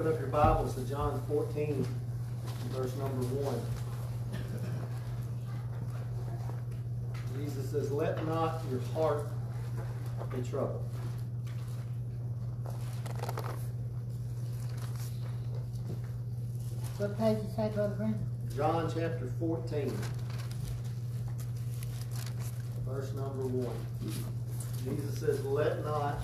open 0.00 0.14
up 0.14 0.18
your 0.18 0.30
Bibles 0.30 0.74
to 0.76 0.80
John 0.88 1.22
14, 1.28 1.86
verse 2.70 2.96
number 2.96 3.22
1. 3.22 3.60
Jesus 7.38 7.70
says, 7.70 7.92
Let 7.92 8.26
not 8.26 8.62
your 8.70 8.80
heart 8.94 9.26
be 10.34 10.40
troubled. 10.48 10.82
What 16.96 17.18
page 17.18 17.36
you 17.42 17.50
say, 17.54 17.70
Brother 17.74 17.94
Brandon? 17.94 18.26
John 18.56 18.86
chapter 18.86 19.30
14, 19.38 19.92
verse 22.88 23.12
number 23.12 23.42
1. 23.42 23.76
Jesus 24.82 25.18
says, 25.18 25.44
Let 25.44 25.84
not 25.84 26.20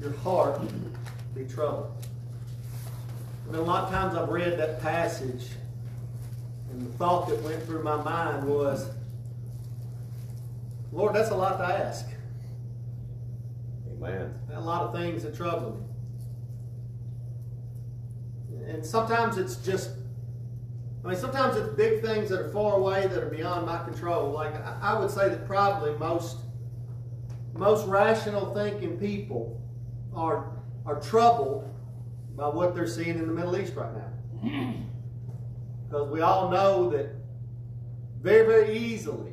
your 0.00 0.12
heart 0.18 0.60
be 1.34 1.46
troubled. 1.46 1.90
I 3.46 3.52
mean, 3.52 3.60
a 3.60 3.64
lot 3.64 3.84
of 3.84 3.90
times 3.90 4.16
I've 4.16 4.30
read 4.30 4.58
that 4.58 4.80
passage, 4.80 5.48
and 6.70 6.80
the 6.86 6.90
thought 6.98 7.28
that 7.28 7.40
went 7.42 7.62
through 7.64 7.82
my 7.82 8.02
mind 8.02 8.48
was, 8.48 8.88
Lord, 10.92 11.14
that's 11.14 11.30
a 11.30 11.36
lot 11.36 11.58
to 11.58 11.64
ask. 11.64 12.06
Amen. 13.90 14.34
A 14.52 14.60
lot 14.60 14.82
of 14.82 14.94
things 14.94 15.22
that 15.24 15.34
trouble 15.36 15.72
me. 15.72 15.80
And 18.68 18.84
sometimes 18.84 19.36
it's 19.36 19.56
just, 19.56 19.90
I 21.04 21.08
mean, 21.08 21.16
sometimes 21.16 21.56
it's 21.56 21.68
big 21.74 22.02
things 22.02 22.30
that 22.30 22.40
are 22.40 22.48
far 22.50 22.76
away 22.76 23.06
that 23.06 23.22
are 23.22 23.28
beyond 23.28 23.66
my 23.66 23.84
control. 23.84 24.30
Like, 24.30 24.54
I 24.54 24.78
I 24.80 24.98
would 24.98 25.10
say 25.10 25.28
that 25.28 25.46
probably 25.46 25.94
most, 25.98 26.38
most 27.54 27.86
rational 27.86 28.54
thinking 28.54 28.98
people 28.98 29.60
are, 30.14 30.50
are 30.86 31.00
troubled 31.00 31.68
by 32.36 32.48
what 32.48 32.74
they're 32.74 32.86
seeing 32.86 33.18
in 33.18 33.26
the 33.26 33.32
Middle 33.32 33.56
East 33.56 33.74
right 33.74 33.94
now. 33.94 34.12
Mm. 34.44 34.86
Because 35.88 36.08
we 36.08 36.20
all 36.20 36.50
know 36.50 36.90
that 36.90 37.10
very, 38.20 38.46
very 38.46 38.76
easily 38.76 39.32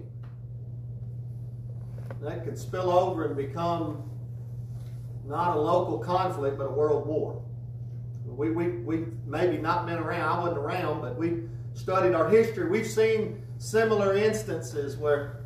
that 2.22 2.44
could 2.44 2.58
spill 2.58 2.92
over 2.92 3.26
and 3.26 3.36
become 3.36 4.10
not 5.26 5.58
a 5.58 5.60
local 5.60 5.98
conflict, 5.98 6.58
but 6.58 6.66
a 6.66 6.72
world 6.72 7.08
war. 7.08 7.42
We, 8.26 8.52
we, 8.52 8.68
we 8.70 9.06
maybe 9.26 9.58
not 9.58 9.86
been 9.86 9.98
around, 9.98 10.22
I 10.22 10.40
wasn't 10.42 10.60
around, 10.60 11.02
but 11.02 11.18
we've 11.18 11.50
studied 11.74 12.14
our 12.14 12.30
history. 12.30 12.70
We've 12.70 12.88
seen 12.88 13.44
similar 13.58 14.16
instances 14.16 14.98
where 14.98 15.44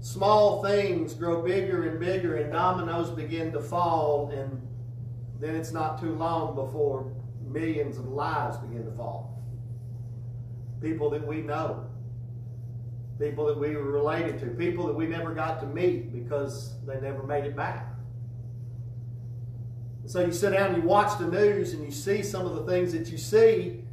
small 0.00 0.62
things 0.62 1.12
grow 1.14 1.42
bigger 1.42 1.88
and 1.88 2.00
bigger 2.00 2.36
and 2.36 2.52
dominoes 2.52 3.10
begin 3.10 3.52
to 3.52 3.60
fall, 3.60 4.30
and 4.30 4.66
then 5.40 5.56
it's 5.56 5.72
not 5.72 6.00
too 6.00 6.14
long 6.14 6.54
before 6.54 7.12
millions 7.50 7.96
of 7.96 8.06
lives 8.08 8.58
begin 8.58 8.84
to 8.84 8.92
fall. 8.92 9.42
People 10.80 11.10
that 11.10 11.26
we 11.26 11.40
know, 11.42 11.86
people 13.18 13.46
that 13.46 13.58
we 13.58 13.74
were 13.74 13.90
related 13.90 14.38
to, 14.40 14.46
people 14.46 14.86
that 14.86 14.94
we 14.94 15.06
never 15.06 15.34
got 15.34 15.60
to 15.60 15.66
meet 15.66 16.12
because 16.12 16.74
they 16.86 17.00
never 17.00 17.22
made 17.22 17.44
it 17.44 17.56
back. 17.56 17.86
So 20.06 20.24
you 20.24 20.32
sit 20.32 20.52
down 20.52 20.74
and 20.74 20.82
you 20.82 20.88
watch 20.88 21.18
the 21.18 21.26
news 21.26 21.72
and 21.72 21.84
you 21.84 21.92
see 21.92 22.22
some 22.22 22.46
of 22.46 22.54
the 22.54 22.72
things 22.72 22.92
that 22.92 23.10
you 23.10 23.18
see, 23.18 23.84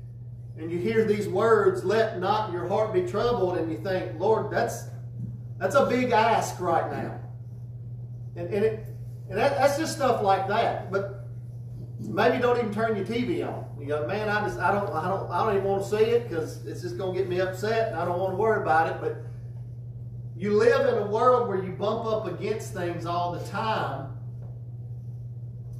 and 0.57 0.71
you 0.71 0.79
hear 0.79 1.05
these 1.05 1.27
words, 1.27 1.85
let 1.85 2.19
not 2.19 2.51
your 2.51 2.67
heart 2.67 2.91
be 2.91 3.03
troubled, 3.03 3.57
and 3.57 3.71
you 3.71 3.77
think, 3.77 4.19
Lord, 4.19 4.51
that's 4.51 4.85
that's 5.59 5.75
a 5.75 5.85
big 5.85 6.11
ask 6.11 6.59
right 6.59 6.91
now. 6.91 7.19
And, 8.35 8.53
and, 8.53 8.65
it, 8.65 8.85
and 9.29 9.37
that, 9.37 9.57
that's 9.57 9.77
just 9.77 9.95
stuff 9.95 10.21
like 10.21 10.47
that. 10.47 10.91
But 10.91 11.16
maybe 12.08 12.41
don't 12.41 12.58
even 12.58 12.73
turn 12.73 12.95
your 12.95 13.05
TV 13.05 13.47
on. 13.47 13.66
You 13.80 13.87
go, 13.87 14.08
man, 14.08 14.30
I 14.30 14.42
just 14.45 14.59
I 14.59 14.71
don't 14.71 14.89
I 14.92 15.08
don't 15.08 15.30
I 15.30 15.45
don't 15.45 15.55
even 15.55 15.67
want 15.67 15.83
to 15.83 15.89
see 15.89 16.04
it 16.04 16.27
because 16.27 16.65
it's 16.65 16.81
just 16.81 16.98
gonna 16.98 17.17
get 17.17 17.27
me 17.27 17.39
upset 17.39 17.89
and 17.89 17.99
I 17.99 18.05
don't 18.05 18.20
want 18.20 18.33
to 18.33 18.37
worry 18.37 18.61
about 18.61 18.89
it. 18.89 19.02
But 19.02 19.17
you 20.36 20.54
live 20.54 20.87
in 20.87 21.04
a 21.04 21.08
world 21.08 21.48
where 21.48 21.64
you 21.64 21.71
bump 21.71 22.05
up 22.05 22.26
against 22.26 22.73
things 22.73 23.05
all 23.05 23.31
the 23.31 23.45
time 23.48 24.17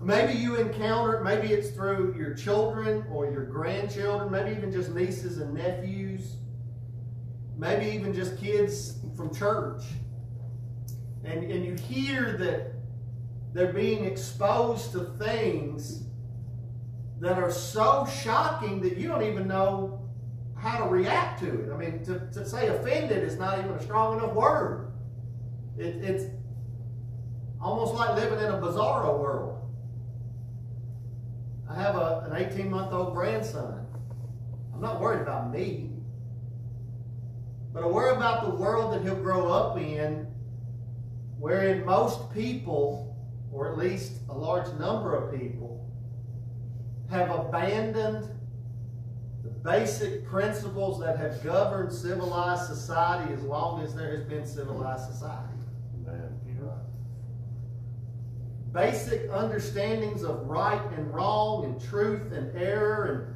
Maybe 0.02 0.34
you 0.34 0.56
encounter, 0.56 1.22
maybe 1.24 1.48
it's 1.48 1.72
through 1.72 2.16
your 2.18 2.34
children 2.34 3.04
or 3.12 3.30
your 3.30 3.46
grandchildren, 3.46 4.32
maybe 4.32 4.56
even 4.56 4.72
just 4.72 4.92
nieces 4.92 5.40
and 5.40 5.54
nephews, 5.54 6.36
maybe 7.58 7.88
even 7.96 8.14
just 8.14 8.38
kids 8.38 9.00
from 9.16 9.34
church. 9.34 9.84
And, 11.24 11.52
and 11.52 11.66
you 11.66 11.74
hear 11.74 12.38
that 12.38 12.74
they're 13.54 13.74
being 13.74 14.06
exposed 14.06 14.92
to 14.92 15.00
things 15.18 16.04
that 17.20 17.38
are 17.40 17.52
so 17.52 18.08
shocking 18.24 18.82
that 18.82 18.98
you 18.98 19.08
don't 19.08 19.24
even 19.24 19.48
know 19.48 20.08
how 20.56 20.84
to 20.84 20.90
react 20.90 21.40
to 21.40 21.48
it. 21.48 21.72
I 21.72 21.78
mean, 21.78 22.04
to, 22.06 22.20
to 22.34 22.46
say 22.46 22.68
offended 22.68 23.24
is 23.24 23.38
not 23.38 23.60
even 23.60 23.72
a 23.72 23.82
strong 23.82 24.18
enough 24.18 24.34
word. 24.34 24.92
It, 25.78 26.04
it's 26.04 26.26
almost 27.62 27.94
like 27.94 28.16
living 28.16 28.40
in 28.40 28.46
a 28.46 28.58
bizarro 28.58 29.20
world. 29.20 29.58
I 31.70 31.76
have 31.76 31.96
a, 31.96 32.28
an 32.30 32.36
18 32.36 32.70
month 32.70 32.94
old 32.94 33.14
grandson. 33.14 33.86
I'm 34.74 34.82
not 34.82 35.02
worried 35.02 35.22
about 35.22 35.52
me, 35.52 35.92
but 37.74 37.84
I 37.84 37.88
worry 37.88 38.16
about 38.16 38.44
the 38.44 38.56
world 38.56 38.94
that 38.94 39.02
he'll 39.02 39.16
grow 39.16 39.52
up 39.52 39.78
in, 39.78 40.28
wherein 41.40 41.86
most 41.86 42.32
people, 42.34 43.16
or 43.52 43.72
at 43.72 43.78
least 43.78 44.14
a 44.30 44.34
large 44.34 44.68
number 44.80 45.16
of 45.16 45.40
people, 45.40 45.67
have 47.10 47.30
abandoned 47.32 48.30
the 49.44 49.50
basic 49.50 50.26
principles 50.26 51.00
that 51.00 51.18
have 51.18 51.44
governed 51.44 51.92
civilized 51.92 52.68
society 52.68 53.34
as 53.34 53.42
long 53.44 53.82
as 53.82 53.96
there 53.96 54.12
has 54.12 54.24
been 54.24 54.46
civilized 54.46 55.12
society 55.12 55.58
basic 58.78 59.28
understandings 59.32 60.24
of 60.24 60.48
right 60.48 60.82
and 60.96 61.12
wrong 61.12 61.66
and 61.66 61.82
truth 61.82 62.32
and 62.32 62.56
error 62.56 63.36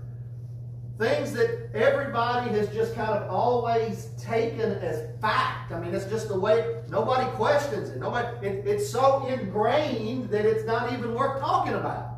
and 0.99 1.09
things 1.09 1.33
that 1.33 1.69
everybody 1.73 2.51
has 2.51 2.69
just 2.69 2.93
kind 2.93 3.09
of 3.09 3.27
always 3.27 4.09
taken 4.19 4.73
as 4.73 5.19
fact. 5.19 5.71
I 5.71 5.79
mean, 5.79 5.95
it's 5.95 6.05
just 6.05 6.27
the 6.27 6.39
way 6.39 6.83
nobody 6.89 7.27
questions 7.31 7.89
it. 7.89 7.97
Nobody. 7.97 8.27
It, 8.45 8.67
it's 8.67 8.87
so 8.87 9.25
ingrained 9.25 10.29
that 10.29 10.45
it's 10.45 10.63
not 10.63 10.93
even 10.93 11.15
worth 11.15 11.39
talking 11.39 11.73
about. 11.73 12.10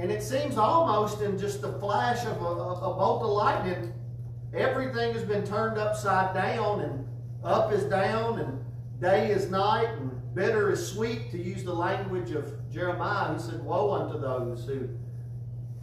And 0.00 0.10
it 0.10 0.22
seems 0.22 0.56
almost 0.56 1.20
in 1.20 1.38
just 1.38 1.60
the 1.60 1.74
flash 1.74 2.24
of 2.24 2.40
a, 2.40 2.46
a, 2.46 2.94
bolt 2.94 3.22
of 3.22 3.28
lightning, 3.28 3.92
everything 4.54 5.12
has 5.12 5.24
been 5.24 5.44
turned 5.44 5.76
upside 5.76 6.34
down, 6.34 6.80
and 6.80 7.06
up 7.44 7.70
is 7.70 7.84
down, 7.84 8.38
and 8.38 8.64
day 8.98 9.30
is 9.30 9.50
night, 9.50 9.88
and 9.98 10.10
bitter 10.34 10.72
is 10.72 10.86
sweet, 10.86 11.30
to 11.32 11.38
use 11.38 11.64
the 11.64 11.74
language 11.74 12.30
of 12.30 12.50
Jeremiah, 12.72 13.34
who 13.34 13.38
said, 13.38 13.62
Woe 13.62 13.92
unto 13.92 14.18
those 14.18 14.64
who 14.64 14.88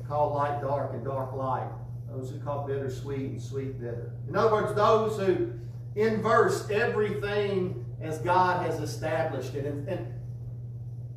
call 0.07 0.33
light 0.33 0.61
dark 0.61 0.93
and 0.95 1.05
dark 1.05 1.33
light, 1.33 1.69
those 2.09 2.31
who 2.31 2.39
call 2.39 2.65
bitter 2.65 2.89
sweet 2.89 3.29
and 3.31 3.41
sweet 3.41 3.79
bitter. 3.79 4.13
In 4.27 4.35
other 4.35 4.51
words, 4.51 4.73
those 4.73 5.19
who 5.19 5.51
inverse 5.95 6.67
everything 6.71 7.85
as 8.01 8.17
God 8.17 8.65
has 8.65 8.79
established 8.79 9.53
it. 9.53 9.65
And, 9.65 9.87
and 9.87 10.11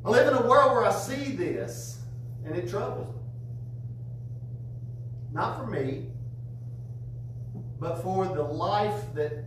I 0.05 0.09
live 0.09 0.27
in 0.27 0.35
a 0.35 0.47
world 0.47 0.73
where 0.73 0.85
I 0.85 0.91
see 0.91 1.35
this, 1.35 2.00
and 2.45 2.55
it 2.55 2.69
troubles 2.69 3.13
me. 3.15 3.21
Not 5.33 5.57
for 5.57 5.67
me, 5.67 6.07
but 7.79 8.01
for 8.01 8.25
the 8.25 8.43
life 8.43 9.13
that 9.13 9.45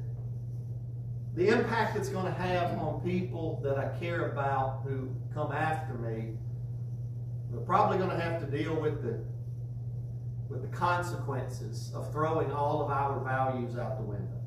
the 1.34 1.48
impact 1.48 1.96
it's 1.96 2.08
going 2.08 2.26
to 2.26 2.32
have 2.32 2.78
on 2.78 3.00
people 3.00 3.60
that 3.64 3.76
I 3.76 3.88
care 3.98 4.30
about 4.30 4.82
who 4.86 5.10
come 5.34 5.52
after 5.52 5.94
me, 5.94 6.36
we're 7.50 7.60
probably 7.60 7.98
going 7.98 8.10
to 8.10 8.18
have 8.18 8.40
to 8.40 8.46
deal 8.46 8.74
with 8.74 9.02
the 9.02 9.20
with 10.48 10.62
the 10.62 10.76
consequences 10.76 11.90
of 11.94 12.12
throwing 12.12 12.52
all 12.52 12.82
of 12.82 12.90
our 12.90 13.18
values 13.24 13.76
out 13.76 13.96
the 13.96 14.04
window. 14.04 14.40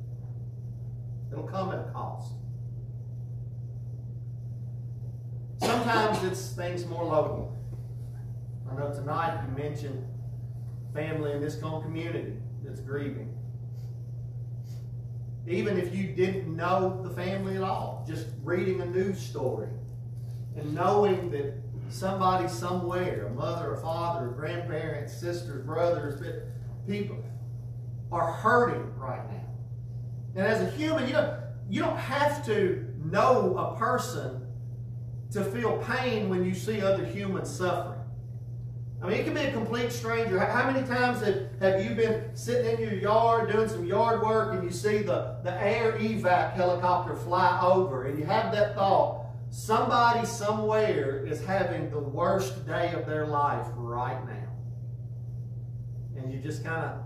It'll 1.30 1.44
come 1.44 1.70
at 1.72 1.80
a 1.80 1.90
cost. 1.92 2.32
Sometimes 5.60 6.22
it's 6.24 6.52
things 6.52 6.86
more 6.86 7.04
local. 7.04 7.57
I 8.70 8.74
know 8.74 8.92
tonight 8.92 9.44
you 9.46 9.56
mentioned 9.56 10.04
family 10.94 11.32
in 11.32 11.40
this 11.40 11.58
community 11.58 12.34
that's 12.64 12.80
grieving 12.80 13.38
even 15.48 15.78
if 15.78 15.94
you 15.94 16.08
didn't 16.08 16.54
know 16.54 17.00
the 17.02 17.10
family 17.10 17.56
at 17.56 17.62
all, 17.62 18.04
just 18.06 18.26
reading 18.42 18.80
a 18.82 18.86
news 18.86 19.18
story 19.18 19.68
and 20.56 20.74
knowing 20.74 21.30
that 21.30 21.54
somebody 21.88 22.46
somewhere, 22.48 23.26
a 23.26 23.30
mother, 23.30 23.72
a 23.72 23.80
father, 23.80 24.28
grandparents, 24.28 25.18
sisters, 25.18 25.64
brothers, 25.64 26.22
people 26.86 27.24
are 28.12 28.30
hurting 28.32 28.94
right 28.96 29.26
now. 29.30 29.46
And 30.36 30.46
as 30.46 30.60
a 30.60 30.70
human, 30.76 31.06
you 31.06 31.14
don't, 31.14 31.40
you 31.70 31.80
don't 31.80 31.96
have 31.96 32.44
to 32.46 32.86
know 33.02 33.56
a 33.56 33.78
person 33.78 34.46
to 35.30 35.44
feel 35.44 35.82
pain 35.84 36.28
when 36.28 36.44
you 36.44 36.54
see 36.54 36.82
other 36.82 37.04
humans 37.04 37.50
suffering. 37.50 37.97
I 39.00 39.06
mean, 39.06 39.20
it 39.20 39.24
can 39.24 39.34
be 39.34 39.40
a 39.42 39.52
complete 39.52 39.92
stranger. 39.92 40.40
How 40.40 40.68
many 40.70 40.84
times 40.86 41.22
have, 41.22 41.48
have 41.60 41.84
you 41.84 41.94
been 41.94 42.34
sitting 42.34 42.72
in 42.72 42.80
your 42.80 42.98
yard 42.98 43.52
doing 43.52 43.68
some 43.68 43.86
yard 43.86 44.22
work 44.22 44.54
and 44.54 44.64
you 44.64 44.72
see 44.72 45.02
the, 45.02 45.36
the 45.44 45.52
air 45.62 45.92
evac 45.92 46.54
helicopter 46.54 47.14
fly 47.14 47.60
over 47.62 48.06
and 48.06 48.18
you 48.18 48.24
have 48.24 48.52
that 48.52 48.74
thought, 48.74 49.26
somebody 49.50 50.26
somewhere 50.26 51.24
is 51.24 51.44
having 51.44 51.90
the 51.90 51.98
worst 52.00 52.66
day 52.66 52.92
of 52.92 53.06
their 53.06 53.26
life 53.26 53.66
right 53.76 54.26
now. 54.26 54.48
And 56.16 56.32
you 56.32 56.40
just 56.40 56.64
kind 56.64 56.84
of, 56.84 57.00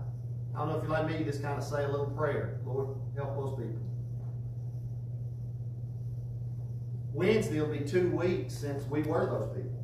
I 0.55 0.59
don't 0.59 0.69
know 0.69 0.77
if 0.77 0.83
you're 0.83 0.91
like 0.91 1.07
me, 1.07 1.19
you 1.19 1.25
just 1.25 1.43
kind 1.43 1.59
of 1.59 1.63
say 1.63 1.83
a 1.83 1.87
little 1.87 2.07
prayer. 2.07 2.59
Lord, 2.65 2.97
help 3.15 3.35
those 3.35 3.55
people. 3.55 3.81
Wednesday 7.13 7.61
will 7.61 7.67
be 7.67 7.81
two 7.81 8.09
weeks 8.09 8.55
since 8.55 8.83
we 8.85 9.03
were 9.03 9.27
those 9.27 9.55
people. 9.55 9.82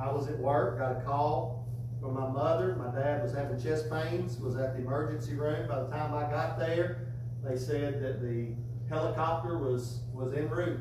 I 0.00 0.10
was 0.10 0.28
at 0.28 0.38
work, 0.38 0.78
got 0.78 0.96
a 0.96 1.00
call 1.02 1.68
from 2.00 2.14
my 2.14 2.26
mother. 2.26 2.74
My 2.76 2.90
dad 2.98 3.22
was 3.22 3.34
having 3.34 3.60
chest 3.60 3.90
pains, 3.90 4.38
was 4.38 4.56
at 4.56 4.74
the 4.74 4.80
emergency 4.80 5.34
room. 5.34 5.68
By 5.68 5.80
the 5.80 5.88
time 5.88 6.14
I 6.14 6.22
got 6.30 6.58
there, 6.58 7.12
they 7.44 7.56
said 7.56 8.02
that 8.02 8.22
the 8.22 8.54
helicopter 8.88 9.58
was, 9.58 10.00
was 10.14 10.32
en 10.32 10.48
route. 10.48 10.80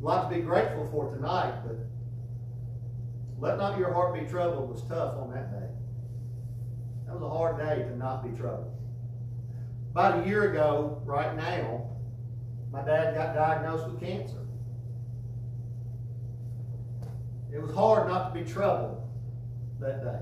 A 0.00 0.04
lot 0.04 0.28
to 0.28 0.36
be 0.36 0.42
grateful 0.42 0.88
for 0.90 1.14
tonight, 1.14 1.60
but 1.64 1.76
let 3.38 3.56
not 3.56 3.78
your 3.78 3.92
heart 3.92 4.12
be 4.12 4.28
troubled 4.28 4.70
was 4.70 4.82
tough 4.82 5.16
on 5.16 5.30
that 5.30 5.52
day. 5.52 5.68
That 7.06 7.14
was 7.14 7.22
a 7.22 7.28
hard 7.28 7.58
day 7.58 7.84
to 7.84 7.96
not 7.96 8.24
be 8.24 8.36
troubled. 8.36 8.72
About 9.92 10.24
a 10.24 10.26
year 10.26 10.50
ago, 10.50 11.00
right 11.04 11.36
now, 11.36 11.90
my 12.72 12.84
dad 12.84 13.14
got 13.14 13.34
diagnosed 13.34 13.88
with 13.88 14.00
cancer. 14.00 14.43
It 17.54 17.62
was 17.62 17.72
hard 17.72 18.08
not 18.08 18.34
to 18.34 18.40
be 18.40 18.50
troubled 18.50 19.00
that 19.78 20.02
day. 20.02 20.18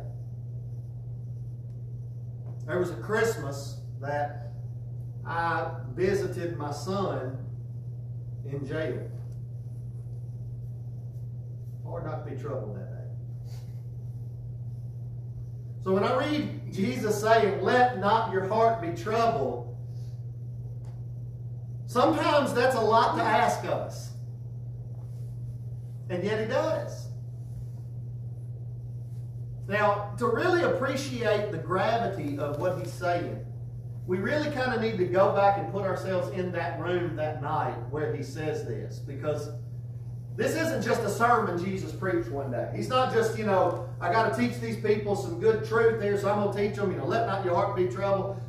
There 2.66 2.78
was 2.78 2.90
a 2.90 2.96
Christmas 2.96 3.78
that 4.00 4.52
I 5.26 5.70
visited 5.94 6.58
my 6.58 6.70
son 6.70 7.38
in 8.44 8.66
jail. 8.66 9.10
Hard 11.86 12.04
not 12.04 12.26
to 12.26 12.30
be 12.30 12.40
troubled 12.40 12.76
that 12.76 12.90
day. 12.90 13.54
So 15.84 15.94
when 15.94 16.04
I 16.04 16.14
read 16.18 16.70
Jesus 16.70 17.18
saying, 17.18 17.62
Let 17.62 17.98
not 17.98 18.30
your 18.30 18.46
heart 18.46 18.82
be 18.82 18.90
troubled, 19.02 19.74
sometimes 21.86 22.52
that's 22.52 22.76
a 22.76 22.80
lot 22.80 23.16
to 23.16 23.22
ask 23.22 23.64
us. 23.64 24.10
And 26.10 26.22
yet 26.22 26.38
he 26.40 26.46
does. 26.46 27.08
Now, 29.72 30.12
to 30.18 30.26
really 30.26 30.64
appreciate 30.64 31.50
the 31.50 31.56
gravity 31.56 32.38
of 32.38 32.58
what 32.60 32.78
he's 32.78 32.92
saying, 32.92 33.42
we 34.06 34.18
really 34.18 34.50
kind 34.50 34.74
of 34.74 34.82
need 34.82 34.98
to 34.98 35.06
go 35.06 35.34
back 35.34 35.56
and 35.56 35.72
put 35.72 35.84
ourselves 35.84 36.30
in 36.36 36.52
that 36.52 36.78
room 36.78 37.16
that 37.16 37.40
night 37.40 37.76
where 37.88 38.14
he 38.14 38.22
says 38.22 38.66
this 38.66 38.98
because 38.98 39.48
this 40.36 40.56
isn't 40.56 40.82
just 40.82 41.00
a 41.04 41.08
sermon 41.08 41.56
Jesus 41.64 41.90
preached 41.90 42.28
one 42.28 42.50
day. 42.50 42.70
He's 42.76 42.90
not 42.90 43.14
just, 43.14 43.38
you 43.38 43.46
know, 43.46 43.88
I 43.98 44.12
got 44.12 44.34
to 44.34 44.38
teach 44.38 44.60
these 44.60 44.76
people 44.76 45.16
some 45.16 45.40
good 45.40 45.64
truth 45.66 46.02
here, 46.02 46.18
so 46.18 46.30
I'm 46.30 46.42
going 46.42 46.54
to 46.54 46.68
teach 46.68 46.76
them, 46.76 46.92
you 46.92 46.98
know, 46.98 47.06
let 47.06 47.26
not 47.26 47.42
your 47.42 47.54
heart 47.54 47.74
be 47.74 47.88
troubled. 47.88 48.42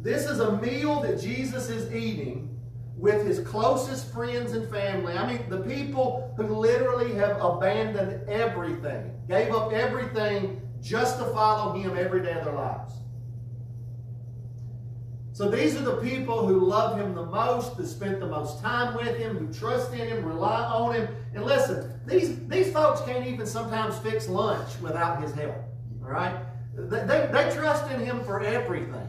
This 0.00 0.28
is 0.28 0.40
a 0.40 0.60
meal 0.60 1.00
that 1.02 1.20
Jesus 1.20 1.70
is 1.70 1.94
eating 1.94 2.51
with 3.02 3.26
his 3.26 3.40
closest 3.40 4.12
friends 4.12 4.52
and 4.52 4.70
family. 4.70 5.12
I 5.18 5.26
mean, 5.26 5.50
the 5.50 5.58
people 5.58 6.32
who 6.36 6.44
literally 6.44 7.12
have 7.14 7.36
abandoned 7.40 8.28
everything, 8.28 9.10
gave 9.26 9.52
up 9.52 9.72
everything 9.72 10.62
just 10.80 11.18
to 11.18 11.24
follow 11.32 11.72
him 11.72 11.98
every 11.98 12.22
day 12.22 12.34
of 12.34 12.44
their 12.44 12.54
lives. 12.54 12.94
So 15.32 15.50
these 15.50 15.74
are 15.74 15.82
the 15.82 15.96
people 15.96 16.46
who 16.46 16.60
love 16.60 16.96
him 16.96 17.12
the 17.16 17.26
most, 17.26 17.74
who 17.74 17.86
spent 17.86 18.20
the 18.20 18.28
most 18.28 18.62
time 18.62 18.94
with 18.94 19.18
him, 19.18 19.36
who 19.36 19.52
trust 19.52 19.92
in 19.92 20.06
him, 20.06 20.24
rely 20.24 20.62
on 20.62 20.94
him. 20.94 21.08
And 21.34 21.44
listen, 21.44 21.98
these, 22.06 22.38
these 22.46 22.72
folks 22.72 23.00
can't 23.00 23.26
even 23.26 23.46
sometimes 23.46 23.98
fix 23.98 24.28
lunch 24.28 24.80
without 24.80 25.20
his 25.20 25.32
help. 25.32 25.56
All 26.04 26.10
right? 26.10 26.36
They, 26.76 27.00
they, 27.00 27.28
they 27.32 27.52
trust 27.52 27.90
in 27.90 27.98
him 27.98 28.22
for 28.22 28.42
everything. 28.42 29.08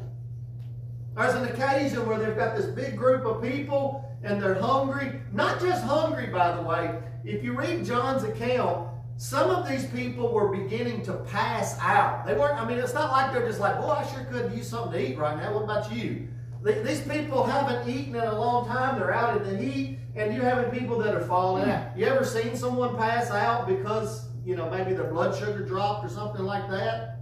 There's 1.15 1.36
an 1.36 1.45
occasion 1.45 2.07
where 2.07 2.18
they've 2.18 2.36
got 2.36 2.56
this 2.56 2.65
big 2.65 2.98
group 2.98 3.25
of 3.25 3.42
people 3.42 4.10
and 4.24 4.42
they're 4.42 4.60
hungry. 4.60 5.21
Not 5.31 5.62
just 5.62 5.83
hungry, 5.83 6.27
by 6.27 6.56
the 6.56 6.62
way. 6.62 7.00
If 7.24 7.44
you 7.44 7.54
read 7.54 7.86
John's 7.86 8.24
account, 8.24 8.89
some 9.18 9.51
of 9.51 9.69
these 9.69 9.86
people 9.88 10.33
were 10.33 10.48
beginning 10.50 11.04
to 11.04 11.13
pass 11.13 11.77
out. 11.80 12.25
They 12.25 12.33
weren't, 12.33 12.60
I 12.60 12.68
mean, 12.68 12.80
it's 12.80 12.95
not 12.95 13.12
like 13.12 13.31
they're 13.31 13.48
just 13.48 13.60
like, 13.60 13.77
boy, 13.77 13.92
I 13.92 14.06
sure 14.07 14.25
could 14.25 14.51
use 14.54 14.68
something 14.68 14.94
to 14.94 15.12
eat 15.12 15.18
right 15.18 15.38
now. 15.38 15.54
What 15.54 15.63
about 15.63 15.94
you? 15.94 16.27
These 16.63 17.01
people 17.01 17.44
haven't 17.44 17.88
eaten 17.88 18.15
in 18.15 18.24
a 18.24 18.39
long 18.39 18.65
time. 18.68 18.98
They're 18.98 19.13
out 19.13 19.39
in 19.39 19.44
the 19.44 19.62
heat, 19.62 20.00
and 20.15 20.33
you're 20.33 20.45
having 20.45 20.71
people 20.71 20.98
that 21.00 21.13
are 21.13 21.21
falling 21.21 21.69
out. 21.69 21.95
You 21.95 22.06
ever 22.06 22.25
seen 22.25 22.56
someone 22.56 22.95
pass 22.95 23.30
out 23.30 23.68
because, 23.68 24.27
you 24.45 24.56
know, 24.56 24.69
maybe 24.69 24.94
their 24.94 25.12
blood 25.12 25.38
sugar 25.38 25.63
dropped 25.63 26.06
or 26.06 26.10
something 26.10 26.44
like 26.44 26.69
that? 26.69 27.19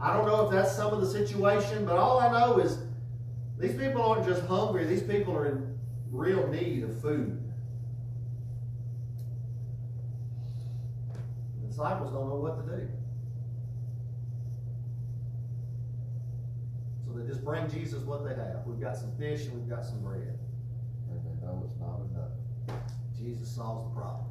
I 0.00 0.14
don't 0.14 0.26
know 0.26 0.46
if 0.46 0.50
that's 0.50 0.74
some 0.74 0.92
of 0.92 1.00
the 1.00 1.06
situation, 1.06 1.84
but 1.84 1.96
all 1.96 2.18
I 2.18 2.32
know 2.32 2.58
is 2.58 2.78
these 3.62 3.76
people 3.76 4.02
aren't 4.02 4.26
just 4.26 4.44
hungry, 4.46 4.84
these 4.86 5.04
people 5.04 5.36
are 5.36 5.46
in 5.46 5.78
real 6.10 6.48
need 6.48 6.82
of 6.82 7.00
food. 7.00 7.40
The 11.60 11.68
disciples 11.68 12.10
don't 12.12 12.28
know 12.28 12.34
what 12.34 12.56
to 12.56 12.76
do. 12.76 12.88
So 17.06 17.16
they 17.16 17.24
just 17.24 17.44
bring 17.44 17.70
Jesus 17.70 18.02
what 18.02 18.24
they 18.24 18.34
have. 18.34 18.66
We've 18.66 18.80
got 18.80 18.96
some 18.96 19.16
fish 19.16 19.46
and 19.46 19.54
we've 19.54 19.70
got 19.70 19.84
some 19.84 20.00
bread. 20.00 20.40
And 21.08 21.20
they 21.24 21.46
know 21.46 21.62
it's 21.64 21.78
not 21.78 22.00
enough. 22.10 22.82
Jesus 23.16 23.48
solves 23.48 23.94
the 23.94 24.00
problem. 24.00 24.26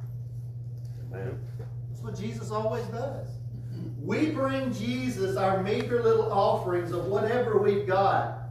Amen. 1.10 1.40
That's 1.88 2.02
what 2.02 2.18
Jesus 2.18 2.50
always 2.50 2.84
does. 2.88 3.28
We 3.98 4.26
bring 4.26 4.74
Jesus 4.74 5.36
our 5.38 5.62
meager 5.62 6.02
little 6.02 6.30
offerings 6.30 6.92
of 6.92 7.06
whatever 7.06 7.56
we've 7.56 7.86
got 7.86 8.41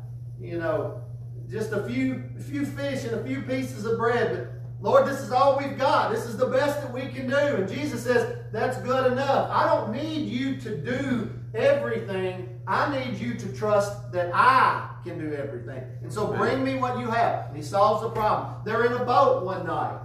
you 0.41 0.57
know, 0.57 1.01
just 1.50 1.71
a 1.71 1.83
few, 1.83 2.24
few 2.50 2.65
fish 2.65 3.03
and 3.03 3.15
a 3.15 3.24
few 3.24 3.41
pieces 3.41 3.86
of 3.86 3.98
bread. 3.98 4.31
But 4.31 4.89
Lord, 4.89 5.07
this 5.07 5.19
is 5.19 5.31
all 5.31 5.57
we've 5.57 5.77
got. 5.77 6.12
This 6.12 6.25
is 6.25 6.38
the 6.38 6.48
best 6.48 6.81
that 6.81 6.91
we 6.91 7.07
can 7.07 7.29
do. 7.29 7.36
And 7.36 7.69
Jesus 7.69 8.03
says, 8.03 8.38
that's 8.51 8.77
good 8.79 9.12
enough. 9.12 9.50
I 9.51 9.67
don't 9.67 9.91
need 9.91 10.27
you 10.27 10.60
to 10.62 10.77
do 10.77 11.31
everything. 11.53 12.60
I 12.67 12.98
need 12.98 13.19
you 13.19 13.36
to 13.36 13.53
trust 13.53 14.12
that 14.12 14.31
I 14.33 14.89
can 15.03 15.19
do 15.19 15.36
everything. 15.36 15.83
And 16.01 16.12
so 16.12 16.27
bring 16.27 16.63
me 16.63 16.75
what 16.77 17.00
you 17.00 17.10
have. 17.10 17.48
And 17.48 17.57
he 17.57 17.63
solves 17.63 18.01
the 18.01 18.10
problem. 18.10 18.55
They're 18.65 18.86
in 18.86 18.93
a 18.93 19.05
boat 19.05 19.43
one 19.43 19.65
night. 19.65 20.00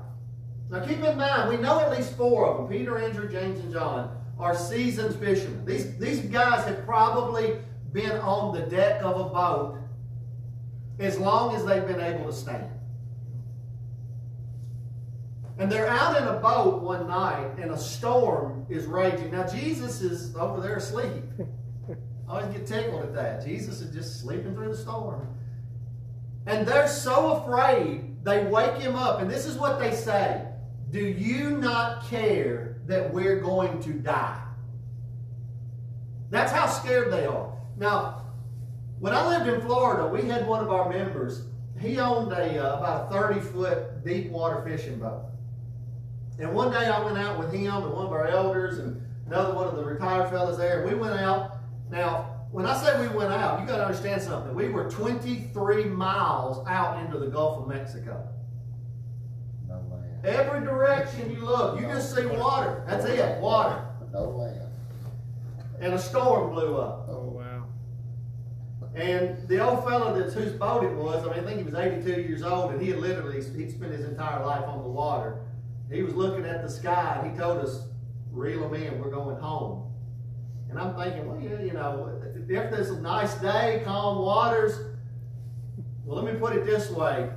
Now 0.69 0.85
keep 0.85 0.99
in 1.03 1.17
mind, 1.17 1.49
we 1.49 1.57
know 1.59 1.81
at 1.81 1.93
least 1.93 2.17
four 2.17 2.47
of 2.47 2.57
them, 2.57 2.69
Peter, 2.69 2.99
Andrew, 2.99 3.31
James, 3.31 3.61
and 3.61 3.73
John, 3.73 4.11
are 4.39 4.55
seasoned 4.55 5.15
fishermen. 5.15 5.65
These, 5.65 5.97
these 5.99 6.21
guys 6.21 6.65
have 6.67 6.85
probably 6.85 7.59
been 7.93 8.19
on 8.19 8.55
the 8.55 8.67
deck 8.67 9.01
of 9.03 9.19
a 9.19 9.25
boat 9.25 9.79
as 10.99 11.19
long 11.19 11.55
as 11.55 11.65
they've 11.65 11.87
been 11.87 12.01
able 12.01 12.27
to 12.27 12.33
stand. 12.33 12.71
And 15.59 15.73
they're 15.73 15.89
out 15.89 16.21
in 16.21 16.29
a 16.29 16.35
boat 16.35 16.83
one 16.83 17.09
night 17.09 17.59
and 17.59 17.71
a 17.71 17.79
storm 17.79 18.67
is 18.69 18.85
raging. 18.85 19.31
Now, 19.31 19.47
Jesus 19.47 20.03
is 20.03 20.37
over 20.37 20.61
there 20.61 20.77
asleep. 20.77 21.25
I 22.29 22.41
always 22.41 22.55
get 22.55 22.67
tickled 22.67 23.03
at 23.03 23.15
that. 23.15 23.45
Jesus 23.45 23.81
is 23.81 23.95
just 23.95 24.21
sleeping 24.21 24.55
through 24.55 24.69
the 24.69 24.77
storm. 24.77 25.29
And 26.47 26.67
they're 26.67 26.89
so 26.89 27.39
afraid, 27.39 28.23
they 28.25 28.45
wake 28.45 28.81
him 28.81 28.97
up. 28.97 29.21
And 29.21 29.31
this 29.31 29.47
is 29.47 29.57
what 29.57 29.79
they 29.79 29.93
say 29.95 30.47
Do 30.91 31.01
you 31.01 31.51
not 31.51 32.07
care 32.07 32.77
that 32.87 33.13
we're 33.13 33.41
going 33.41 33.81
to 33.83 33.93
die? 33.93 34.43
That's 36.31 36.53
how 36.53 36.67
scared 36.67 37.13
they 37.13 37.25
are. 37.25 37.53
Now, 37.77 38.26
when 38.99 39.13
I 39.13 39.27
lived 39.29 39.49
in 39.49 39.61
Florida, 39.61 40.07
we 40.07 40.23
had 40.23 40.47
one 40.47 40.65
of 40.65 40.71
our 40.71 40.89
members. 40.89 41.43
He 41.79 41.99
owned 41.99 42.33
a 42.33 42.59
uh, 42.59 42.79
about 42.79 43.13
a 43.13 43.15
30 43.15 43.41
foot 43.41 44.05
deep 44.05 44.31
water 44.31 44.63
fishing 44.65 44.99
boat. 44.99 45.25
And 46.39 46.53
one 46.55 46.71
day 46.71 46.87
I 46.87 47.05
went 47.05 47.19
out 47.19 47.39
with 47.39 47.53
him 47.53 47.73
and 47.73 47.93
one 47.93 48.07
of 48.07 48.13
our 48.13 48.27
elders 48.27 48.79
and 48.79 49.03
another 49.27 49.55
one 49.55 49.67
of 49.67 49.77
the 49.77 49.85
retired 49.85 50.31
fellas 50.31 50.57
there. 50.57 50.83
And 50.83 50.91
we 50.91 50.99
went 50.99 51.19
out. 51.19 51.59
Now, 51.91 52.37
when 52.53 52.67
I 52.67 52.77
say 52.77 53.01
we 53.01 53.15
went 53.15 53.33
out, 53.33 53.61
you 53.61 53.67
got 53.67 53.77
to 53.77 53.87
understand 53.87 54.23
something. 54.23 54.55
We 54.55 54.69
were 54.69 54.91
23 54.91 55.85
miles 55.85 56.67
out 56.67 57.05
into 57.05 57.19
the 57.19 57.27
Gulf 57.27 57.63
of 57.63 57.69
Mexico. 57.69 58.27
No 59.69 59.83
land. 59.91 60.25
Every 60.25 60.61
direction 60.61 61.31
you 61.31 61.45
look, 61.45 61.81
you 61.81 61.87
just 61.87 62.15
see 62.15 62.27
water. 62.27 62.83
That's 62.87 63.05
it, 63.05 63.41
water. 63.41 63.85
No 64.13 64.31
land. 64.31 64.63
And 65.81 65.95
a 65.95 65.99
storm 65.99 66.51
blew 66.51 66.77
up. 66.77 67.07
Oh, 67.09 67.26
And 68.97 69.47
the 69.47 69.63
old 69.63 69.85
fellow 69.85 70.19
that's 70.19 70.33
whose 70.33 70.53
boat 70.53 70.83
it 70.83 70.95
was, 70.95 71.23
I 71.27 71.31
mean, 71.31 71.45
I 71.45 71.47
think 71.47 71.59
he 71.59 71.65
was 71.65 71.75
82 71.75 72.23
years 72.23 72.43
old, 72.43 72.73
and 72.73 72.81
he 72.81 72.89
had 72.89 72.99
literally 72.99 73.45
he'd 73.55 73.71
spent 73.71 73.93
his 73.93 74.07
entire 74.07 74.43
life 74.45 74.65
on 74.65 74.83
the 74.83 74.89
water. 74.89 75.43
he 75.93 76.03
was 76.03 76.15
looking 76.15 76.47
at 76.47 76.63
the 76.63 76.71
sky 76.71 77.21
and 77.21 77.31
he 77.31 77.39
told 77.39 77.59
us, 77.59 77.89
reel 78.33 78.61
them 78.61 78.75
in, 78.75 78.99
we're 78.99 79.11
going 79.11 79.37
home. 79.37 79.93
And 80.71 80.79
I'm 80.79 80.97
thinking, 80.97 81.29
well, 81.29 81.39
yeah, 81.39 81.61
you 81.61 81.75
know, 81.75 82.21
if 82.35 82.49
there's 82.49 82.89
a 82.89 83.01
nice 83.01 83.35
day, 83.35 83.83
calm 83.85 84.19
waters, 84.19 84.81
well, 86.07 86.23
let 86.23 86.33
me 86.33 86.41
put 86.41 86.57
it 86.57 86.65
this 86.65 86.91
way. 86.91 87.29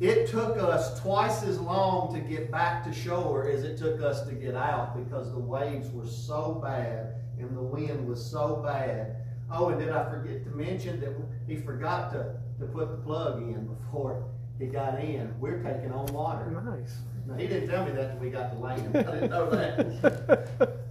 It 0.00 0.28
took 0.28 0.58
us 0.58 1.00
twice 1.00 1.42
as 1.44 1.58
long 1.58 2.14
to 2.14 2.20
get 2.20 2.50
back 2.50 2.84
to 2.84 2.92
shore 2.92 3.48
as 3.48 3.64
it 3.64 3.78
took 3.78 4.02
us 4.02 4.26
to 4.26 4.34
get 4.34 4.54
out 4.54 5.02
because 5.02 5.32
the 5.32 5.38
waves 5.38 5.90
were 5.90 6.06
so 6.06 6.60
bad 6.62 7.14
and 7.38 7.56
the 7.56 7.62
wind 7.62 8.06
was 8.06 8.22
so 8.22 8.56
bad. 8.56 9.16
Oh, 9.50 9.68
and 9.68 9.78
did 9.78 9.90
I 9.90 10.08
forget 10.10 10.44
to 10.44 10.50
mention 10.50 11.00
that 11.00 11.14
he 11.46 11.56
forgot 11.56 12.10
to, 12.12 12.34
to 12.58 12.66
put 12.66 12.90
the 12.90 12.96
plug 12.96 13.42
in 13.42 13.66
before 13.66 14.24
he 14.58 14.66
got 14.66 14.98
in? 15.00 15.32
We're 15.38 15.62
taking 15.62 15.92
on 15.92 16.06
water. 16.06 16.50
Nice. 16.64 16.96
Now, 17.26 17.34
he 17.34 17.46
didn't 17.46 17.68
tell 17.68 17.84
me 17.84 17.92
that 17.92 18.12
till 18.12 18.20
we 18.20 18.30
got 18.30 18.52
to 18.52 18.58
land. 18.58 18.96
I 18.96 19.02
didn't 19.02 19.30
know 19.30 19.50
that. 19.50 20.48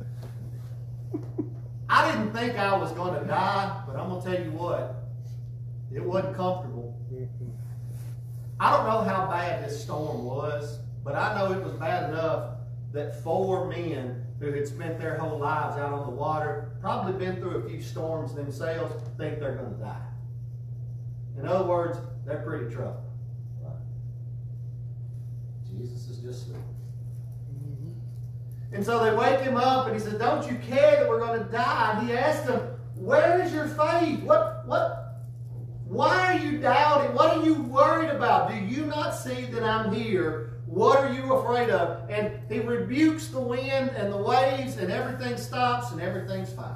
I 1.89 2.11
didn't 2.11 2.33
think 2.33 2.57
I 2.57 2.77
was 2.77 2.91
going 2.93 3.19
to 3.19 3.27
die, 3.27 3.83
but 3.85 3.95
I'm 3.95 4.09
going 4.09 4.21
to 4.21 4.31
tell 4.31 4.43
you 4.43 4.51
what, 4.51 4.95
it 5.93 6.03
wasn't 6.03 6.35
comfortable. 6.35 6.97
Mm-hmm. 7.13 7.49
I 8.59 8.75
don't 8.75 8.85
know 8.85 9.01
how 9.01 9.29
bad 9.29 9.63
this 9.63 9.83
storm 9.83 10.23
was, 10.23 10.79
but 11.03 11.15
I 11.15 11.37
know 11.37 11.53
it 11.53 11.63
was 11.63 11.73
bad 11.73 12.09
enough 12.09 12.55
that 12.91 13.21
four 13.23 13.67
men 13.67 14.24
who 14.39 14.51
had 14.51 14.67
spent 14.67 14.99
their 14.99 15.17
whole 15.17 15.39
lives 15.39 15.77
out 15.77 15.93
on 15.93 16.05
the 16.05 16.11
water, 16.11 16.71
probably 16.81 17.13
been 17.13 17.37
through 17.37 17.57
a 17.57 17.69
few 17.69 17.81
storms 17.81 18.33
themselves, 18.33 18.93
think 19.17 19.39
they're 19.39 19.55
going 19.55 19.73
to 19.73 19.79
die. 19.79 20.05
In 21.37 21.47
other 21.47 21.65
words, 21.65 21.97
they're 22.25 22.43
pretty 22.43 22.73
troubled. 22.73 23.03
Right. 23.61 23.73
Jesus 25.69 26.09
is 26.09 26.17
just 26.17 26.45
sleeping. 26.45 26.63
And 28.71 28.85
so 28.85 29.03
they 29.03 29.15
wake 29.15 29.39
him 29.39 29.55
up 29.55 29.87
and 29.87 29.95
he 29.95 30.01
said, 30.01 30.19
Don't 30.19 30.49
you 30.51 30.57
care 30.57 30.97
that 30.97 31.07
we're 31.07 31.19
going 31.19 31.39
to 31.39 31.49
die? 31.49 31.95
And 31.97 32.07
he 32.07 32.13
asked 32.13 32.45
them, 32.45 32.59
Where 32.95 33.41
is 33.41 33.53
your 33.53 33.67
faith? 33.67 34.21
What, 34.21 34.63
what, 34.65 35.05
why 35.85 36.35
are 36.35 36.45
you 36.45 36.57
doubting? 36.57 37.15
What 37.15 37.37
are 37.37 37.45
you 37.45 37.53
worried 37.53 38.09
about? 38.09 38.49
Do 38.49 38.57
you 38.57 38.85
not 38.85 39.11
see 39.11 39.45
that 39.45 39.63
I'm 39.63 39.93
here? 39.93 40.54
What 40.75 40.99
are 40.99 41.13
you 41.13 41.31
afraid 41.35 41.69
of? 41.69 42.09
And 42.09 42.37
he 42.49 42.59
rebukes 42.59 43.29
the 43.29 43.39
wind 43.39 43.91
and 43.95 44.11
the 44.11 44.17
waves, 44.17 44.75
and 44.75 44.91
everything 44.91 45.37
stops 45.37 45.93
and 45.93 46.01
everything's 46.01 46.51
fine. 46.51 46.75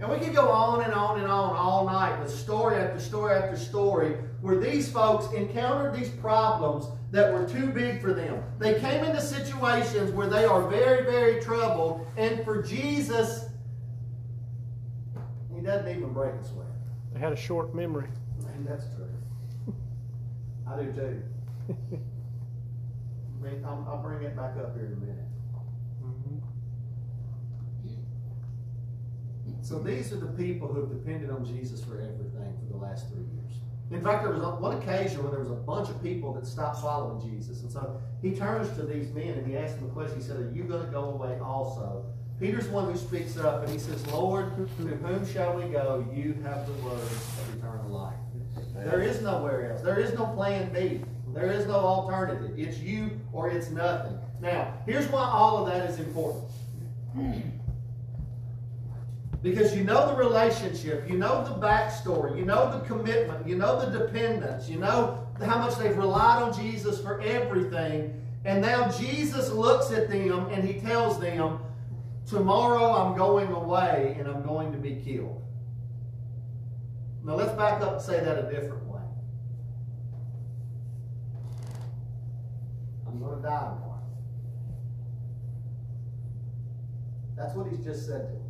And 0.00 0.10
we 0.10 0.16
could 0.16 0.34
go 0.34 0.48
on 0.48 0.82
and 0.82 0.94
on 0.94 1.20
and 1.20 1.30
on 1.30 1.54
all 1.54 1.84
night 1.84 2.18
with 2.18 2.30
story 2.30 2.76
after 2.76 2.98
story 2.98 3.34
after 3.34 3.54
story 3.58 4.16
where 4.40 4.58
these 4.58 4.90
folks 4.90 5.30
encountered 5.34 5.94
these 5.94 6.08
problems 6.08 6.86
that 7.10 7.30
were 7.30 7.46
too 7.46 7.66
big 7.66 8.00
for 8.00 8.14
them. 8.14 8.42
They 8.58 8.80
came 8.80 9.04
into 9.04 9.20
situations 9.20 10.10
where 10.12 10.26
they 10.26 10.46
are 10.46 10.66
very, 10.66 11.04
very 11.04 11.42
troubled, 11.42 12.06
and 12.16 12.42
for 12.46 12.62
Jesus, 12.62 13.44
he 15.54 15.60
doesn't 15.60 15.94
even 15.94 16.14
break 16.14 16.32
a 16.32 16.42
sweat. 16.42 16.66
They 17.12 17.20
had 17.20 17.34
a 17.34 17.36
short 17.36 17.74
memory. 17.74 18.08
And 18.54 18.66
that's 18.66 18.86
true. 18.96 19.74
I 20.66 20.82
do 20.82 20.92
too. 20.94 22.00
I 23.44 23.50
mean, 23.50 23.64
I'll, 23.64 23.86
I'll 23.88 24.02
bring 24.02 24.22
it 24.22 24.36
back 24.36 24.56
up 24.56 24.74
here 24.74 24.86
in 24.86 24.92
a 24.94 24.96
minute. 24.96 25.24
Mhm. 26.02 26.40
So 29.62 29.78
these 29.78 30.12
are 30.12 30.16
the 30.16 30.32
people 30.32 30.68
who 30.68 30.80
have 30.80 30.90
depended 30.90 31.30
on 31.30 31.44
Jesus 31.44 31.82
for 31.84 31.94
everything 32.00 32.56
for 32.58 32.66
the 32.70 32.76
last 32.76 33.08
three 33.08 33.24
years. 33.24 33.60
In 33.90 34.00
fact, 34.02 34.24
there 34.24 34.32
was 34.32 34.42
one 34.60 34.78
occasion 34.78 35.22
when 35.22 35.30
there 35.32 35.40
was 35.40 35.50
a 35.50 35.54
bunch 35.54 35.88
of 35.90 36.02
people 36.02 36.32
that 36.34 36.46
stopped 36.46 36.80
following 36.80 37.20
Jesus. 37.20 37.62
And 37.62 37.70
so 37.70 38.00
he 38.22 38.34
turns 38.34 38.74
to 38.76 38.82
these 38.82 39.12
men 39.12 39.38
and 39.38 39.46
he 39.46 39.56
asks 39.56 39.76
them 39.76 39.86
a 39.90 39.92
question. 39.92 40.18
He 40.18 40.24
said, 40.24 40.36
Are 40.36 40.50
you 40.50 40.64
going 40.64 40.84
to 40.84 40.90
go 40.90 41.10
away 41.10 41.38
also? 41.38 42.06
Peter's 42.40 42.66
one 42.68 42.90
who 42.90 42.96
speaks 42.98 43.36
up 43.36 43.62
and 43.62 43.70
he 43.70 43.78
says, 43.78 44.04
Lord, 44.08 44.56
to 44.56 44.66
whom 44.66 45.26
shall 45.32 45.54
we 45.54 45.64
go? 45.64 46.04
You 46.12 46.34
have 46.42 46.66
the 46.66 46.72
words 46.84 47.02
of 47.02 47.56
eternal 47.58 47.90
life. 47.90 48.16
There 48.74 49.02
is 49.02 49.20
nowhere 49.22 49.72
else. 49.72 49.82
There 49.82 50.00
is 50.00 50.14
no 50.14 50.26
plan 50.26 50.72
B. 50.72 51.02
There 51.34 51.50
is 51.50 51.66
no 51.66 51.74
alternative. 51.74 52.56
It's 52.56 52.78
you 52.78 53.20
or 53.32 53.50
it's 53.50 53.70
nothing. 53.70 54.18
Now, 54.40 54.72
here's 54.86 55.06
why 55.08 55.24
all 55.24 55.58
of 55.58 55.72
that 55.72 55.90
is 55.90 55.98
important. 55.98 56.44
Because 59.42 59.76
you 59.76 59.84
know 59.84 60.08
the 60.08 60.16
relationship, 60.16 61.08
you 61.08 61.18
know 61.18 61.44
the 61.44 61.54
backstory, 61.54 62.38
you 62.38 62.44
know 62.44 62.78
the 62.78 62.84
commitment, 62.86 63.46
you 63.46 63.56
know 63.56 63.78
the 63.78 63.98
dependence, 63.98 64.70
you 64.70 64.78
know 64.78 65.26
how 65.44 65.58
much 65.58 65.76
they've 65.76 65.96
relied 65.96 66.42
on 66.42 66.54
Jesus 66.54 67.00
for 67.00 67.20
everything. 67.20 68.20
And 68.46 68.62
now 68.62 68.90
Jesus 68.90 69.50
looks 69.50 69.90
at 69.90 70.08
them 70.08 70.48
and 70.50 70.66
he 70.66 70.80
tells 70.80 71.20
them, 71.20 71.58
Tomorrow 72.26 72.92
I'm 72.94 73.16
going 73.16 73.52
away 73.52 74.16
and 74.18 74.26
I'm 74.26 74.42
going 74.42 74.72
to 74.72 74.78
be 74.78 74.96
killed. 74.96 75.42
Now 77.22 77.34
let's 77.34 77.52
back 77.52 77.82
up 77.82 77.94
and 77.94 78.02
say 78.02 78.20
that 78.20 78.38
a 78.38 78.50
different 78.50 78.84
way. 78.86 79.00
I'm 83.06 83.13
going 83.24 83.42
to 83.42 83.48
die 83.48 83.70
tomorrow. 83.74 84.02
That's 87.36 87.54
what 87.54 87.66
he's 87.68 87.84
just 87.84 88.06
said 88.06 88.28
to 88.28 88.32
them. 88.32 88.44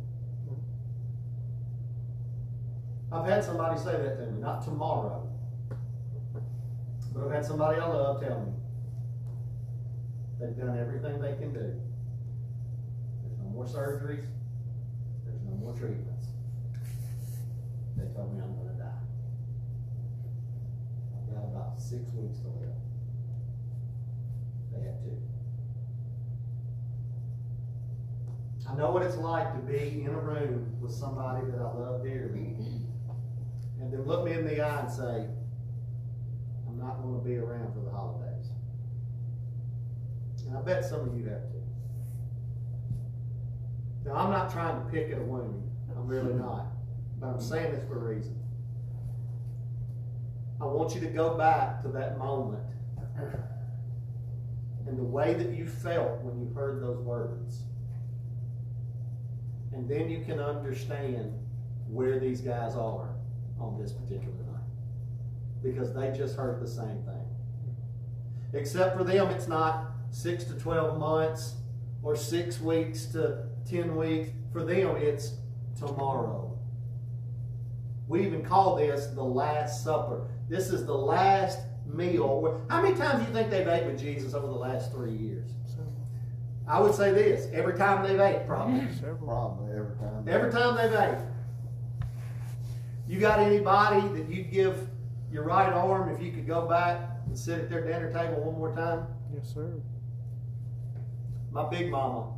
I've 3.11 3.27
had 3.29 3.43
somebody 3.43 3.79
say 3.79 3.91
that 3.93 4.17
to 4.17 4.25
me, 4.31 4.41
not 4.41 4.63
tomorrow. 4.63 5.27
But 7.13 7.25
I've 7.25 7.31
had 7.31 7.45
somebody 7.45 7.79
I 7.79 7.87
love 7.87 8.21
tell 8.21 8.41
me 8.41 8.51
they've 10.39 10.57
done 10.57 10.77
everything 10.77 11.21
they 11.21 11.33
can 11.35 11.53
do. 11.53 11.59
There's 13.23 13.37
no 13.41 13.49
more 13.51 13.65
surgeries. 13.65 14.25
There's 15.23 15.41
no 15.45 15.55
more 15.57 15.73
treatments. 15.73 16.27
They 17.95 18.03
told 18.13 18.33
me 18.33 18.41
I'm 18.43 18.53
going 18.55 18.67
to 18.67 18.83
die. 18.83 19.01
I've 21.15 21.33
got 21.33 21.45
about 21.45 21.79
six 21.79 22.11
weeks 22.13 22.39
to 22.39 22.47
live. 22.49 22.75
Two. 25.03 25.17
I 28.69 28.75
know 28.75 28.91
what 28.91 29.03
it's 29.03 29.17
like 29.17 29.53
to 29.53 29.59
be 29.59 30.03
in 30.03 30.07
a 30.07 30.19
room 30.19 30.75
with 30.81 30.91
somebody 30.91 31.45
that 31.51 31.59
I 31.59 31.73
love 31.73 32.03
dearly 32.03 32.55
and 33.79 33.93
then 33.93 34.03
look 34.05 34.25
me 34.25 34.33
in 34.33 34.45
the 34.45 34.61
eye 34.61 34.81
and 34.81 34.91
say, 34.91 35.27
I'm 36.67 36.77
not 36.77 37.01
going 37.03 37.19
to 37.19 37.25
be 37.25 37.37
around 37.37 37.73
for 37.73 37.81
the 37.81 37.91
holidays. 37.91 38.47
And 40.47 40.57
I 40.57 40.61
bet 40.61 40.83
some 40.83 41.01
of 41.01 41.17
you 41.17 41.25
have 41.25 41.43
too. 41.51 41.61
Now, 44.05 44.15
I'm 44.15 44.31
not 44.31 44.51
trying 44.51 44.83
to 44.83 44.91
pick 44.91 45.11
at 45.11 45.17
a 45.17 45.21
wound. 45.21 45.69
I'm 45.95 46.07
really 46.07 46.33
not. 46.39 46.67
But 47.19 47.27
I'm 47.27 47.41
saying 47.41 47.73
this 47.73 47.83
for 47.87 47.95
a 47.95 48.15
reason. 48.15 48.39
I 50.61 50.65
want 50.65 50.95
you 50.95 51.01
to 51.01 51.07
go 51.07 51.37
back 51.37 51.81
to 51.83 51.89
that 51.89 52.17
moment 52.17 52.63
and 54.87 54.97
the 54.97 55.03
way 55.03 55.33
that 55.33 55.51
you 55.51 55.65
felt 55.65 56.21
when 56.21 56.39
you 56.39 56.53
heard 56.53 56.81
those 56.81 56.99
words. 56.99 57.63
And 59.73 59.89
then 59.89 60.09
you 60.09 60.23
can 60.23 60.39
understand 60.39 61.33
where 61.89 62.19
these 62.19 62.41
guys 62.41 62.75
are 62.75 63.09
on 63.59 63.77
this 63.81 63.91
particular 63.91 64.33
night. 64.51 64.61
Because 65.63 65.93
they 65.93 66.11
just 66.15 66.35
heard 66.35 66.61
the 66.61 66.67
same 66.67 67.01
thing. 67.03 67.25
Except 68.53 68.97
for 68.97 69.03
them, 69.03 69.29
it's 69.29 69.47
not 69.47 69.91
six 70.11 70.43
to 70.45 70.53
12 70.53 70.97
months 70.97 71.55
or 72.03 72.15
six 72.15 72.61
weeks 72.61 73.05
to 73.07 73.45
10 73.69 73.95
weeks. 73.95 74.29
For 74.53 74.63
them, 74.63 74.95
it's 74.97 75.33
tomorrow. 75.77 76.57
We 78.07 78.25
even 78.25 78.43
call 78.43 78.75
this 78.75 79.07
the 79.07 79.23
Last 79.23 79.83
Supper. 79.83 80.27
This 80.47 80.69
is 80.69 80.85
the 80.85 80.93
last 80.93 81.59
meal. 81.85 82.61
How 82.69 82.81
many 82.81 82.95
times 82.95 83.21
do 83.21 83.27
you 83.27 83.33
think 83.33 83.49
they've 83.49 83.67
ate 83.67 83.85
with 83.85 83.99
Jesus 83.99 84.33
over 84.33 84.47
the 84.47 84.53
last 84.53 84.91
three 84.91 85.13
years? 85.13 85.51
I 86.67 86.79
would 86.79 86.95
say 86.95 87.11
this 87.11 87.47
every 87.53 87.77
time 87.77 88.05
they've 88.05 88.19
ate, 88.19 88.47
probably. 88.47 88.87
Probably 89.23 89.71
every 89.71 89.95
time. 89.97 90.27
Every 90.27 90.51
time 90.51 90.75
they've 90.75 90.99
ate. 90.99 91.17
You 93.07 93.19
got 93.19 93.39
anybody 93.39 94.07
that 94.19 94.29
you'd 94.29 94.51
give 94.51 94.87
your 95.31 95.43
right 95.43 95.71
arm 95.71 96.09
if 96.09 96.21
you 96.21 96.31
could 96.31 96.47
go 96.47 96.67
back 96.67 97.01
and 97.27 97.37
sit 97.37 97.59
at 97.59 97.69
their 97.69 97.85
dinner 97.85 98.11
table 98.11 98.41
one 98.41 98.57
more 98.57 98.75
time? 98.75 99.05
Yes, 99.33 99.53
sir. 99.53 99.79
My 101.51 101.69
big 101.69 101.91
mama. 101.91 102.31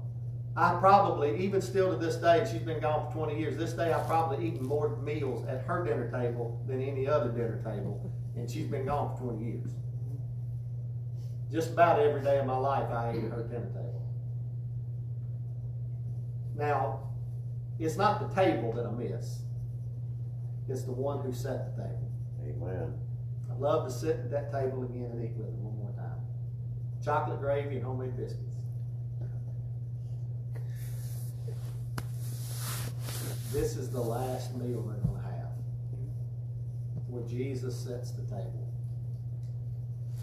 I 0.58 0.76
probably, 0.80 1.38
even 1.44 1.62
still 1.62 1.92
to 1.92 1.98
this 1.98 2.16
day, 2.16 2.40
and 2.40 2.48
she's 2.48 2.64
been 2.64 2.80
gone 2.82 3.12
for 3.12 3.26
20 3.26 3.40
years, 3.40 3.56
this 3.58 3.74
day 3.74 3.94
I've 3.94 4.08
probably 4.08 4.48
eaten 4.48 4.66
more 4.66 4.98
meals 4.98 5.46
at 5.48 5.62
her 5.62 5.86
dinner 5.86 6.10
table 6.12 6.60
than 6.68 6.82
any 6.82 7.08
other 7.08 7.30
dinner 7.30 7.62
table. 7.64 8.12
And 8.38 8.50
she's 8.50 8.68
been 8.68 8.86
gone 8.86 9.18
for 9.18 9.24
20 9.34 9.44
years. 9.44 9.72
Just 11.52 11.72
about 11.72 12.00
every 12.00 12.22
day 12.22 12.40
of 12.40 12.46
my 12.46 12.58
life 12.58 12.90
I 12.92 13.12
ate 13.12 13.24
at 13.24 13.32
her 13.32 13.44
dinner 13.44 13.68
table. 13.68 14.06
Now, 16.56 17.10
it's 17.80 17.96
not 17.96 18.20
the 18.20 18.42
table 18.42 18.74
that 18.74 18.86
I 18.86 18.92
miss. 18.92 19.40
It's 20.70 20.84
the 20.84 20.92
one 20.92 21.20
who 21.20 21.34
set 21.34 21.76
the 21.76 21.84
table. 21.84 22.12
Amen. 22.44 22.94
I'd 23.52 23.60
love 23.60 23.88
to 23.88 23.94
sit 23.94 24.18
at 24.18 24.32
that 24.32 24.52
table 24.52 24.84
again 24.84 25.10
and 25.12 25.24
eat 25.24 25.36
with 25.36 25.48
them 25.48 25.64
one 25.64 25.78
more 25.78 25.94
time. 25.96 26.22
chocolate 27.04 27.40
gravy 27.40 27.78
and 27.78 27.86
homemade 27.86 28.18
biscuits. 28.18 28.44
This 33.54 33.78
is 33.78 33.90
the 33.90 34.02
last 34.02 34.54
meal 34.56 34.82
they're 34.82 34.98
going 34.98 35.02
to 35.02 35.08
have. 35.08 35.17
Where 37.08 37.24
Jesus 37.24 37.76
sets 37.76 38.12
the 38.12 38.24
table. 38.24 38.68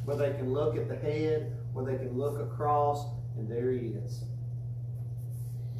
Where 0.04 0.16
they 0.16 0.32
can 0.32 0.52
look 0.52 0.76
at 0.76 0.88
the 0.88 0.96
head, 0.96 1.56
where 1.72 1.84
they 1.84 1.96
can 1.96 2.16
look 2.16 2.38
across, 2.38 3.06
and 3.36 3.50
there 3.50 3.72
he 3.72 3.88
is. 3.88 4.24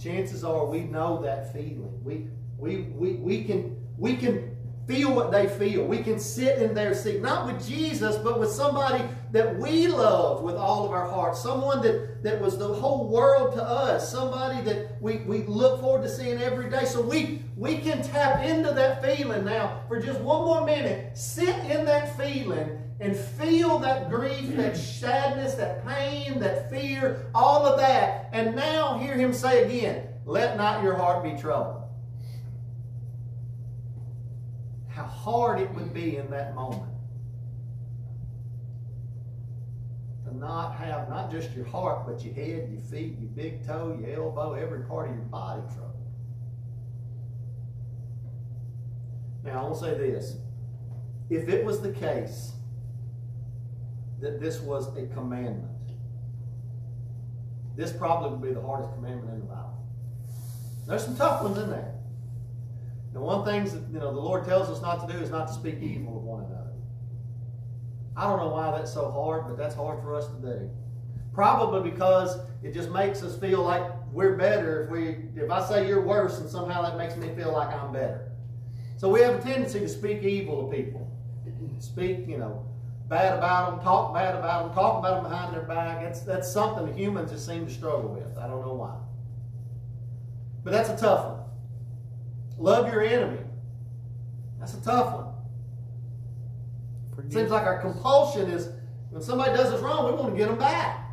Chances 0.03 0.45
are 0.45 0.67
we 0.67 0.81
know 0.81 1.23
that 1.23 1.53
feeling. 1.53 2.01
We 2.03 2.29
we 2.59 2.83
we, 2.95 3.13
we 3.15 3.45
can 3.45 3.77
we 3.99 4.17
can 4.17 4.55
feel 4.87 5.15
what 5.15 5.31
they 5.31 5.47
feel. 5.47 5.85
We 5.85 5.99
can 5.99 6.19
sit 6.19 6.59
in 6.59 6.75
their 6.75 6.95
seat, 6.95 7.23
not 7.23 7.47
with 7.47 7.67
Jesus, 7.67 8.17
but 8.17 8.39
with 8.39 8.51
somebody 8.51 9.05
that 9.33 9.59
we 9.59 9.89
love 9.89 10.43
with 10.43 10.57
all 10.57 10.85
of 10.85 10.91
our 10.91 11.09
hearts. 11.09 11.43
Someone 11.43 11.83
that, 11.83 12.23
that 12.23 12.41
was 12.41 12.59
the 12.59 12.69
whole 12.69 13.09
world 13.09 13.55
to 13.55 13.63
us. 13.63 14.11
Somebody 14.11 14.63
that 14.63 15.01
we, 15.01 15.19
we 15.19 15.43
look 15.45 15.81
forward 15.81 16.03
to 16.03 16.09
seeing 16.09 16.41
every 16.41 16.69
day. 16.69 16.85
So 16.85 17.01
we, 17.01 17.43
we 17.57 17.79
can 17.79 18.03
tap 18.03 18.43
into 18.45 18.73
that 18.73 19.03
feeling 19.05 19.45
now 19.45 19.83
for 19.87 20.01
just 20.01 20.21
one 20.21 20.45
more 20.45 20.65
minute. 20.65 21.17
Sit 21.17 21.57
in 21.71 21.85
that 21.85 22.17
feeling 22.17 22.79
and 23.01 23.17
feel 23.17 23.79
that 23.81 24.11
grief, 24.11 24.57
that 24.57 24.77
sadness, 24.77 25.55
that 25.55 25.87
pain, 25.87 26.41
that 26.41 26.71
fear, 26.71 27.27
all 27.35 27.65
of 27.65 27.79
that. 27.79 28.29
And 28.33 28.57
now 28.57 28.99
hear 28.99 29.15
him 29.15 29.33
say 29.33 29.65
again, 29.65 30.09
let 30.25 30.57
not 30.57 30.83
your 30.83 30.95
heart 30.95 31.23
be 31.23 31.41
troubled. 31.41 31.83
How 34.89 35.05
hard 35.05 35.61
it 35.61 35.73
would 35.75 35.93
be 35.93 36.17
in 36.17 36.31
that 36.31 36.55
moment 36.55 36.93
to 40.25 40.37
not 40.37 40.75
have 40.77 41.09
not 41.09 41.31
just 41.31 41.53
your 41.53 41.67
heart, 41.67 42.07
but 42.07 42.25
your 42.25 42.35
head, 42.35 42.69
your 42.73 42.81
feet, 42.83 43.17
your 43.19 43.31
big 43.31 43.67
toe, 43.67 43.97
your 44.01 44.25
elbow, 44.25 44.55
every 44.55 44.85
part 44.85 45.11
of 45.11 45.17
your 45.17 45.25
body 45.27 45.63
troubled. 45.75 45.94
Now, 49.45 49.65
I 49.65 49.69
will 49.69 49.77
say 49.77 49.95
this. 49.95 50.37
If 51.31 51.49
it 51.49 51.65
was 51.65 51.81
the 51.81 51.93
case 51.93 52.53
that 54.21 54.41
this 54.41 54.61
was 54.61 54.97
a 54.97 55.07
commandment, 55.07 55.71
this 57.77 57.93
probably 57.93 58.31
would 58.31 58.43
be 58.43 58.55
the 58.55 58.63
hardest 58.63 58.95
commandment 58.95 59.35
in 59.35 59.41
the 59.41 59.47
Bible. 59.47 59.79
There's 60.87 61.05
some 61.05 61.17
tough 61.17 61.43
ones 61.43 61.59
in 61.59 61.71
there. 61.71 61.95
The 63.13 63.21
one 63.21 63.45
thing 63.45 63.65
that 63.65 63.83
you 63.93 63.99
know 63.99 64.13
the 64.13 64.21
Lord 64.21 64.45
tells 64.45 64.69
us 64.69 64.83
not 64.83 65.07
to 65.07 65.13
do 65.13 65.19
is 65.19 65.31
not 65.31 65.49
to 65.49 65.55
speak 65.55 65.81
evil 65.81 66.17
of 66.17 66.25
one 66.25 66.45
another. 66.45 66.73
I 68.17 68.29
don't 68.29 68.39
know 68.39 68.49
why 68.49 68.71
that's 68.71 68.93
so 68.93 69.11
hard, 69.11 69.47
but 69.47 69.57
that's 69.57 69.75
hard 69.75 70.01
for 70.03 70.15
us 70.15 70.27
to 70.27 70.35
do. 70.35 70.71
Probably 71.33 71.91
because 71.91 72.39
it 72.63 72.73
just 72.73 72.91
makes 72.91 73.23
us 73.23 73.37
feel 73.39 73.63
like 73.63 73.83
we're 74.13 74.37
better 74.37 74.85
if 74.85 74.91
we 74.91 75.17
if 75.41 75.51
I 75.51 75.65
say 75.67 75.89
you're 75.89 76.03
worse, 76.03 76.39
and 76.39 76.49
somehow 76.49 76.83
that 76.83 76.97
makes 76.97 77.17
me 77.17 77.29
feel 77.35 77.53
like 77.53 77.69
I'm 77.75 77.93
better. 77.93 78.34
So 78.97 79.09
we 79.09 79.21
have 79.21 79.35
a 79.35 79.43
tendency 79.43 79.81
to 79.81 79.89
speak 79.89 80.23
evil 80.23 80.67
of 80.67 80.75
people. 80.75 81.11
Speak, 81.79 82.27
you 82.27 82.39
know, 82.39 82.65
bad 83.09 83.37
about 83.37 83.73
them, 83.73 83.85
talk 83.85 84.15
bad 84.15 84.35
about 84.35 84.67
them, 84.67 84.75
talk 84.75 84.99
about 84.99 85.23
them 85.23 85.31
behind 85.31 85.55
their 85.55 85.63
back. 85.63 86.03
That's, 86.03 86.21
that's 86.21 86.51
something 86.51 86.97
humans 86.97 87.31
just 87.33 87.47
seem 87.47 87.67
to 87.67 87.73
struggle 87.73 88.11
with. 88.11 88.39
I 88.39 88.47
don't 88.47 88.63
know 88.65 88.75
why. 88.75 88.97
But 90.63 90.73
that's 90.73 90.89
a 90.89 90.97
tough 90.97 91.27
one. 91.27 91.41
Love 92.59 92.93
your 92.93 93.03
enemy. 93.03 93.41
That's 94.59 94.75
a 94.75 94.81
tough 94.81 95.15
one. 95.15 95.35
Seems 97.31 97.51
like 97.51 97.65
our 97.65 97.81
compulsion 97.81 98.51
is 98.51 98.71
when 99.11 99.23
somebody 99.23 99.53
does 99.57 99.73
us 99.73 99.81
wrong, 99.81 100.07
we 100.07 100.13
want 100.13 100.33
to 100.33 100.39
get 100.39 100.49
them 100.49 100.59
back. 100.59 101.04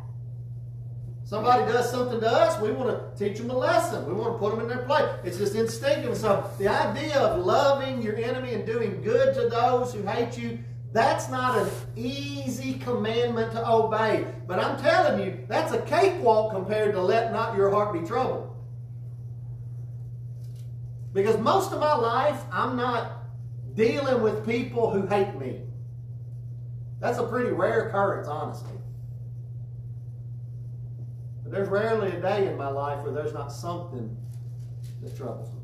Somebody 1.32 1.64
does 1.72 1.90
something 1.90 2.20
to 2.20 2.30
us, 2.30 2.60
we 2.60 2.72
want 2.72 2.90
to 2.90 3.24
teach 3.24 3.38
them 3.38 3.48
a 3.48 3.56
lesson. 3.56 4.04
We 4.06 4.12
want 4.12 4.34
to 4.34 4.38
put 4.38 4.50
them 4.50 4.60
in 4.60 4.68
their 4.68 4.84
place. 4.84 5.08
It's 5.24 5.38
just 5.38 5.54
instinctive. 5.54 6.14
So 6.18 6.46
the 6.58 6.68
idea 6.68 7.18
of 7.18 7.46
loving 7.46 8.02
your 8.02 8.16
enemy 8.16 8.52
and 8.52 8.66
doing 8.66 9.00
good 9.00 9.34
to 9.36 9.48
those 9.48 9.94
who 9.94 10.02
hate 10.02 10.36
you, 10.36 10.58
that's 10.92 11.30
not 11.30 11.56
an 11.56 11.70
easy 11.96 12.74
commandment 12.74 13.50
to 13.52 13.66
obey. 13.66 14.26
But 14.46 14.58
I'm 14.58 14.78
telling 14.82 15.24
you, 15.24 15.46
that's 15.48 15.72
a 15.72 15.80
cakewalk 15.80 16.52
compared 16.52 16.92
to 16.92 17.00
let 17.00 17.32
not 17.32 17.56
your 17.56 17.70
heart 17.70 17.94
be 17.94 18.06
troubled. 18.06 18.54
Because 21.14 21.38
most 21.38 21.72
of 21.72 21.80
my 21.80 21.94
life, 21.94 22.42
I'm 22.52 22.76
not 22.76 23.10
dealing 23.74 24.22
with 24.22 24.44
people 24.44 24.90
who 24.90 25.06
hate 25.06 25.34
me. 25.36 25.62
That's 27.00 27.16
a 27.16 27.26
pretty 27.26 27.52
rare 27.52 27.88
occurrence, 27.88 28.28
honestly. 28.28 28.81
There's 31.52 31.68
rarely 31.68 32.08
a 32.08 32.18
day 32.18 32.48
in 32.48 32.56
my 32.56 32.68
life 32.68 33.02
where 33.02 33.12
there's 33.12 33.34
not 33.34 33.52
something 33.52 34.16
that 35.02 35.14
troubles 35.14 35.50
me. 35.52 35.60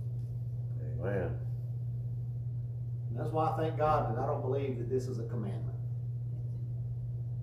Amen. 1.00 1.34
And 3.08 3.18
that's 3.18 3.30
why 3.30 3.48
I 3.48 3.56
thank 3.56 3.78
God 3.78 4.14
that 4.14 4.22
I 4.22 4.26
don't 4.26 4.42
believe 4.42 4.76
that 4.80 4.90
this 4.90 5.06
is 5.06 5.18
a 5.18 5.24
commandment. 5.24 5.78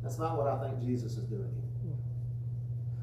That's 0.03 0.19
not 0.19 0.37
what 0.37 0.45
I 0.45 0.61
think 0.61 0.79
Jesus 0.79 1.13
is 1.13 1.23
doing 1.23 1.49
here. 1.81 1.93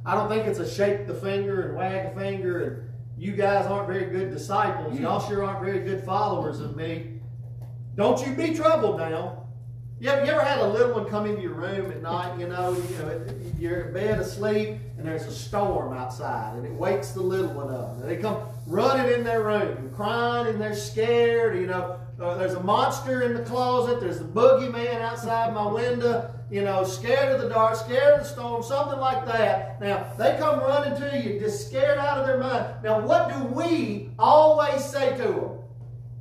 I 0.06 0.14
don't 0.14 0.28
think 0.28 0.46
it's 0.46 0.60
a 0.60 0.70
shake 0.70 1.08
the 1.08 1.14
finger 1.14 1.62
and 1.62 1.76
wag 1.76 2.06
a 2.06 2.14
finger 2.16 2.62
and 2.62 2.88
you 3.18 3.32
guys 3.32 3.66
aren't 3.66 3.88
very 3.88 4.12
good 4.12 4.30
disciples. 4.30 4.96
Y'all 5.00 5.28
sure 5.28 5.42
aren't 5.42 5.64
very 5.64 5.80
good 5.80 6.04
followers 6.04 6.60
of 6.60 6.76
me. 6.76 7.18
Don't 7.96 8.24
you 8.24 8.32
be 8.32 8.54
troubled 8.54 8.98
now. 8.98 9.44
You 9.98 10.08
ever, 10.10 10.24
you 10.24 10.30
ever 10.30 10.42
had 10.42 10.58
a 10.60 10.68
little 10.68 10.94
one 10.94 11.10
come 11.10 11.26
into 11.26 11.42
your 11.42 11.54
room 11.54 11.90
at 11.90 12.00
night, 12.00 12.38
you 12.38 12.46
know, 12.46 12.74
you 12.74 12.98
know, 12.98 13.24
you're 13.58 13.80
in 13.88 13.92
bed 13.92 14.20
asleep 14.20 14.78
and 15.02 15.10
there's 15.10 15.26
a 15.26 15.32
storm 15.32 15.92
outside 15.92 16.54
and 16.54 16.64
it 16.64 16.72
wakes 16.72 17.10
the 17.10 17.20
little 17.20 17.52
one 17.52 17.74
up. 17.74 17.96
And 17.96 18.08
they 18.08 18.18
come 18.18 18.40
running 18.68 19.12
in 19.12 19.24
their 19.24 19.42
room, 19.42 19.90
crying 19.96 20.46
and 20.46 20.60
they're 20.60 20.76
scared, 20.76 21.58
you 21.58 21.66
know. 21.66 21.98
Uh, 22.20 22.36
there's 22.36 22.54
a 22.54 22.62
monster 22.62 23.22
in 23.22 23.34
the 23.34 23.42
closet, 23.42 24.00
there's 24.00 24.20
the 24.20 24.24
boogeyman 24.24 25.00
outside 25.00 25.52
my 25.52 25.66
window, 25.66 26.32
you 26.52 26.62
know, 26.62 26.84
scared 26.84 27.34
of 27.34 27.42
the 27.42 27.48
dark, 27.48 27.74
scared 27.74 28.14
of 28.14 28.20
the 28.20 28.28
storm, 28.28 28.62
something 28.62 29.00
like 29.00 29.26
that. 29.26 29.80
Now, 29.80 30.06
they 30.16 30.36
come 30.38 30.60
running 30.60 30.96
to 31.00 31.18
you, 31.18 31.40
just 31.40 31.66
scared 31.66 31.98
out 31.98 32.18
of 32.18 32.26
their 32.28 32.38
mind. 32.38 32.84
Now, 32.84 33.00
what 33.00 33.28
do 33.36 33.42
we 33.46 34.10
always 34.20 34.84
say 34.84 35.16
to 35.16 35.24
them? 35.24 35.58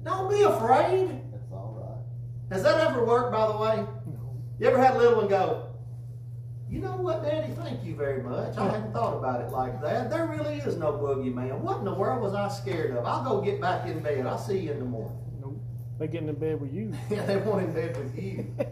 Don't 0.03 0.27
be 0.27 0.41
afraid. 0.41 1.21
That's 1.31 1.51
all 1.51 1.77
right. 1.77 2.55
Has 2.55 2.63
that 2.63 2.79
ever 2.79 3.05
worked, 3.05 3.31
by 3.31 3.45
the 3.45 3.57
way? 3.57 3.75
No. 4.07 4.41
You 4.57 4.69
ever 4.69 4.81
had 4.81 4.95
a 4.95 4.97
little 4.97 5.17
one 5.17 5.27
go, 5.27 5.70
you 6.71 6.79
know 6.79 6.95
what, 6.95 7.21
Daddy, 7.21 7.51
thank 7.53 7.83
you 7.83 7.95
very 7.95 8.23
much. 8.23 8.57
I 8.57 8.63
hadn't 8.71 8.93
thought 8.93 9.17
about 9.17 9.41
it 9.41 9.51
like 9.51 9.81
that. 9.81 10.09
There 10.09 10.25
really 10.25 10.55
is 10.59 10.77
no 10.77 10.93
boogeyman. 10.93 11.59
What 11.59 11.79
in 11.79 11.85
the 11.85 11.93
world 11.93 12.21
was 12.21 12.33
I 12.33 12.47
scared 12.47 12.95
of? 12.95 13.05
I'll 13.05 13.25
go 13.25 13.41
get 13.41 13.59
back 13.59 13.85
in 13.87 13.99
bed. 13.99 14.25
I'll 14.25 14.37
see 14.37 14.59
you 14.59 14.71
in 14.71 14.79
the 14.79 14.85
morning. 14.85 15.17
Nope. 15.41 15.61
They 15.99 16.07
get 16.07 16.23
in 16.23 16.33
bed 16.33 16.61
with 16.61 16.71
you. 16.73 16.93
Yeah, 17.09 17.25
they 17.25 17.35
want 17.35 17.65
in 17.65 17.73
bed 17.73 17.97
with 17.97 18.17
you. 18.17 18.55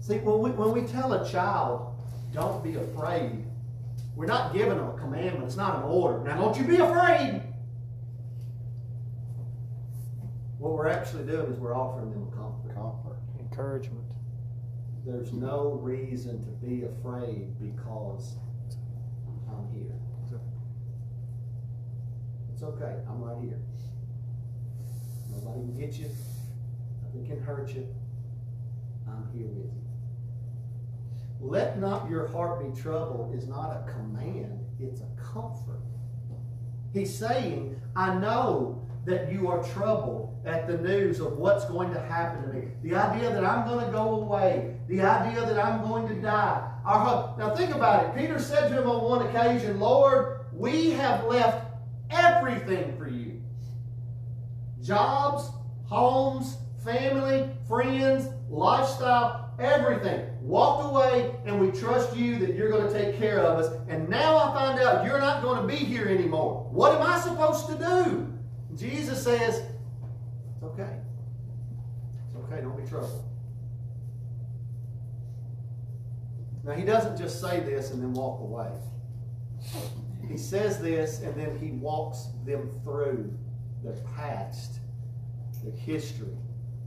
See, 0.00 0.16
when 0.20 0.38
we, 0.38 0.50
when 0.52 0.72
we 0.72 0.88
tell 0.88 1.12
a 1.12 1.30
child, 1.30 1.94
don't 2.32 2.64
be 2.64 2.76
afraid, 2.76 3.44
we're 4.16 4.24
not 4.24 4.54
giving 4.54 4.78
them 4.78 4.88
a 4.88 4.98
commandment. 4.98 5.44
It's 5.44 5.56
not 5.56 5.76
an 5.76 5.82
order. 5.82 6.24
Now, 6.24 6.38
don't 6.40 6.56
you 6.56 6.64
be 6.64 6.76
afraid. 6.78 7.42
What 10.58 10.72
we're 10.72 10.88
actually 10.88 11.24
doing 11.24 11.52
is 11.52 11.58
we're 11.58 11.76
offering 11.76 12.10
them 12.10 12.30
comfort. 12.30 12.74
Comfort. 12.74 13.18
Encouragement. 13.38 14.09
There's 15.04 15.32
no 15.32 15.78
reason 15.82 16.42
to 16.42 16.50
be 16.66 16.84
afraid 16.84 17.58
because 17.58 18.36
I'm 19.48 19.72
here. 19.72 19.94
It's 22.52 22.62
okay. 22.62 22.96
I'm 23.08 23.22
right 23.22 23.42
here. 23.42 23.58
Nobody 25.30 25.60
can 25.60 25.78
get 25.78 25.94
you. 25.94 26.10
Nothing 27.02 27.26
can 27.26 27.40
hurt 27.42 27.74
you. 27.74 27.86
I'm 29.08 29.26
here 29.32 29.48
with 29.48 29.72
you. 29.72 29.80
Let 31.40 31.78
not 31.78 32.10
your 32.10 32.28
heart 32.28 32.60
be 32.60 32.80
troubled 32.80 33.34
is 33.34 33.46
not 33.48 33.70
a 33.70 33.90
command, 33.90 34.60
it's 34.78 35.00
a 35.00 35.08
comfort. 35.32 35.80
He's 36.92 37.16
saying, 37.16 37.80
I 37.96 38.14
know 38.14 38.86
that 39.06 39.32
you 39.32 39.48
are 39.48 39.62
troubled 39.62 40.42
at 40.44 40.66
the 40.66 40.76
news 40.78 41.20
of 41.20 41.38
what's 41.38 41.64
going 41.64 41.92
to 41.92 42.00
happen 42.00 42.42
to 42.42 42.54
me. 42.54 42.68
The 42.82 42.94
idea 42.94 43.30
that 43.30 43.44
I'm 43.44 43.66
going 43.66 43.84
to 43.84 43.90
go 43.90 44.20
away. 44.22 44.76
The 44.88 45.00
idea 45.00 45.40
that 45.46 45.58
I'm 45.58 45.82
going 45.82 46.08
to 46.08 46.14
die. 46.14 46.66
Our 46.84 46.98
hope. 46.98 47.38
Now 47.38 47.54
think 47.54 47.74
about 47.74 48.04
it. 48.04 48.20
Peter 48.20 48.38
said 48.38 48.68
to 48.68 48.82
him 48.82 48.88
on 48.88 49.02
one 49.02 49.26
occasion, 49.26 49.80
Lord, 49.80 50.40
we 50.52 50.90
have 50.90 51.24
left 51.24 51.66
everything 52.10 52.96
for 52.98 53.08
you. 53.08 53.40
Jobs, 54.82 55.50
homes, 55.86 56.56
family, 56.84 57.50
friends, 57.68 58.28
lifestyle, 58.48 59.54
everything. 59.58 60.26
Walked 60.40 60.90
away 60.90 61.34
and 61.46 61.60
we 61.60 61.70
trust 61.70 62.16
you 62.16 62.38
that 62.38 62.54
you're 62.54 62.70
going 62.70 62.86
to 62.86 62.92
take 62.92 63.18
care 63.18 63.40
of 63.40 63.58
us. 63.58 63.72
And 63.88 64.08
now 64.08 64.36
I 64.38 64.54
find 64.54 64.80
out 64.80 65.04
you're 65.04 65.20
not 65.20 65.42
going 65.42 65.60
to 65.60 65.66
be 65.66 65.76
here 65.76 66.06
anymore. 66.06 66.68
What 66.70 66.94
am 66.94 67.02
I 67.02 67.18
supposed 67.20 67.66
to 67.68 67.74
do? 67.76 68.39
Jesus 68.80 69.22
says, 69.22 69.62
It's 70.54 70.64
okay. 70.64 70.96
It's 72.26 72.36
okay. 72.36 72.62
Don't 72.62 72.82
be 72.82 72.88
troubled. 72.88 73.24
Now, 76.64 76.72
he 76.72 76.84
doesn't 76.84 77.18
just 77.18 77.40
say 77.40 77.60
this 77.60 77.90
and 77.90 78.02
then 78.02 78.14
walk 78.14 78.40
away. 78.40 78.70
He 80.26 80.38
says 80.38 80.80
this 80.80 81.20
and 81.20 81.34
then 81.34 81.58
he 81.58 81.72
walks 81.72 82.28
them 82.46 82.70
through 82.82 83.36
their 83.82 83.96
past, 84.16 84.78
their 85.62 85.72
history, 85.72 86.36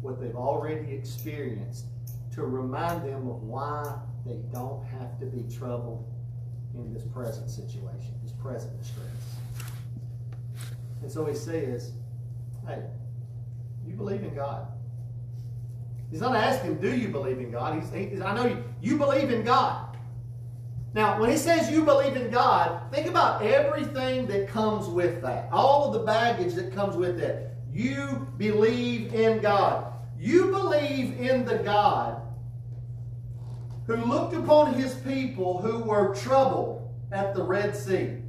what 0.01 0.19
they've 0.19 0.35
already 0.35 0.93
experienced, 0.93 1.85
to 2.33 2.43
remind 2.43 3.03
them 3.03 3.27
of 3.29 3.43
why 3.43 3.95
they 4.25 4.39
don't 4.51 4.83
have 4.85 5.19
to 5.19 5.25
be 5.25 5.43
troubled 5.53 6.09
in 6.73 6.91
this 6.91 7.03
present 7.03 7.49
situation, 7.49 8.13
this 8.23 8.31
present 8.31 8.79
distress. 8.81 9.42
And 11.03 11.11
so 11.11 11.25
he 11.25 11.35
says, 11.35 11.91
Hey, 12.65 12.81
you 13.85 13.93
believe 13.93 14.23
in 14.23 14.33
God. 14.33 14.67
He's 16.09 16.21
not 16.21 16.35
asking, 16.35 16.77
Do 16.77 16.95
you 16.95 17.09
believe 17.09 17.39
in 17.39 17.51
God? 17.51 17.81
He's, 17.81 17.91
he's 17.91 18.21
I 18.21 18.33
know 18.33 18.45
you, 18.45 18.63
you 18.81 18.97
believe 18.97 19.29
in 19.29 19.43
God. 19.43 19.97
Now, 20.93 21.19
when 21.19 21.29
he 21.29 21.37
says 21.37 21.71
you 21.71 21.83
believe 21.83 22.15
in 22.15 22.29
God, 22.29 22.91
think 22.91 23.07
about 23.07 23.41
everything 23.41 24.27
that 24.27 24.47
comes 24.47 24.87
with 24.87 25.21
that. 25.23 25.49
All 25.51 25.87
of 25.87 25.93
the 25.93 26.05
baggage 26.05 26.53
that 26.53 26.71
comes 26.71 26.95
with 26.95 27.19
that. 27.19 27.55
You 27.73 28.27
believe 28.37 29.13
in 29.13 29.41
God. 29.41 29.91
You 30.19 30.51
believe 30.51 31.19
in 31.19 31.45
the 31.45 31.57
God 31.57 32.21
who 33.87 33.95
looked 33.95 34.35
upon 34.35 34.75
his 34.75 34.93
people 34.93 35.61
who 35.61 35.79
were 35.79 36.13
troubled 36.15 36.93
at 37.11 37.33
the 37.33 37.43
Red 37.43 37.75
Sea. 37.75 38.22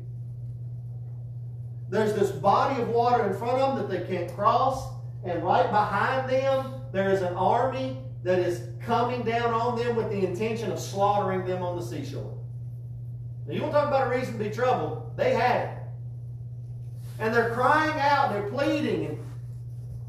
There's 1.95 2.13
this 2.13 2.33
body 2.33 2.83
of 2.83 2.89
water 2.89 3.31
in 3.31 3.39
front 3.39 3.61
of 3.61 3.79
them 3.79 3.87
that 3.87 3.89
they 3.89 4.05
can't 4.05 4.29
cross, 4.35 4.93
and 5.25 5.45
right 5.45 5.71
behind 5.71 6.29
them, 6.29 6.75
there 6.91 7.09
is 7.13 7.23
an 7.23 7.35
army 7.35 7.99
that 8.25 8.41
is 8.41 8.63
coming 8.81 9.23
down 9.23 9.55
on 9.55 9.79
them 9.79 9.95
with 9.95 10.11
the 10.11 10.27
intention 10.27 10.73
of 10.73 10.81
slaughtering 10.81 11.47
them 11.47 11.63
on 11.63 11.79
the 11.79 11.85
seashore. 11.85 12.37
Now, 13.47 13.55
you 13.55 13.61
want 13.61 13.75
to 13.75 13.79
talk 13.79 13.87
about 13.87 14.09
a 14.09 14.11
reason 14.11 14.37
to 14.37 14.43
be 14.43 14.51
troubled? 14.51 15.17
They 15.17 15.35
had 15.35 15.69
it. 15.69 15.79
And 17.21 17.33
they're 17.33 17.55
crying 17.55 17.97
out, 18.01 18.33
they're 18.33 18.51
pleading, 18.51 19.07
and, 19.07 19.25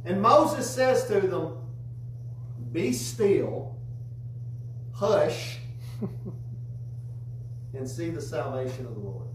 and 0.06 0.20
Moses 0.20 0.68
says 0.68 1.06
to 1.06 1.22
them, 1.22 1.56
Be 2.72 2.94
still, 2.94 3.76
hush, 4.92 5.60
and 7.76 7.88
see 7.88 8.10
the 8.10 8.22
salvation 8.22 8.88
of 8.88 8.96
the 8.96 9.02
Lord. 9.02 9.28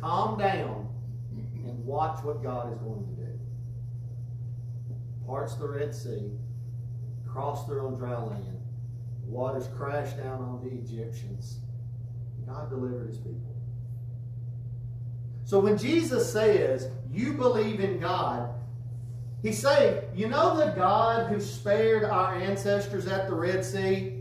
Calm 0.00 0.36
down 0.36 0.88
watch 1.84 2.22
what 2.24 2.42
God 2.42 2.72
is 2.72 2.78
going 2.78 3.04
to 3.04 3.22
do. 3.22 3.38
Parts 5.26 5.54
the 5.54 5.68
Red 5.68 5.94
Sea, 5.94 6.30
cross 7.26 7.66
through 7.66 7.86
on 7.86 7.96
dry 7.96 8.18
land, 8.18 8.60
waters 9.26 9.68
crash 9.76 10.12
down 10.14 10.40
on 10.42 10.60
the 10.62 10.70
Egyptians. 10.70 11.58
God 12.46 12.68
delivered 12.68 13.08
his 13.08 13.18
people. 13.18 13.56
So 15.44 15.58
when 15.58 15.76
Jesus 15.76 16.32
says, 16.32 16.88
You 17.10 17.34
believe 17.34 17.80
in 17.80 17.98
God, 17.98 18.50
he's 19.42 19.58
saying, 19.58 20.02
You 20.14 20.28
know 20.28 20.56
the 20.56 20.72
God 20.72 21.30
who 21.30 21.40
spared 21.40 22.04
our 22.04 22.34
ancestors 22.34 23.06
at 23.06 23.28
the 23.28 23.34
Red 23.34 23.64
Sea? 23.64 24.18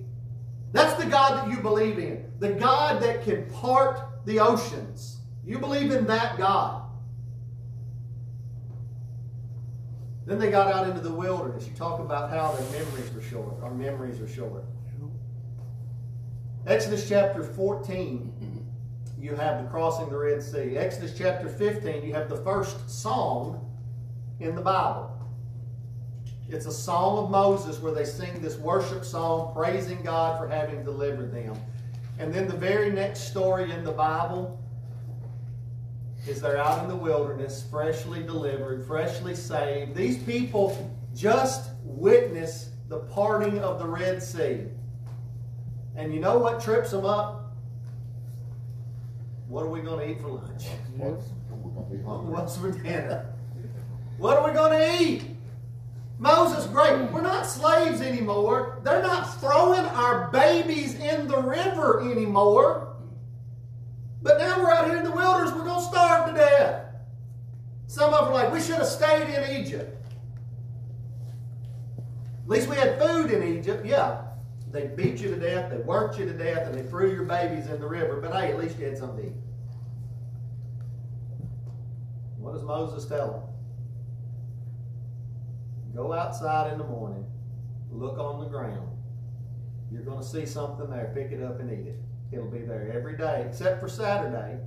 That's 0.71 1.01
the 1.01 1.09
God 1.09 1.37
that 1.37 1.49
you 1.49 1.61
believe 1.61 1.99
in. 1.99 2.25
The 2.39 2.51
God 2.51 3.01
that 3.01 3.23
can 3.23 3.45
part 3.49 4.25
the 4.25 4.39
oceans. 4.39 5.17
You 5.45 5.59
believe 5.59 5.91
in 5.91 6.05
that 6.07 6.37
God. 6.37 6.80
Then 10.31 10.39
they 10.39 10.49
got 10.49 10.71
out 10.71 10.87
into 10.87 11.01
the 11.01 11.11
wilderness. 11.11 11.67
You 11.67 11.73
talk 11.73 11.99
about 11.99 12.29
how 12.29 12.53
their 12.53 12.65
memories 12.85 13.13
were 13.13 13.21
short. 13.21 13.61
Our 13.61 13.73
memories 13.73 14.21
are 14.21 14.29
short. 14.29 14.63
Exodus 16.65 17.09
chapter 17.09 17.43
14, 17.43 18.65
you 19.19 19.35
have 19.35 19.61
the 19.61 19.69
crossing 19.69 20.09
the 20.09 20.17
Red 20.17 20.41
Sea. 20.41 20.77
Exodus 20.77 21.17
chapter 21.17 21.49
15, 21.49 22.05
you 22.05 22.13
have 22.13 22.29
the 22.29 22.37
first 22.37 22.89
song 22.89 23.69
in 24.39 24.55
the 24.55 24.61
Bible. 24.61 25.11
It's 26.47 26.65
a 26.65 26.71
song 26.71 27.25
of 27.25 27.29
Moses 27.29 27.79
where 27.79 27.93
they 27.93 28.05
sing 28.05 28.41
this 28.41 28.55
worship 28.55 29.03
song 29.03 29.53
praising 29.53 30.01
God 30.01 30.39
for 30.39 30.47
having 30.47 30.81
delivered 30.85 31.33
them. 31.33 31.57
And 32.19 32.33
then 32.33 32.47
the 32.47 32.55
very 32.55 32.89
next 32.89 33.27
story 33.31 33.69
in 33.69 33.83
the 33.83 33.91
Bible 33.91 34.60
is 36.27 36.41
they're 36.41 36.57
out 36.57 36.83
in 36.83 36.89
the 36.89 36.95
wilderness, 36.95 37.65
freshly 37.69 38.21
delivered, 38.21 38.85
freshly 38.85 39.35
saved. 39.35 39.95
These 39.95 40.17
people 40.23 40.95
just 41.15 41.71
witness 41.83 42.69
the 42.89 42.99
parting 42.99 43.59
of 43.59 43.79
the 43.79 43.87
Red 43.87 44.21
Sea. 44.21 44.65
And 45.95 46.13
you 46.13 46.19
know 46.19 46.37
what 46.37 46.61
trips 46.61 46.91
them 46.91 47.05
up? 47.05 47.53
What 49.47 49.65
are 49.65 49.69
we 49.69 49.81
going 49.81 49.99
to 49.99 50.11
eat 50.11 50.21
for 50.21 50.29
lunch? 50.29 50.65
What's, 50.95 51.25
we're 51.49 51.71
gonna 51.71 51.95
be 51.95 52.03
hungry. 52.03 52.33
What's 52.33 52.57
for 52.57 52.71
dinner? 52.71 53.33
What 54.17 54.37
are 54.37 54.47
we 54.47 54.53
going 54.53 54.79
to 54.79 55.03
eat? 55.03 55.23
Moses, 56.19 56.67
great. 56.67 57.11
We're 57.11 57.21
not 57.21 57.47
slaves 57.47 57.99
anymore. 57.99 58.79
They're 58.83 59.01
not 59.01 59.39
throwing 59.39 59.81
our 59.81 60.29
babies 60.29 60.93
in 60.93 61.27
the 61.27 61.41
river 61.41 62.01
anymore. 62.09 62.90
But 64.21 64.37
now 64.37 64.59
we're 64.59 64.71
out 64.71 64.87
here 64.87 64.97
in 64.97 65.03
the 65.03 65.11
wilderness. 65.11 65.53
We're 65.53 65.63
going 65.63 65.79
to 65.79 65.87
starve 65.87 66.29
to 66.29 66.33
death. 66.33 66.85
Some 67.87 68.13
of 68.13 68.25
them 68.25 68.33
are 68.33 68.43
like, 68.43 68.53
we 68.53 68.61
should 68.61 68.75
have 68.75 68.87
stayed 68.87 69.33
in 69.33 69.63
Egypt. 69.63 69.97
At 72.43 72.49
least 72.49 72.67
we 72.67 72.75
had 72.75 72.99
food 72.99 73.31
in 73.31 73.43
Egypt. 73.57 73.85
Yeah. 73.85 74.21
They 74.71 74.87
beat 74.87 75.19
you 75.19 75.29
to 75.29 75.35
death, 75.35 75.69
they 75.69 75.77
worked 75.77 76.17
you 76.17 76.25
to 76.25 76.33
death, 76.33 76.65
and 76.65 76.73
they 76.73 76.83
threw 76.83 77.11
your 77.11 77.25
babies 77.25 77.67
in 77.67 77.79
the 77.81 77.87
river. 77.87 78.21
But 78.21 78.31
hey, 78.31 78.51
at 78.51 78.57
least 78.57 78.79
you 78.79 78.85
had 78.85 78.97
something 78.97 79.21
to 79.21 79.27
eat. 79.29 79.35
What 82.37 82.53
does 82.53 82.63
Moses 82.63 83.05
tell 83.05 83.31
them? 83.31 83.41
Go 85.93 86.13
outside 86.13 86.71
in 86.71 86.77
the 86.77 86.85
morning, 86.85 87.25
look 87.91 88.17
on 88.17 88.39
the 88.39 88.45
ground. 88.45 88.87
You're 89.91 90.03
going 90.03 90.19
to 90.19 90.25
see 90.25 90.45
something 90.45 90.89
there. 90.89 91.11
Pick 91.13 91.33
it 91.33 91.43
up 91.43 91.59
and 91.59 91.69
eat 91.69 91.87
it. 91.87 91.99
It'll 92.31 92.49
be 92.49 92.59
there 92.59 92.91
every 92.93 93.17
day, 93.17 93.45
except 93.47 93.81
for 93.81 93.89
Saturday. 93.89 94.57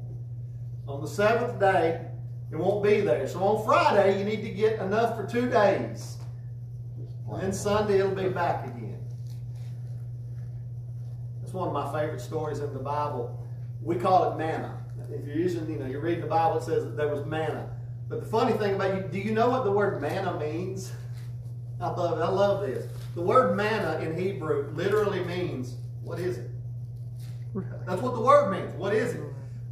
On 0.86 1.00
the 1.00 1.08
seventh 1.08 1.58
day, 1.58 2.06
it 2.52 2.56
won't 2.56 2.84
be 2.84 3.00
there. 3.00 3.26
So 3.26 3.42
on 3.42 3.64
Friday, 3.64 4.18
you 4.18 4.24
need 4.24 4.42
to 4.42 4.50
get 4.50 4.80
enough 4.80 5.16
for 5.16 5.26
two 5.26 5.48
days. 5.48 6.18
And 7.30 7.42
then 7.42 7.52
Sunday, 7.52 7.98
it'll 7.98 8.14
be 8.14 8.28
back 8.28 8.66
again. 8.66 9.00
That's 11.40 11.54
one 11.54 11.68
of 11.68 11.74
my 11.74 11.90
favorite 11.98 12.20
stories 12.20 12.58
in 12.58 12.72
the 12.74 12.80
Bible. 12.80 13.42
We 13.82 13.96
call 13.96 14.32
it 14.32 14.36
manna. 14.36 14.78
If 15.10 15.26
you're 15.26 15.36
using, 15.36 15.70
you 15.70 15.78
know, 15.78 15.86
you're 15.86 16.00
reading 16.00 16.20
the 16.20 16.26
Bible, 16.26 16.58
it 16.58 16.64
says 16.64 16.84
that 16.84 16.96
there 16.96 17.08
was 17.08 17.24
manna. 17.24 17.70
But 18.08 18.20
the 18.20 18.26
funny 18.26 18.52
thing 18.52 18.74
about 18.74 18.94
you, 18.94 19.02
do 19.10 19.18
you 19.18 19.32
know 19.32 19.48
what 19.48 19.64
the 19.64 19.72
word 19.72 20.00
manna 20.00 20.38
means? 20.38 20.92
I 21.80 21.88
love. 21.88 22.20
I 22.20 22.28
love 22.28 22.60
this. 22.66 22.86
The 23.14 23.22
word 23.22 23.56
manna 23.56 23.98
in 24.00 24.16
Hebrew 24.16 24.70
literally 24.74 25.24
means, 25.24 25.76
what 26.02 26.18
is 26.18 26.38
it? 26.38 26.50
That's 27.86 28.02
what 28.02 28.14
the 28.14 28.20
word 28.20 28.50
means. 28.50 28.74
What 28.74 28.94
is 28.94 29.14
it? 29.14 29.20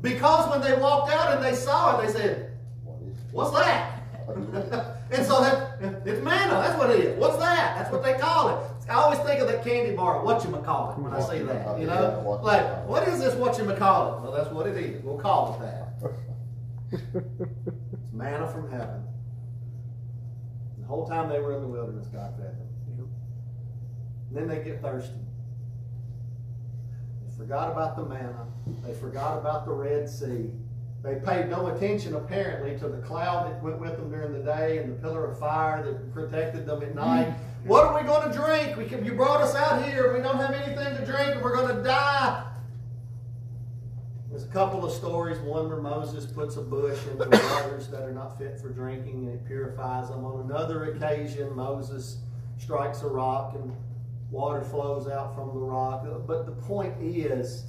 Because 0.00 0.50
when 0.50 0.60
they 0.60 0.80
walked 0.80 1.12
out 1.12 1.34
and 1.34 1.44
they 1.44 1.54
saw 1.54 1.98
it, 1.98 2.06
they 2.06 2.12
said? 2.12 2.52
What's 3.32 3.52
that? 3.52 4.02
and 5.10 5.26
so 5.26 5.40
that 5.40 5.78
it's 6.06 6.22
manna. 6.22 6.54
That's 6.54 6.78
what 6.78 6.90
it 6.90 7.00
is. 7.00 7.18
What's 7.18 7.38
that? 7.38 7.76
That's 7.76 7.90
what 7.90 8.02
they 8.04 8.14
call 8.14 8.50
it. 8.50 8.72
I 8.88 8.94
always 8.94 9.18
think 9.20 9.40
of 9.40 9.48
that 9.48 9.64
candy 9.64 9.94
bar, 9.94 10.22
what 10.22 10.44
you 10.44 10.50
call 10.50 10.92
it, 10.92 10.98
when 10.98 11.12
I 11.12 11.20
see 11.20 11.42
that. 11.42 11.78
You 11.78 11.86
know, 11.86 12.40
like 12.42 12.86
what 12.86 13.06
is 13.08 13.20
this? 13.20 13.34
What 13.34 13.58
you 13.58 13.64
call 13.74 14.16
it? 14.16 14.22
Well, 14.22 14.32
that's 14.32 14.50
what 14.50 14.66
it 14.66 14.76
is. 14.76 15.02
We'll 15.02 15.18
call 15.18 15.54
it 15.54 15.60
that. 15.62 15.88
It's 18.02 18.12
manna 18.12 18.46
from 18.48 18.70
heaven. 18.70 19.02
The 20.78 20.86
whole 20.86 21.08
time 21.08 21.30
they 21.30 21.40
were 21.40 21.54
in 21.54 21.62
the 21.62 21.66
wilderness, 21.66 22.06
God 22.08 22.34
fed 22.36 22.58
them. 22.58 23.08
And 24.28 24.36
then 24.36 24.46
they 24.46 24.62
get 24.62 24.82
thirsty. 24.82 25.14
Forgot 27.42 27.72
about 27.72 27.96
the 27.96 28.04
manna. 28.04 28.46
They 28.86 28.94
forgot 28.94 29.36
about 29.36 29.64
the 29.66 29.72
Red 29.72 30.08
Sea. 30.08 30.48
They 31.02 31.16
paid 31.16 31.50
no 31.50 31.74
attention, 31.74 32.14
apparently, 32.14 32.78
to 32.78 32.88
the 32.88 32.98
cloud 32.98 33.50
that 33.50 33.60
went 33.60 33.80
with 33.80 33.96
them 33.96 34.12
during 34.12 34.32
the 34.32 34.44
day 34.44 34.78
and 34.78 34.92
the 34.92 34.94
pillar 35.02 35.28
of 35.28 35.40
fire 35.40 35.82
that 35.82 36.14
protected 36.14 36.66
them 36.66 36.84
at 36.84 36.94
night. 36.94 37.34
What 37.64 37.82
are 37.82 38.00
we 38.00 38.06
going 38.06 38.30
to 38.30 38.38
drink? 38.38 38.76
We 38.76 38.84
can, 38.84 39.04
you 39.04 39.14
brought 39.14 39.40
us 39.40 39.56
out 39.56 39.84
here. 39.84 40.14
We 40.16 40.22
don't 40.22 40.36
have 40.36 40.54
anything 40.54 40.96
to 40.96 41.04
drink, 41.04 41.34
and 41.34 41.42
we're 41.42 41.56
going 41.56 41.74
to 41.74 41.82
die. 41.82 42.44
There's 44.30 44.44
a 44.44 44.52
couple 44.52 44.84
of 44.84 44.92
stories. 44.92 45.40
One 45.40 45.68
where 45.68 45.80
Moses 45.80 46.26
puts 46.26 46.54
a 46.54 46.62
bush 46.62 47.00
into 47.10 47.28
waters 47.54 47.88
that 47.88 48.02
are 48.02 48.12
not 48.12 48.38
fit 48.38 48.60
for 48.60 48.68
drinking, 48.68 49.26
and 49.26 49.30
it 49.30 49.44
purifies 49.48 50.10
them. 50.10 50.24
On 50.24 50.48
another 50.48 50.92
occasion, 50.92 51.56
Moses 51.56 52.18
strikes 52.56 53.02
a 53.02 53.08
rock, 53.08 53.56
and 53.56 53.74
water 54.32 54.64
flows 54.64 55.06
out 55.06 55.34
from 55.34 55.48
the 55.48 55.60
rock. 55.60 56.04
But 56.26 56.46
the 56.46 56.52
point 56.52 56.94
is, 57.00 57.64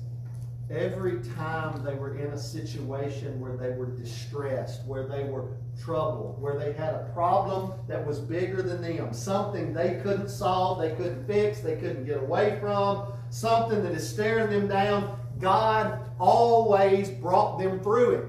every 0.72 1.22
time 1.36 1.84
they 1.84 1.94
were 1.94 2.18
in 2.18 2.32
a 2.32 2.38
situation 2.38 3.40
where 3.40 3.58
they 3.58 3.72
were 3.72 3.88
distressed, 3.88 4.86
where 4.86 5.06
they 5.06 5.26
were 5.26 5.58
troubled, 5.84 6.42
where 6.42 6.58
they 6.58 6.72
had 6.72 6.94
a 6.96 7.10
problem 7.14 7.74
that 7.88 8.06
was 8.06 8.20
bigger 8.20 8.62
than 8.62 8.82
them, 8.82 9.14
something 9.14 9.74
they 9.74 10.00
couldn't 10.02 10.30
solve, 10.30 10.80
they 10.80 10.96
couldn't 10.96 11.28
fix, 11.28 11.60
they 11.60 11.76
couldn't 11.76 12.06
get 12.06 12.18
away 12.18 12.58
from, 12.62 13.12
something 13.30 13.84
that 13.84 13.92
is 13.92 14.08
staring 14.08 14.50
them 14.50 14.68
down, 14.68 15.20
God 15.40 16.00
always 16.18 17.10
brought 17.10 17.60
them 17.60 17.82
through 17.82 18.12
it. 18.12 18.26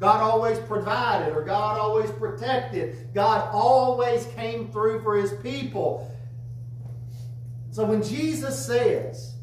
God 0.00 0.20
always 0.20 0.58
provided 0.58 1.32
or 1.34 1.44
God 1.44 1.78
always 1.78 2.10
protected. 2.10 3.14
God 3.14 3.48
always 3.52 4.26
came 4.34 4.70
through 4.72 5.02
for 5.02 5.16
his 5.16 5.32
people. 5.34 6.10
So 7.74 7.84
when 7.84 8.04
Jesus 8.04 8.64
says, 8.64 9.34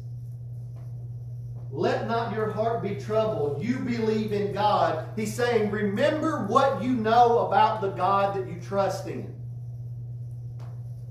let 1.70 2.08
not 2.08 2.34
your 2.34 2.50
heart 2.50 2.82
be 2.82 2.94
troubled, 2.94 3.62
you 3.62 3.78
believe 3.80 4.32
in 4.32 4.54
God, 4.54 5.06
he's 5.16 5.34
saying, 5.34 5.70
remember 5.70 6.46
what 6.46 6.82
you 6.82 6.94
know 6.94 7.40
about 7.40 7.82
the 7.82 7.90
God 7.90 8.34
that 8.34 8.48
you 8.48 8.58
trust 8.58 9.06
in. 9.06 9.34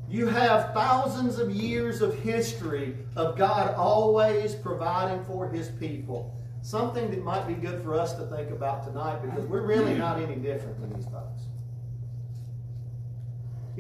You 0.09 0.25
have 0.29 0.73
thousands 0.73 1.37
of 1.37 1.51
years 1.51 2.01
of 2.01 2.17
history 2.17 2.97
of 3.15 3.37
God 3.37 3.75
always 3.75 4.55
providing 4.55 5.23
for 5.25 5.47
his 5.47 5.67
people. 5.67 6.35
Something 6.63 7.11
that 7.11 7.23
might 7.23 7.47
be 7.47 7.53
good 7.53 7.83
for 7.83 7.93
us 7.93 8.15
to 8.15 8.25
think 8.25 8.49
about 8.49 8.83
tonight 8.83 9.21
because 9.21 9.45
we're 9.45 9.67
really 9.67 9.93
not 9.93 10.19
any 10.19 10.37
different 10.37 10.81
than 10.81 10.91
these 10.95 11.05
folks. 11.05 11.43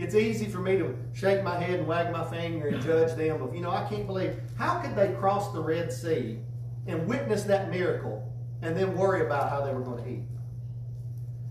It's 0.01 0.15
easy 0.15 0.47
for 0.47 0.57
me 0.57 0.77
to 0.79 0.95
shake 1.13 1.43
my 1.43 1.59
head 1.59 1.77
and 1.77 1.87
wag 1.87 2.11
my 2.11 2.27
finger 2.27 2.69
and 2.69 2.81
judge 2.81 3.15
them 3.15 3.39
of, 3.39 3.53
you 3.53 3.61
know, 3.61 3.69
I 3.69 3.87
can't 3.87 4.07
believe, 4.07 4.35
how 4.57 4.79
could 4.79 4.95
they 4.95 5.13
cross 5.13 5.53
the 5.53 5.61
Red 5.61 5.93
Sea 5.93 6.39
and 6.87 7.07
witness 7.07 7.43
that 7.43 7.69
miracle 7.69 8.27
and 8.63 8.75
then 8.75 8.97
worry 8.97 9.23
about 9.23 9.51
how 9.51 9.63
they 9.63 9.71
were 9.71 9.81
going 9.81 10.03
to 10.03 10.09
eat? 10.09 10.23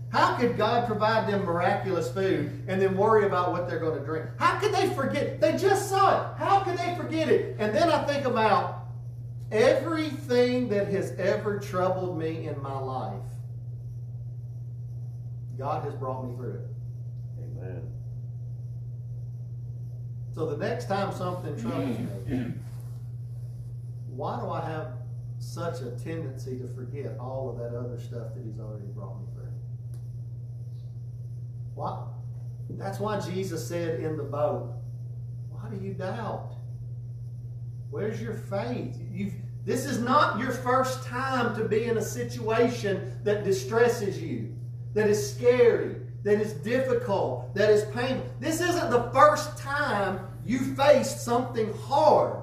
How 0.09 0.35
could 0.35 0.57
God 0.57 0.85
provide 0.85 1.29
them 1.29 1.45
miraculous 1.45 2.11
food 2.11 2.65
and 2.67 2.81
then 2.81 2.97
worry 2.97 3.25
about 3.25 3.53
what 3.53 3.69
they're 3.69 3.79
going 3.79 3.97
to 3.97 4.05
drink? 4.05 4.25
How 4.37 4.59
could 4.59 4.73
they 4.73 4.89
forget? 4.89 5.39
They 5.39 5.55
just 5.55 5.87
saw 5.87 6.33
it. 6.33 6.37
How 6.37 6.59
could 6.59 6.77
they 6.77 6.93
forget 6.97 7.29
it? 7.29 7.55
And 7.57 7.73
then 7.73 7.89
I 7.89 8.03
think 8.03 8.25
about 8.25 8.87
everything 9.49 10.67
that 10.67 10.89
has 10.89 11.11
ever 11.17 11.57
troubled 11.57 12.17
me 12.17 12.47
in 12.47 12.61
my 12.61 12.77
life. 12.77 13.21
God 15.57 15.85
has 15.85 15.93
brought 15.93 16.27
me 16.27 16.35
through 16.35 16.55
it. 16.55 16.67
Amen. 17.39 17.91
So 20.33 20.45
the 20.45 20.57
next 20.57 20.85
time 20.85 21.13
something 21.13 21.59
troubles 21.59 21.99
me, 21.99 22.07
mm-hmm. 22.27 22.51
why 24.15 24.39
do 24.39 24.49
I 24.49 24.65
have 24.65 24.93
such 25.39 25.81
a 25.81 25.91
tendency 25.91 26.57
to 26.59 26.67
forget 26.69 27.17
all 27.19 27.49
of 27.49 27.57
that 27.57 27.77
other 27.77 27.99
stuff 27.99 28.33
that 28.33 28.43
He's 28.45 28.59
already 28.59 28.85
brought 28.87 29.19
me 29.19 29.25
through? 29.33 29.51
Why? 31.75 32.03
That's 32.77 32.99
why 32.99 33.19
Jesus 33.19 33.67
said 33.67 33.99
in 33.99 34.15
the 34.15 34.23
boat, 34.23 34.73
Why 35.49 35.69
do 35.69 35.83
you 35.83 35.93
doubt? 35.93 36.53
Where's 37.89 38.21
your 38.21 38.33
faith? 38.33 38.97
You've, 39.11 39.33
this 39.65 39.85
is 39.85 39.99
not 39.99 40.39
your 40.39 40.51
first 40.51 41.03
time 41.05 41.55
to 41.57 41.67
be 41.67 41.83
in 41.83 41.97
a 41.97 42.01
situation 42.01 43.19
that 43.23 43.43
distresses 43.43 44.21
you, 44.21 44.55
that 44.93 45.07
is 45.07 45.35
scary, 45.35 45.97
that 46.23 46.39
is 46.39 46.53
difficult, 46.53 47.53
that 47.55 47.69
is 47.69 47.85
painful. 47.85 48.29
This 48.39 48.61
isn't 48.61 48.89
the 48.89 49.09
first 49.11 49.57
time 49.57 50.19
you 50.45 50.59
faced 50.75 51.23
something 51.23 51.73
hard. 51.85 52.37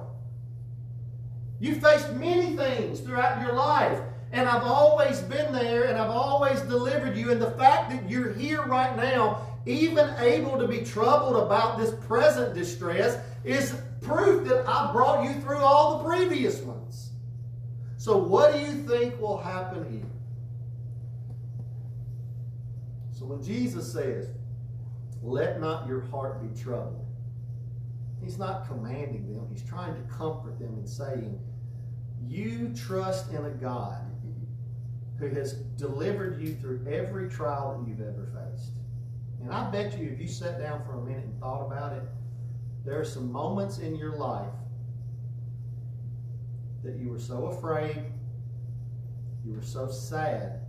You 1.59 1.75
faced 1.75 2.13
many 2.13 2.55
things 2.55 2.99
throughout 3.01 3.41
your 3.41 3.53
life, 3.53 3.99
and 4.31 4.47
I've 4.47 4.63
always 4.63 5.19
been 5.21 5.51
there 5.51 5.85
and 5.85 5.97
I've 5.97 6.09
always 6.09 6.61
delivered 6.61 7.17
you. 7.17 7.31
And 7.31 7.41
the 7.41 7.51
fact 7.51 7.89
that 7.91 8.09
you're 8.09 8.33
here 8.33 8.63
right 8.63 8.95
now, 8.95 9.41
even 9.65 10.13
able 10.19 10.57
to 10.57 10.67
be 10.67 10.79
troubled 10.79 11.35
about 11.35 11.77
this 11.77 11.93
present 12.05 12.53
distress, 12.53 13.17
is 13.43 13.75
proof 14.01 14.47
that 14.47 14.67
I 14.67 14.91
brought 14.91 15.25
you 15.25 15.33
through 15.41 15.59
all 15.59 15.97
the 15.97 16.09
previous 16.09 16.59
ones. 16.61 17.09
So, 17.97 18.17
what 18.17 18.53
do 18.53 18.59
you 18.59 18.71
think 18.87 19.19
will 19.19 19.37
happen 19.37 19.91
here? 19.91 20.09
So, 23.11 23.18
when 23.29 23.43
Jesus 23.43 23.93
says, 23.93 24.31
Let 25.21 25.61
not 25.61 25.87
your 25.87 26.01
heart 26.01 26.41
be 26.41 26.59
troubled, 26.59 27.05
He's 28.23 28.39
not 28.39 28.67
commanding 28.67 29.31
them, 29.31 29.47
He's 29.51 29.61
trying 29.61 29.93
to 29.93 30.01
comfort 30.11 30.57
them 30.57 30.73
and 30.73 30.89
saying, 30.89 31.39
You 32.27 32.73
trust 32.75 33.29
in 33.29 33.45
a 33.45 33.51
God 33.51 34.01
who 35.19 35.27
has 35.27 35.53
delivered 35.77 36.41
you 36.41 36.55
through 36.55 36.83
every 36.89 37.29
trial 37.29 37.77
that 37.77 37.87
you've 37.87 38.01
ever 38.01 38.27
faced. 38.33 38.71
And 39.43 39.53
I 39.53 39.69
bet 39.69 39.99
you, 39.99 40.09
if 40.09 40.19
you 40.19 40.27
sat 40.27 40.59
down 40.59 40.83
for 40.83 40.99
a 40.99 41.01
minute 41.03 41.25
and 41.25 41.39
thought 41.39 41.67
about 41.67 41.93
it, 41.93 42.03
there 42.83 42.99
are 42.99 43.05
some 43.05 43.31
moments 43.31 43.77
in 43.77 43.95
your 43.95 44.15
life 44.15 44.49
that 46.83 46.95
you 46.95 47.09
were 47.09 47.19
so 47.19 47.45
afraid, 47.47 48.01
you 49.45 49.53
were 49.53 49.61
so 49.61 49.87
sad, 49.87 50.61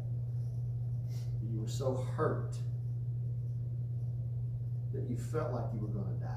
you 1.61 1.66
were 1.66 1.70
so 1.70 2.07
hurt 2.16 2.57
that 4.94 5.03
you 5.11 5.16
felt 5.16 5.53
like 5.53 5.64
you 5.75 5.81
were 5.81 5.88
going 5.88 6.07
to 6.07 6.25
die. 6.25 6.29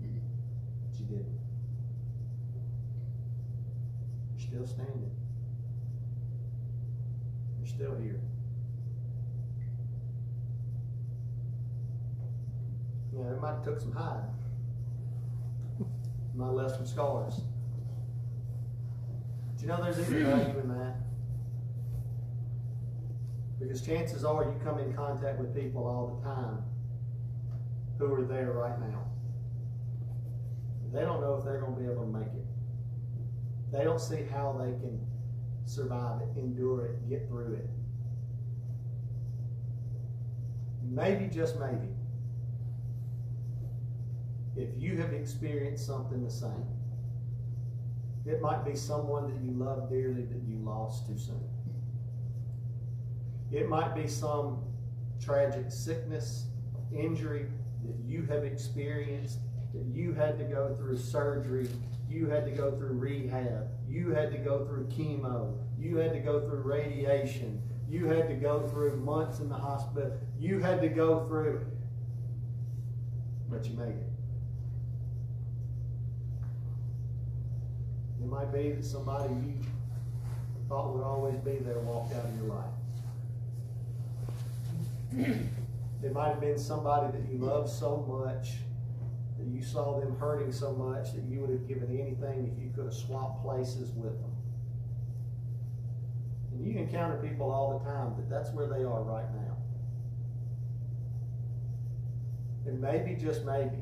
But 0.00 1.00
you 1.00 1.06
didn't. 1.06 1.38
You're 4.30 4.46
still 4.46 4.66
standing. 4.66 5.10
You're 7.58 7.66
still 7.66 7.96
here. 8.00 8.20
Yeah, 13.12 13.32
it 13.32 13.40
might 13.40 13.54
have 13.54 13.64
took 13.64 13.80
some 13.80 13.92
hide. 13.92 14.22
Might 16.36 16.44
have 16.46 16.54
left 16.54 16.76
some 16.76 16.86
scars. 16.86 17.40
Do 19.56 19.62
you 19.62 19.68
know 19.68 19.82
there's 19.82 19.98
even 19.98 20.26
value 20.26 20.58
in 20.60 20.68
that? 20.68 20.96
Because 23.58 23.80
chances 23.80 24.24
are 24.24 24.44
you 24.44 24.60
come 24.62 24.78
in 24.78 24.92
contact 24.92 25.38
with 25.38 25.54
people 25.54 25.86
all 25.86 26.20
the 26.20 26.28
time 26.28 26.62
who 27.98 28.12
are 28.12 28.24
there 28.24 28.52
right 28.52 28.78
now. 28.78 29.04
They 30.92 31.00
don't 31.00 31.20
know 31.20 31.36
if 31.36 31.44
they're 31.44 31.60
going 31.60 31.74
to 31.74 31.80
be 31.80 31.86
able 31.90 32.02
to 32.02 32.18
make 32.18 32.28
it. 32.28 32.46
They 33.72 33.84
don't 33.84 34.00
see 34.00 34.24
how 34.30 34.56
they 34.58 34.72
can 34.72 35.00
survive 35.64 36.20
it, 36.20 36.38
endure 36.38 36.86
it, 36.86 37.08
get 37.08 37.26
through 37.28 37.54
it. 37.54 37.68
Maybe, 40.84 41.26
just 41.26 41.58
maybe, 41.58 41.88
if 44.56 44.68
you 44.78 44.96
have 44.98 45.12
experienced 45.12 45.84
something 45.86 46.22
the 46.22 46.30
same, 46.30 46.66
it 48.26 48.40
might 48.40 48.64
be 48.64 48.74
someone 48.74 49.30
that 49.32 49.40
you 49.40 49.52
love 49.52 49.88
dearly 49.88 50.22
that 50.22 50.42
you 50.46 50.58
lost 50.58 51.06
too 51.06 51.16
soon. 51.16 51.42
It 53.52 53.68
might 53.68 53.94
be 53.94 54.08
some 54.08 54.64
tragic 55.24 55.70
sickness, 55.70 56.46
injury 56.92 57.46
that 57.84 57.96
you 58.04 58.24
have 58.26 58.44
experienced, 58.44 59.38
that 59.72 59.84
you 59.86 60.12
had 60.12 60.38
to 60.38 60.44
go 60.44 60.74
through 60.76 60.96
surgery, 60.98 61.68
you 62.08 62.26
had 62.26 62.44
to 62.46 62.50
go 62.50 62.72
through 62.72 62.94
rehab, 62.94 63.68
you 63.88 64.10
had 64.10 64.32
to 64.32 64.38
go 64.38 64.64
through 64.64 64.86
chemo, 64.86 65.56
you 65.78 65.96
had 65.96 66.12
to 66.12 66.18
go 66.18 66.40
through 66.40 66.62
radiation, 66.62 67.62
you 67.88 68.06
had 68.06 68.28
to 68.28 68.34
go 68.34 68.66
through 68.68 68.96
months 68.96 69.38
in 69.38 69.48
the 69.48 69.54
hospital, 69.54 70.12
you 70.38 70.58
had 70.58 70.80
to 70.80 70.88
go 70.88 71.24
through, 71.26 71.64
but 73.48 73.64
you 73.66 73.76
made 73.76 73.90
it. 73.90 74.15
It 78.26 78.30
might 78.30 78.52
be 78.52 78.72
that 78.72 78.84
somebody 78.84 79.32
you 79.34 79.54
thought 80.68 80.92
would 80.92 81.04
always 81.04 81.36
be 81.44 81.58
there 81.58 81.78
walked 81.78 82.12
out 82.12 82.24
of 82.24 82.36
your 82.36 82.56
life. 82.56 82.74
It 86.02 86.12
might 86.12 86.28
have 86.28 86.40
been 86.40 86.58
somebody 86.58 87.16
that 87.16 87.32
you 87.32 87.38
loved 87.38 87.70
so 87.70 88.04
much 88.06 88.58
that 89.38 89.46
you 89.46 89.62
saw 89.62 89.98
them 89.98 90.14
hurting 90.18 90.52
so 90.52 90.72
much 90.72 91.14
that 91.14 91.22
you 91.24 91.40
would 91.40 91.50
have 91.50 91.66
given 91.66 91.88
anything 91.88 92.52
if 92.52 92.62
you 92.62 92.70
could 92.74 92.84
have 92.84 92.94
swapped 92.94 93.42
places 93.42 93.92
with 93.92 94.12
them. 94.20 94.30
And 96.52 96.66
you 96.66 96.78
encounter 96.78 97.16
people 97.16 97.50
all 97.50 97.78
the 97.78 97.84
time 97.84 98.14
that 98.16 98.28
that's 98.28 98.50
where 98.50 98.66
they 98.66 98.84
are 98.84 99.02
right 99.02 99.34
now. 99.34 99.56
And 102.66 102.80
maybe, 102.80 103.14
just 103.18 103.44
maybe, 103.44 103.78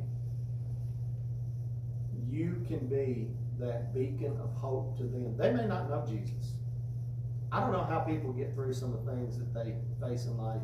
you 2.31 2.65
can 2.69 2.87
be 2.87 3.29
that 3.65 3.95
beacon 3.95 4.37
of 4.43 4.53
hope 4.55 4.97
to 4.99 5.05
them. 5.05 5.37
They 5.37 5.53
may 5.53 5.67
not 5.67 5.89
know 5.89 6.05
Jesus. 6.07 6.53
I 7.53 7.61
don't 7.61 7.73
know 7.73 7.85
how 7.85 8.01
people 8.01 8.33
get 8.33 8.55
through 8.55 8.73
some 8.73 8.93
of 8.93 9.05
the 9.05 9.13
things 9.13 9.39
that 9.39 9.55
they 9.55 9.75
face 10.01 10.25
in 10.27 10.37
life 10.37 10.63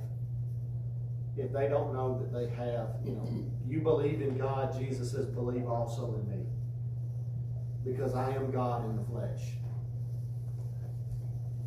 if 1.36 1.52
they 1.52 1.68
don't 1.68 1.92
know 1.92 2.18
that 2.18 2.32
they 2.32 2.48
have, 2.54 2.88
you 3.04 3.12
know, 3.12 3.26
you 3.66 3.80
believe 3.80 4.20
in 4.20 4.36
God, 4.36 4.76
Jesus 4.78 5.12
says, 5.12 5.26
believe 5.26 5.66
also 5.66 6.14
in 6.14 6.30
me. 6.30 6.44
Because 7.84 8.14
I 8.14 8.34
am 8.34 8.50
God 8.50 8.84
in 8.84 8.96
the 8.96 9.04
flesh. 9.04 9.40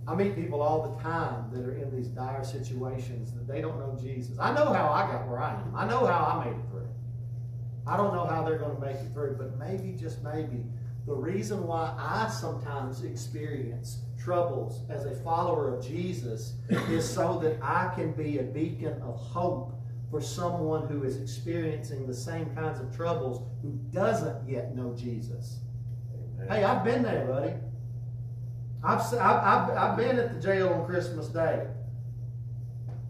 I 0.07 0.15
meet 0.15 0.35
people 0.35 0.61
all 0.61 0.91
the 0.91 1.01
time 1.01 1.49
that 1.53 1.63
are 1.63 1.75
in 1.75 1.95
these 1.95 2.07
dire 2.07 2.43
situations 2.43 3.33
that 3.33 3.47
they 3.47 3.61
don't 3.61 3.79
know 3.79 3.97
Jesus. 3.99 4.37
I 4.37 4.53
know 4.53 4.71
how 4.73 4.89
I 4.89 5.11
got 5.11 5.27
where 5.27 5.41
I 5.41 5.53
am. 5.53 5.73
I 5.75 5.87
know 5.87 6.05
how 6.05 6.25
I 6.25 6.45
made 6.45 6.57
it 6.57 6.69
through. 6.69 6.89
I 7.87 7.97
don't 7.97 8.13
know 8.13 8.25
how 8.25 8.43
they're 8.43 8.57
going 8.57 8.75
to 8.75 8.81
make 8.81 8.97
it 8.97 9.13
through, 9.13 9.37
but 9.37 9.57
maybe, 9.57 9.97
just 9.97 10.21
maybe, 10.21 10.65
the 11.05 11.13
reason 11.13 11.67
why 11.67 11.93
I 11.97 12.29
sometimes 12.29 13.03
experience 13.03 13.99
troubles 14.23 14.81
as 14.89 15.05
a 15.05 15.15
follower 15.15 15.75
of 15.75 15.85
Jesus 15.85 16.53
is 16.89 17.09
so 17.09 17.39
that 17.39 17.57
I 17.61 17.91
can 17.93 18.13
be 18.13 18.39
a 18.39 18.43
beacon 18.43 19.01
of 19.01 19.17
hope 19.17 19.73
for 20.09 20.21
someone 20.21 20.87
who 20.87 21.03
is 21.03 21.19
experiencing 21.19 22.07
the 22.07 22.13
same 22.13 22.55
kinds 22.55 22.79
of 22.79 22.95
troubles 22.95 23.41
who 23.61 23.71
doesn't 23.91 24.47
yet 24.47 24.75
know 24.75 24.93
Jesus. 24.95 25.57
Hey, 26.49 26.63
I've 26.63 26.83
been 26.83 27.03
there, 27.03 27.25
buddy. 27.25 27.53
I've, 28.83 29.01
I've, 29.13 29.69
I've, 29.71 29.97
been 29.97 30.19
at 30.19 30.33
the 30.33 30.39
jail 30.39 30.69
on 30.69 30.85
Christmas 30.85 31.27
Day. 31.27 31.65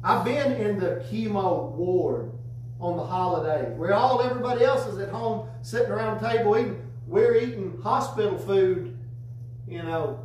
I've 0.04 0.24
been 0.24 0.54
in 0.54 0.80
the 0.80 1.04
chemo 1.12 1.72
ward 1.72 2.32
on 2.80 2.98
the 2.98 3.06
holiday 3.06 3.72
where 3.76 3.94
all 3.94 4.22
everybody 4.22 4.64
else 4.64 4.86
is 4.88 5.00
at 5.00 5.10
home 5.10 5.48
sitting 5.62 5.90
around 5.92 6.22
the 6.22 6.30
table 6.30 6.58
eating. 6.58 6.80
We're 7.08 7.36
eating 7.36 7.62
hospital 7.84 8.38
food, 8.38 8.98
you 9.67 9.84
know. 9.84 10.19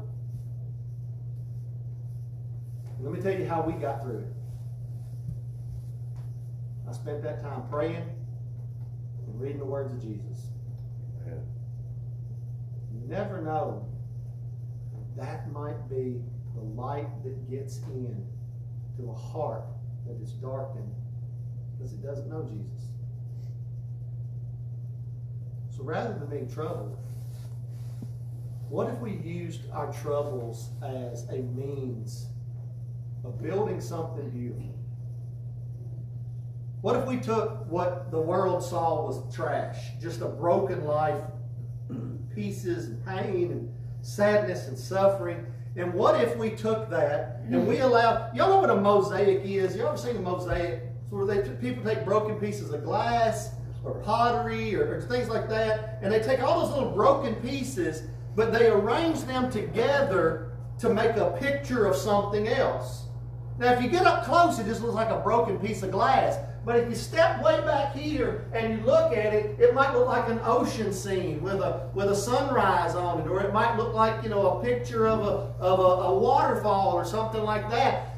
Let 3.01 3.12
me 3.12 3.21
tell 3.21 3.33
you 3.38 3.47
how 3.47 3.62
we 3.62 3.73
got 3.73 4.03
through 4.03 4.18
it. 4.18 4.27
I 6.88 6.92
spent 6.92 7.23
that 7.23 7.42
time 7.42 7.64
praying 7.68 8.09
and 9.27 9.40
reading 9.40 9.59
the 9.59 9.64
words 9.64 9.92
of 9.92 10.01
Jesus. 10.01 10.47
You 11.27 13.07
never 13.07 13.42
know. 13.42 13.87
That 15.16 15.51
might 15.53 15.88
be 15.90 16.23
the 16.55 16.61
light 16.61 17.09
that 17.25 17.51
gets 17.51 17.79
in 17.88 18.25
to 18.97 19.11
a 19.11 19.14
heart 19.14 19.64
that 20.07 20.21
is 20.23 20.33
darkened 20.33 20.94
because 21.77 21.92
it 21.92 22.03
doesn't 22.03 22.29
know 22.31 22.42
Jesus. 22.42 22.92
So 25.77 25.83
rather 25.83 26.14
than 26.14 26.29
being 26.29 26.49
troubled, 26.49 26.97
what 28.69 28.89
if 28.89 28.99
we 28.99 29.13
used 29.13 29.71
our 29.73 29.93
troubles 29.93 30.71
as 30.83 31.27
a 31.31 31.39
means 31.39 32.27
of 33.25 33.43
building 33.43 33.81
something 33.81 34.29
beautiful? 34.31 34.75
What 36.81 36.97
if 36.97 37.07
we 37.07 37.17
took 37.17 37.67
what 37.71 38.11
the 38.11 38.21
world 38.21 38.63
saw 38.63 39.07
was 39.07 39.35
trash, 39.35 39.79
just 40.01 40.21
a 40.21 40.29
broken 40.29 40.85
life, 40.85 41.23
pieces 42.35 42.87
and 42.87 43.05
pain 43.05 43.51
and 43.51 43.75
sadness 44.03 44.69
and 44.69 44.79
suffering? 44.79 45.47
And 45.77 45.95
what 45.95 46.21
if 46.21 46.37
we 46.37 46.51
took 46.51 46.91
that 46.91 47.41
and 47.47 47.67
we 47.67 47.79
allowed, 47.81 48.37
y'all 48.37 48.49
know 48.49 48.61
what 48.61 48.71
a 48.71 48.81
mosaic 48.81 49.45
is? 49.45 49.77
Y'all 49.77 49.89
ever 49.89 49.97
seen 49.97 50.17
a 50.17 50.21
mosaic? 50.21 50.83
It's 51.03 51.13
where 51.13 51.27
they, 51.27 51.49
people 51.55 51.83
take 51.83 52.05
broken 52.05 52.37
pieces 52.37 52.71
of 52.73 52.85
glass 52.85 53.51
or 53.85 53.95
pottery 54.01 54.75
or, 54.75 54.97
or 54.97 55.01
things 55.01 55.29
like 55.29 55.49
that, 55.49 55.99
and 56.03 56.13
they 56.13 56.21
take 56.21 56.43
all 56.43 56.65
those 56.65 56.75
little 56.77 56.93
broken 56.93 57.35
pieces, 57.37 58.03
but 58.38 58.53
they 58.53 58.68
arrange 58.68 59.22
them 59.22 59.51
together 59.51 60.53
to 60.79 60.88
make 60.88 61.16
a 61.16 61.37
picture 61.40 61.87
of 61.87 61.96
something 61.96 62.46
else. 62.46 63.07
Now, 63.59 63.72
if 63.72 63.83
you 63.83 63.88
get 63.88 64.07
up 64.07 64.24
close, 64.24 64.61
it 64.61 64.66
just 64.66 64.81
looks 64.81 64.94
like 64.94 65.11
a 65.11 65.18
broken 65.18 65.59
piece 65.59 65.83
of 65.83 65.90
glass. 65.90 66.38
But 66.64 66.77
if 66.77 66.88
you 66.88 66.94
step 66.94 67.42
way 67.42 67.61
back 67.62 67.96
here 67.96 68.48
and 68.55 68.79
you 68.79 68.87
look 68.87 69.11
at 69.11 69.35
it, 69.35 69.59
it 69.59 69.74
might 69.74 69.92
look 69.92 70.07
like 70.07 70.29
an 70.29 70.38
ocean 70.44 70.92
scene 70.92 71.42
with 71.42 71.55
a 71.55 71.90
with 71.94 72.12
a 72.12 72.14
sunrise 72.14 72.94
on 72.94 73.20
it, 73.20 73.27
or 73.27 73.40
it 73.40 73.53
might 73.53 73.77
look 73.77 73.92
like 73.92 74.22
you 74.22 74.29
know 74.29 74.59
a 74.59 74.62
picture 74.62 75.09
of 75.09 75.20
a 75.20 75.53
of 75.59 75.81
a, 75.81 76.03
a 76.05 76.16
waterfall 76.16 76.92
or 76.92 77.05
something 77.05 77.42
like 77.42 77.68
that. 77.70 78.14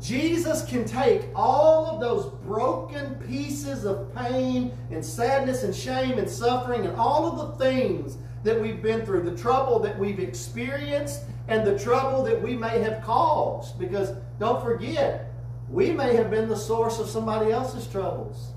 Jesus 0.00 0.64
can 0.64 0.84
take 0.84 1.22
all 1.34 1.86
of 1.86 2.00
those 2.00 2.26
broken 2.44 3.16
pieces 3.26 3.84
of 3.84 4.14
pain 4.14 4.70
and 4.92 5.04
sadness 5.04 5.64
and 5.64 5.74
shame 5.74 6.18
and 6.18 6.30
suffering 6.30 6.86
and 6.86 6.94
all 6.94 7.26
of 7.26 7.58
the 7.58 7.64
things 7.64 8.18
that 8.44 8.60
we've 8.60 8.82
been 8.82 9.04
through, 9.04 9.22
the 9.22 9.36
trouble 9.36 9.80
that 9.80 9.98
we've 9.98 10.20
experienced, 10.20 11.22
and 11.48 11.66
the 11.66 11.78
trouble 11.78 12.22
that 12.22 12.40
we 12.40 12.56
may 12.56 12.78
have 12.80 13.02
caused. 13.02 13.78
Because 13.78 14.12
don't 14.38 14.62
forget, 14.62 15.32
we 15.68 15.90
may 15.90 16.14
have 16.14 16.30
been 16.30 16.48
the 16.48 16.56
source 16.56 16.98
of 16.98 17.08
somebody 17.08 17.50
else's 17.50 17.86
troubles. 17.86 18.52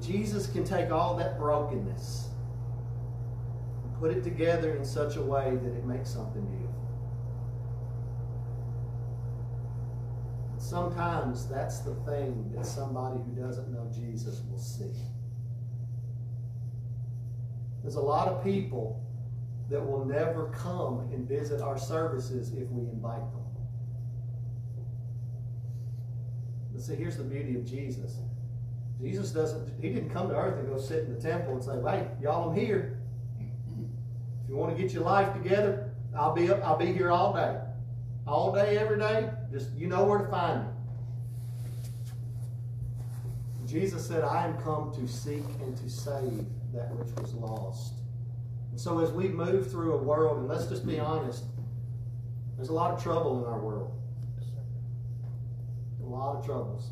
Jesus 0.00 0.46
can 0.46 0.64
take 0.64 0.90
all 0.90 1.16
that 1.16 1.38
brokenness 1.38 2.28
and 3.84 3.94
put 3.98 4.10
it 4.10 4.22
together 4.22 4.74
in 4.76 4.84
such 4.84 5.16
a 5.16 5.22
way 5.22 5.56
that 5.62 5.72
it 5.72 5.84
makes 5.84 6.08
something 6.08 6.44
beautiful. 6.46 6.70
Sometimes 10.58 11.48
that's 11.48 11.80
the 11.80 11.94
thing 12.06 12.52
that 12.54 12.64
somebody 12.64 13.18
who 13.18 13.42
doesn't 13.42 13.72
know 13.72 13.90
Jesus 13.92 14.42
will 14.48 14.58
see. 14.58 14.92
There's 17.82 17.96
a 17.96 18.00
lot 18.00 18.28
of 18.28 18.44
people 18.44 19.02
that 19.70 19.80
will 19.80 20.04
never 20.04 20.46
come 20.50 21.08
and 21.12 21.28
visit 21.28 21.60
our 21.60 21.78
services 21.78 22.52
if 22.52 22.68
we 22.70 22.82
invite 22.90 23.20
them. 23.32 23.44
But 26.72 26.82
see, 26.82 26.96
here's 26.96 27.16
the 27.16 27.24
beauty 27.24 27.56
of 27.56 27.64
Jesus. 27.64 28.18
Jesus 29.00 29.30
doesn't, 29.30 29.72
he 29.80 29.88
didn't 29.90 30.10
come 30.10 30.28
to 30.28 30.36
earth 30.36 30.58
and 30.58 30.68
go 30.68 30.78
sit 30.78 31.04
in 31.04 31.14
the 31.14 31.20
temple 31.20 31.54
and 31.54 31.64
say, 31.64 31.80
hey, 31.82 32.06
y'all, 32.20 32.50
I'm 32.50 32.56
here. 32.56 33.00
If 33.38 34.50
you 34.50 34.56
want 34.56 34.76
to 34.76 34.82
get 34.82 34.92
your 34.92 35.04
life 35.04 35.32
together, 35.32 35.90
I'll 36.16 36.34
be 36.34 36.50
up, 36.50 36.62
I'll 36.64 36.76
be 36.76 36.92
here 36.92 37.10
all 37.10 37.32
day. 37.32 37.56
All 38.26 38.52
day, 38.52 38.76
every 38.76 38.98
day. 38.98 39.30
Just 39.50 39.72
you 39.72 39.86
know 39.86 40.04
where 40.04 40.18
to 40.18 40.28
find 40.28 40.66
me. 40.66 40.68
Jesus 43.66 44.06
said, 44.06 44.24
I 44.24 44.46
am 44.46 44.58
come 44.58 44.92
to 44.96 45.06
seek 45.06 45.44
and 45.62 45.76
to 45.76 45.88
save 45.88 46.44
that 46.74 46.94
which 46.94 47.14
was 47.20 47.34
lost. 47.34 47.94
And 48.70 48.80
so 48.80 49.00
as 49.00 49.10
we 49.10 49.28
move 49.28 49.70
through 49.70 49.94
a 49.94 50.02
world, 50.02 50.38
and 50.38 50.48
let's 50.48 50.66
just 50.66 50.86
be 50.86 50.98
honest, 50.98 51.44
there's 52.56 52.68
a 52.68 52.74
lot 52.74 52.92
of 52.92 53.02
trouble 53.02 53.44
in 53.44 53.50
our 53.50 53.58
world. 53.58 53.92
A 56.02 56.06
lot 56.06 56.36
of 56.36 56.44
troubles. 56.44 56.90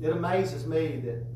It 0.00 0.10
amazes 0.10 0.66
me 0.66 1.02
that 1.04 1.26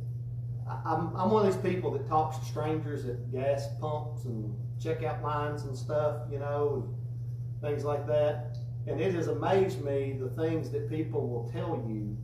I'm, 0.87 1.15
I'm 1.15 1.31
one 1.31 1.47
of 1.47 1.53
these 1.53 1.63
people 1.73 1.91
that 1.93 2.07
talks 2.09 2.39
to 2.39 2.45
strangers 2.45 3.05
at 3.05 3.31
gas 3.31 3.67
pumps 3.81 4.25
and 4.25 4.55
checkout 4.81 5.23
lines 5.23 5.65
and 5.65 5.77
stuff, 5.77 6.23
you 6.31 6.39
know, 6.39 6.85
and 6.85 7.63
things 7.63 7.85
like 7.85 8.07
that. 8.07 8.57
And 8.87 9.01
it 9.01 9.15
has 9.15 9.29
amazed 9.29 9.85
me 9.85 10.17
the 10.19 10.29
things 10.31 10.71
that 10.71 10.89
people 10.89 11.29
will 11.29 11.51
tell 11.51 11.85
you 11.89 12.17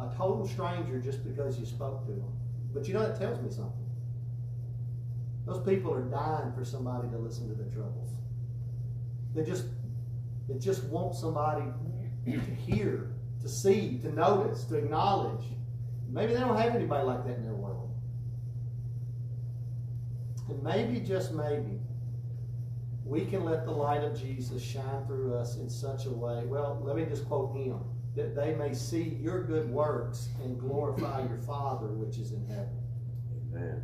a 0.00 0.14
total 0.16 0.46
stranger 0.46 0.98
just 0.98 1.24
because 1.24 1.58
you 1.58 1.66
spoke 1.66 2.04
to 2.06 2.12
them. 2.12 2.32
But 2.72 2.86
you 2.86 2.94
know, 2.94 3.00
that 3.00 3.18
tells 3.18 3.40
me 3.40 3.50
something. 3.50 3.86
Those 5.46 5.66
people 5.66 5.92
are 5.92 6.02
dying 6.02 6.52
for 6.52 6.64
somebody 6.64 7.08
to 7.08 7.18
listen 7.18 7.48
to 7.48 7.54
their 7.54 7.72
troubles. 7.72 8.10
They 9.34 9.42
just, 9.42 9.66
they 10.48 10.58
just 10.58 10.84
want 10.84 11.14
somebody 11.14 11.64
to 12.26 12.54
hear, 12.54 13.12
to 13.40 13.48
see, 13.48 13.98
to 14.02 14.12
notice, 14.12 14.64
to 14.64 14.76
acknowledge. 14.76 15.44
Maybe 16.08 16.34
they 16.34 16.40
don't 16.40 16.56
have 16.56 16.74
anybody 16.74 17.04
like 17.04 17.24
that 17.26 17.36
in 17.36 17.42
their 17.42 17.54
world. 17.54 17.90
And 20.48 20.62
maybe, 20.62 21.00
just 21.00 21.32
maybe, 21.32 21.80
we 23.04 23.24
can 23.24 23.44
let 23.44 23.64
the 23.64 23.70
light 23.70 24.04
of 24.04 24.20
Jesus 24.20 24.62
shine 24.62 25.06
through 25.06 25.34
us 25.34 25.56
in 25.56 25.68
such 25.70 26.06
a 26.06 26.10
way. 26.10 26.44
Well, 26.44 26.80
let 26.84 26.96
me 26.96 27.04
just 27.04 27.26
quote 27.26 27.56
him 27.56 27.80
that 28.16 28.34
they 28.34 28.54
may 28.54 28.74
see 28.74 29.18
your 29.20 29.44
good 29.44 29.70
works 29.70 30.28
and 30.42 30.58
glorify 30.58 31.20
your 31.28 31.38
Father 31.38 31.88
which 31.88 32.18
is 32.18 32.32
in 32.32 32.44
heaven. 32.46 32.76
Amen. 33.52 33.82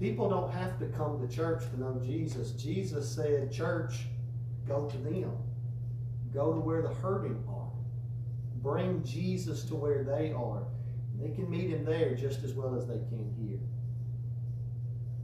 People 0.00 0.28
don't 0.28 0.52
have 0.52 0.78
to 0.78 0.86
come 0.86 1.26
to 1.26 1.34
church 1.34 1.62
to 1.70 1.80
know 1.80 2.00
Jesus. 2.04 2.50
Jesus 2.52 3.08
said, 3.08 3.50
Church, 3.50 4.06
go 4.66 4.88
to 4.88 4.96
them. 4.98 5.32
Go 6.34 6.52
to 6.52 6.60
where 6.60 6.82
the 6.82 6.92
hurting 6.92 7.42
are. 7.48 7.70
Bring 8.56 9.02
Jesus 9.04 9.64
to 9.64 9.74
where 9.74 10.02
they 10.02 10.32
are. 10.32 10.64
They 11.18 11.30
can 11.30 11.48
meet 11.48 11.70
him 11.70 11.84
there 11.84 12.14
just 12.14 12.44
as 12.44 12.52
well 12.52 12.74
as 12.74 12.86
they 12.86 12.98
can 12.98 13.32
here. 13.38 13.60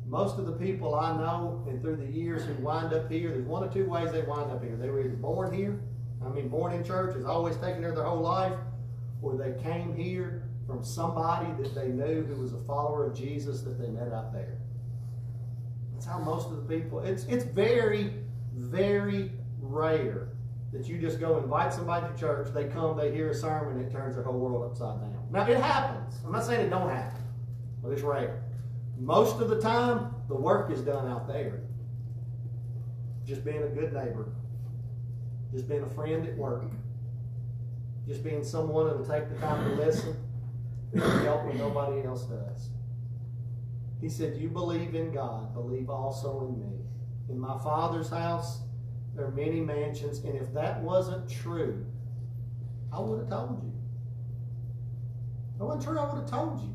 Most 0.07 0.39
of 0.39 0.47
the 0.47 0.53
people 0.53 0.95
I 0.95 1.17
know 1.17 1.65
and 1.69 1.81
through 1.81 1.97
the 1.97 2.11
years 2.11 2.45
who 2.45 2.55
wind 2.63 2.93
up 2.93 3.11
here, 3.11 3.31
there's 3.31 3.47
one 3.47 3.65
or 3.65 3.73
two 3.73 3.89
ways 3.89 4.13
they 4.13 4.23
wind 4.23 4.51
up 4.51 4.63
here. 4.63 4.77
They 4.77 4.89
were 4.89 5.01
either 5.01 5.17
born 5.17 5.53
here, 5.53 5.81
I 6.25 6.29
mean, 6.29 6.49
born 6.49 6.73
in 6.73 6.85
church, 6.85 7.15
has 7.17 7.25
always 7.25 7.57
taken 7.57 7.83
there 7.83 7.95
their 7.95 8.05
whole 8.05 8.21
life, 8.21 8.57
or 9.23 9.37
they 9.37 9.61
came 9.63 9.95
here 9.95 10.49
from 10.67 10.85
somebody 10.85 11.53
that 11.63 11.75
they 11.75 11.89
knew 11.89 12.23
who 12.25 12.41
was 12.41 12.53
a 12.53 12.59
follower 12.61 13.07
of 13.07 13.17
Jesus 13.17 13.63
that 13.63 13.81
they 13.81 13.89
met 13.89 14.13
out 14.13 14.33
there. 14.33 14.59
That's 15.93 16.07
how 16.07 16.19
most 16.19 16.49
of 16.49 16.57
the 16.57 16.63
people, 16.63 17.01
it's, 17.01 17.25
it's 17.25 17.45
very, 17.45 18.15
very 18.55 19.33
rare 19.61 20.29
that 20.73 20.89
you 20.89 20.99
just 20.99 21.21
go 21.21 21.39
invite 21.39 21.73
somebody 21.73 22.07
to 22.13 22.19
church, 22.19 22.49
they 22.55 22.65
come, 22.65 22.97
they 22.97 23.13
hear 23.13 23.31
a 23.31 23.35
sermon, 23.35 23.79
it 23.85 23.93
turns 23.93 24.15
their 24.15 24.25
whole 24.25 24.39
world 24.39 24.71
upside 24.71 25.01
down. 25.01 25.27
Now, 25.31 25.47
it 25.47 25.59
happens. 25.59 26.15
I'm 26.25 26.33
not 26.33 26.45
saying 26.45 26.67
it 26.67 26.71
don't 26.71 26.89
happen, 26.89 27.21
but 27.83 27.91
it's 27.91 28.03
rare. 28.03 28.43
Most 28.99 29.41
of 29.41 29.51
the 29.51 29.61
time, 29.61 30.15
the 30.29 30.35
work 30.35 30.71
is 30.71 30.81
done 30.81 31.07
out 31.09 31.29
there. 31.29 31.61
just 33.27 33.45
being 33.45 33.63
a 33.63 33.69
good 33.69 33.93
neighbor, 33.93 34.33
just 35.53 35.69
being 35.69 35.83
a 35.83 35.91
friend 35.91 36.27
at 36.27 36.37
work, 36.37 36.65
just 38.07 38.25
being 38.25 38.43
someone 38.43 38.87
that'll 38.87 39.05
take 39.05 39.29
the 39.29 39.37
time 39.37 39.69
to 39.69 39.77
listen 39.77 40.17
and 40.93 41.03
help 41.25 41.45
when 41.45 41.59
nobody 41.59 42.03
else 42.07 42.25
does. 42.25 42.71
He 44.01 44.09
said, 44.09 44.37
You 44.37 44.49
believe 44.49 44.95
in 44.95 45.13
God, 45.13 45.55
believe 45.55 45.91
also 45.91 46.49
in 46.49 46.59
me. 46.59 46.79
In 47.29 47.39
my 47.39 47.57
Father's 47.59 48.11
house, 48.11 48.61
there 49.15 49.27
are 49.27 49.31
many 49.31 49.61
mansions, 49.61 50.19
and 50.25 50.35
if 50.35 50.53
that 50.55 50.81
wasn't 50.83 51.29
true, 51.31 51.85
I 52.93 53.01
would 53.01 53.21
have 53.21 53.29
told 53.29 53.63
you. 53.63 53.73
If 55.55 55.61
it 55.61 55.65
wasn't 55.65 55.85
true, 55.85 55.99
I 55.99 56.13
would 56.13 56.21
have 56.23 56.31
told 56.31 56.61
you. 56.61 56.75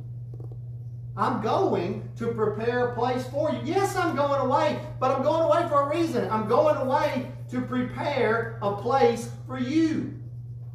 I'm 1.18 1.42
going 1.42 2.08
to 2.18 2.28
prepare 2.28 2.90
a 2.90 2.96
place 2.96 3.26
for 3.28 3.52
you. 3.52 3.60
Yes, 3.66 3.96
I'm 3.96 4.16
going 4.16 4.40
away, 4.40 4.80
but 5.00 5.12
I'm 5.12 5.24
going 5.24 5.42
away 5.42 5.68
for 5.68 5.82
a 5.82 5.90
reason. 5.90 6.30
I'm 6.30 6.48
going 6.48 6.78
away 6.78 7.32
to 7.50 7.62
prepare 7.62 8.60
a 8.62 8.76
place 8.76 9.32
for 9.46 9.58
you. 9.60 10.14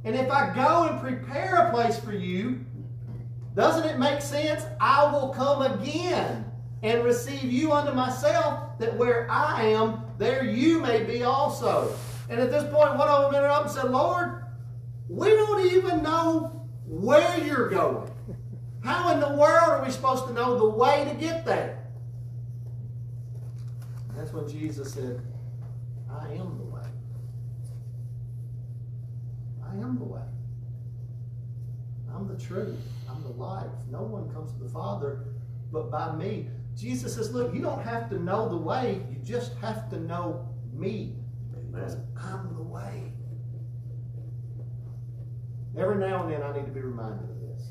And 0.05 0.17
if 0.17 0.31
I 0.31 0.55
go 0.55 0.89
and 0.89 1.01
prepare 1.01 1.67
a 1.67 1.71
place 1.71 1.99
for 1.99 2.13
you, 2.13 2.65
doesn't 3.55 3.89
it 3.89 3.99
make 3.99 4.21
sense? 4.23 4.65
I 4.81 5.11
will 5.13 5.29
come 5.29 5.63
again 5.63 6.45
and 6.83 7.05
receive 7.05 7.45
you 7.45 7.73
unto 7.73 7.93
myself, 7.93 8.79
that 8.79 8.97
where 8.97 9.31
I 9.31 9.63
am, 9.67 10.03
there 10.19 10.45
you 10.45 10.81
may 10.81 11.05
be 11.05 11.23
also. 11.23 11.95
And 12.29 12.41
at 12.41 12.51
this 12.51 12.65
point, 12.65 12.97
one 12.97 13.09
of 13.09 13.31
them 13.31 13.35
ended 13.35 13.51
up 13.51 13.65
and 13.65 13.71
said, 13.71 13.91
Lord, 13.91 14.45
we 15.09 15.29
don't 15.29 15.73
even 15.73 16.03
know 16.03 16.67
where 16.87 17.39
you're 17.45 17.69
going. 17.69 18.11
How 18.83 19.13
in 19.13 19.21
the 19.21 19.29
world 19.29 19.69
are 19.69 19.85
we 19.85 19.93
supposed 19.93 20.27
to 20.27 20.33
know 20.33 20.59
the 20.59 20.69
way 20.71 21.07
to 21.09 21.15
get 21.15 21.45
there? 21.45 21.87
That's 24.17 24.33
when 24.33 24.49
Jesus 24.49 24.93
said, 24.93 25.21
I 26.21 26.33
am 26.35 26.59
the 26.59 26.65
way. 26.65 26.83
I 29.65 29.75
am 29.77 29.99
the 29.99 30.05
way. 30.05 30.21
I'm 32.15 32.29
the 32.29 32.37
truth. 32.37 32.79
I'm 33.09 33.23
the 33.23 33.31
life. 33.31 33.71
No 33.91 34.03
one 34.03 34.31
comes 34.33 34.53
to 34.53 34.59
the 34.59 34.69
Father 34.69 35.25
but 35.73 35.91
by 35.91 36.15
me. 36.15 36.49
Jesus 36.77 37.15
says, 37.15 37.33
Look, 37.33 37.55
you 37.55 37.63
don't 37.63 37.83
have 37.83 38.09
to 38.11 38.19
know 38.19 38.49
the 38.49 38.57
way, 38.57 39.03
you 39.11 39.17
just 39.25 39.55
have 39.57 39.89
to 39.91 39.99
know 39.99 40.49
me. 40.73 41.17
Because 41.51 41.97
I'm 42.17 42.55
the 42.55 42.63
way. 42.63 43.13
Every 45.77 45.97
now 45.97 46.25
and 46.25 46.33
then 46.33 46.43
I 46.43 46.53
need 46.55 46.67
to 46.67 46.73
be 46.73 46.81
reminded 46.81 47.31
of 47.31 47.41
this. 47.41 47.71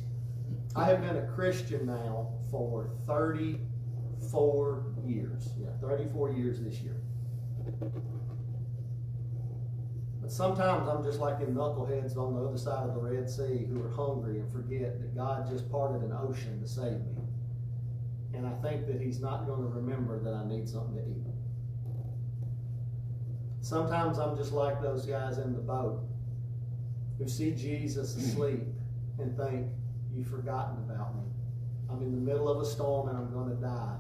I 0.76 0.86
have 0.86 1.02
been 1.02 1.18
a 1.18 1.28
Christian 1.28 1.86
now 1.86 2.34
for 2.50 2.90
34 3.06 4.86
years. 5.06 5.50
Yeah, 5.60 5.70
34 5.82 6.32
years 6.32 6.60
this 6.62 6.80
year. 6.80 6.98
Sometimes 10.32 10.88
I'm 10.88 11.04
just 11.04 11.20
like 11.20 11.40
them 11.40 11.56
knuckleheads 11.56 12.16
on 12.16 12.34
the 12.34 12.42
other 12.42 12.58
side 12.58 12.88
of 12.88 12.96
the 12.96 13.02
Red 13.02 13.30
Sea 13.30 13.68
who 13.70 13.84
are 13.84 13.90
hungry 13.90 14.40
and 14.40 14.50
forget 14.50 14.98
that 15.02 15.14
God 15.14 15.46
just 15.46 15.70
parted 15.70 16.02
an 16.04 16.14
ocean 16.14 16.62
to 16.62 16.68
save 16.70 17.02
me. 17.02 17.22
And 18.34 18.48
I 18.48 18.54
think 18.62 18.88
that 18.88 19.02
He's 19.02 19.20
not 19.20 19.46
going 19.46 19.60
to 19.60 19.68
remember 19.68 20.24
that 20.24 20.34
I 20.34 20.48
need 20.48 20.70
something 20.70 20.96
to 20.96 21.02
eat. 21.02 21.26
Sometimes 23.60 24.20
I'm 24.20 24.38
just 24.38 24.54
like 24.54 24.82
those 24.82 25.06
guys 25.06 25.38
in 25.38 25.52
the 25.52 25.60
boat 25.60 26.00
who 27.18 27.28
see 27.28 27.52
Jesus 27.52 28.16
asleep 28.16 28.64
and 29.20 29.36
think, 29.36 29.68
You've 30.16 30.28
forgotten 30.28 30.78
about 30.78 31.14
me. 31.18 31.24
I'm 31.90 32.02
in 32.02 32.12
the 32.12 32.32
middle 32.32 32.48
of 32.48 32.62
a 32.62 32.66
storm 32.66 33.10
and 33.10 33.18
I'm 33.18 33.34
going 33.34 33.50
to 33.50 33.62
die, 33.62 33.98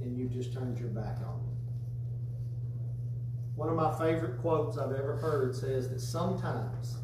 and 0.00 0.16
you've 0.18 0.32
just 0.32 0.54
turned 0.54 0.78
your 0.78 0.88
back 0.88 1.18
on 1.18 1.44
me. 1.44 1.49
One 3.60 3.68
of 3.68 3.76
my 3.76 3.92
favorite 3.98 4.40
quotes 4.40 4.78
I've 4.78 4.92
ever 4.92 5.16
heard 5.16 5.54
says 5.54 5.90
that 5.90 6.00
sometimes, 6.00 6.96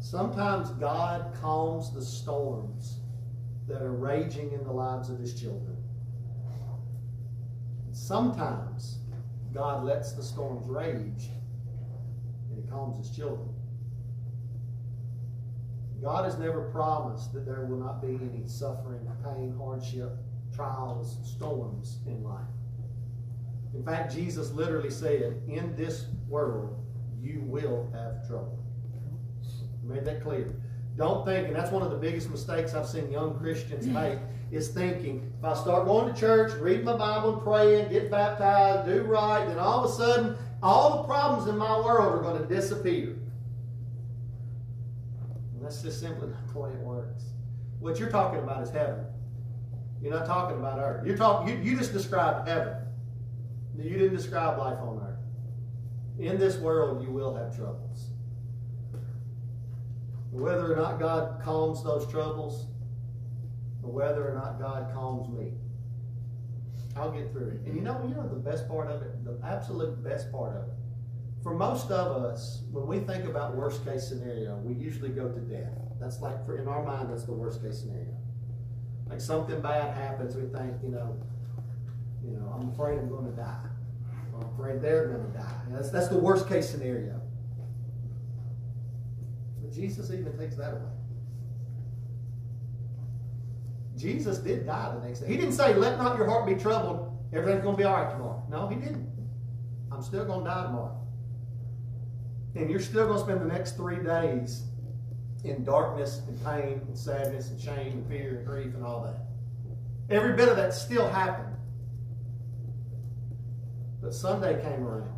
sometimes 0.00 0.70
God 0.70 1.32
calms 1.40 1.94
the 1.94 2.04
storms 2.04 2.98
that 3.68 3.82
are 3.82 3.92
raging 3.92 4.50
in 4.50 4.64
the 4.64 4.72
lives 4.72 5.10
of 5.10 5.20
his 5.20 5.40
children. 5.40 5.76
Sometimes 7.92 8.98
God 9.54 9.84
lets 9.84 10.10
the 10.10 10.24
storms 10.24 10.68
rage 10.68 11.30
and 12.50 12.60
he 12.60 12.68
calms 12.68 13.06
his 13.06 13.16
children. 13.16 13.54
God 16.02 16.24
has 16.24 16.36
never 16.36 16.62
promised 16.72 17.32
that 17.32 17.46
there 17.46 17.64
will 17.66 17.78
not 17.78 18.02
be 18.02 18.18
any 18.20 18.48
suffering, 18.48 19.08
pain, 19.22 19.54
hardship, 19.56 20.16
trials, 20.52 21.16
storms 21.22 22.00
in 22.08 22.24
life. 22.24 22.42
In 23.74 23.82
fact, 23.84 24.12
Jesus 24.14 24.52
literally 24.52 24.90
said, 24.90 25.40
In 25.48 25.74
this 25.76 26.06
world, 26.28 26.76
you 27.20 27.40
will 27.44 27.90
have 27.94 28.26
trouble. 28.26 28.58
He 29.80 29.88
made 29.88 30.04
that 30.04 30.22
clear. 30.22 30.54
Don't 30.96 31.24
think, 31.24 31.46
and 31.46 31.56
that's 31.56 31.70
one 31.70 31.82
of 31.82 31.90
the 31.90 31.96
biggest 31.96 32.30
mistakes 32.30 32.74
I've 32.74 32.86
seen 32.86 33.10
young 33.10 33.38
Christians 33.38 33.86
make, 33.86 34.18
is 34.50 34.68
thinking, 34.68 35.32
if 35.38 35.44
I 35.44 35.54
start 35.54 35.86
going 35.86 36.12
to 36.12 36.20
church, 36.20 36.52
read 36.60 36.84
my 36.84 36.94
Bible 36.94 37.34
and 37.34 37.42
praying, 37.42 37.90
get 37.90 38.10
baptized, 38.10 38.86
do 38.86 39.02
right, 39.02 39.46
then 39.46 39.58
all 39.58 39.84
of 39.84 39.90
a 39.90 39.94
sudden, 39.94 40.36
all 40.62 40.98
the 40.98 41.04
problems 41.04 41.48
in 41.48 41.56
my 41.56 41.80
world 41.80 42.14
are 42.14 42.22
going 42.22 42.42
to 42.42 42.54
disappear. 42.54 43.16
And 45.54 45.64
that's 45.64 45.80
just 45.80 46.00
simply 46.00 46.28
not 46.28 46.52
the 46.52 46.58
way 46.58 46.70
it 46.70 46.80
works. 46.80 47.24
What 47.80 47.98
you're 47.98 48.10
talking 48.10 48.40
about 48.40 48.62
is 48.62 48.70
heaven. 48.70 49.06
You're 50.02 50.12
not 50.12 50.26
talking 50.26 50.58
about 50.58 50.78
earth. 50.78 51.06
You're 51.06 51.16
talking. 51.16 51.48
You, 51.48 51.62
you 51.62 51.78
just 51.78 51.92
described 51.92 52.46
heaven. 52.46 52.74
You 53.76 53.98
didn't 53.98 54.16
describe 54.16 54.58
life 54.58 54.78
on 54.78 55.00
earth. 55.02 55.18
In 56.18 56.38
this 56.38 56.58
world, 56.58 57.02
you 57.02 57.10
will 57.10 57.34
have 57.34 57.56
troubles. 57.56 58.10
Whether 60.30 60.72
or 60.72 60.76
not 60.76 60.98
God 60.98 61.40
calms 61.42 61.82
those 61.82 62.10
troubles, 62.10 62.66
or 63.82 63.90
whether 63.90 64.28
or 64.28 64.34
not 64.34 64.58
God 64.58 64.92
calms 64.92 65.28
me, 65.28 65.52
I'll 66.96 67.10
get 67.10 67.32
through 67.32 67.48
it. 67.48 67.60
And 67.66 67.74
you 67.74 67.82
know, 67.82 68.00
you 68.06 68.14
know 68.14 68.28
the 68.28 68.36
best 68.36 68.68
part 68.68 68.90
of 68.90 69.02
it, 69.02 69.24
the 69.24 69.38
absolute 69.44 70.02
best 70.04 70.30
part 70.30 70.56
of 70.56 70.64
it. 70.68 70.74
For 71.42 71.54
most 71.54 71.90
of 71.90 72.22
us, 72.22 72.62
when 72.70 72.86
we 72.86 73.00
think 73.00 73.24
about 73.24 73.56
worst 73.56 73.84
case 73.84 74.06
scenario, 74.06 74.56
we 74.58 74.74
usually 74.74 75.08
go 75.08 75.28
to 75.28 75.40
death. 75.40 75.72
That's 75.98 76.20
like 76.20 76.44
for 76.44 76.58
in 76.58 76.68
our 76.68 76.84
mind, 76.84 77.10
that's 77.10 77.24
the 77.24 77.32
worst 77.32 77.62
case 77.62 77.80
scenario. 77.80 78.16
Like 79.08 79.20
something 79.20 79.60
bad 79.60 79.96
happens, 79.96 80.36
we 80.36 80.42
think, 80.42 80.74
you 80.82 80.90
know, 80.90 81.18
you 82.24 82.32
know, 82.32 82.52
I'm 82.54 82.68
afraid 82.70 82.98
I'm 82.98 83.08
going 83.08 83.26
to 83.26 83.36
die. 83.36 83.66
I'm 84.34 84.48
afraid 84.54 84.80
they're 84.80 85.08
going 85.08 85.32
to 85.32 85.38
die. 85.38 85.60
That's 85.70 85.90
that's 85.90 86.08
the 86.08 86.18
worst 86.18 86.48
case 86.48 86.68
scenario. 86.68 87.20
But 89.60 89.72
Jesus 89.72 90.10
even 90.10 90.36
takes 90.38 90.56
that 90.56 90.72
away. 90.72 90.90
Jesus 93.96 94.38
did 94.38 94.66
die 94.66 94.94
the 94.94 95.06
next 95.06 95.20
day. 95.20 95.28
He 95.28 95.36
didn't 95.36 95.52
say, 95.52 95.74
"Let 95.74 95.98
not 95.98 96.16
your 96.16 96.26
heart 96.26 96.46
be 96.46 96.54
troubled. 96.54 97.16
Everything's 97.32 97.62
going 97.62 97.76
to 97.76 97.78
be 97.78 97.84
all 97.84 98.02
right 98.02 98.10
tomorrow." 98.10 98.42
No, 98.50 98.68
he 98.68 98.76
didn't. 98.76 99.08
I'm 99.90 100.02
still 100.02 100.24
going 100.24 100.44
to 100.44 100.50
die 100.50 100.62
tomorrow. 100.64 100.98
And 102.54 102.70
you're 102.70 102.80
still 102.80 103.06
going 103.06 103.18
to 103.18 103.24
spend 103.24 103.40
the 103.40 103.52
next 103.52 103.76
three 103.76 104.02
days 104.02 104.64
in 105.44 105.64
darkness 105.64 106.22
and 106.28 106.44
pain 106.44 106.80
and 106.86 106.96
sadness 106.96 107.50
and 107.50 107.60
shame 107.60 107.92
and 107.92 108.06
fear 108.08 108.36
and 108.38 108.46
grief 108.46 108.74
and 108.74 108.84
all 108.84 109.02
that. 109.02 109.20
Every 110.14 110.34
bit 110.34 110.48
of 110.48 110.56
that 110.56 110.74
still 110.74 111.08
happened. 111.08 111.51
But 114.02 114.12
Sunday 114.12 114.60
came 114.60 114.84
around. 114.84 115.16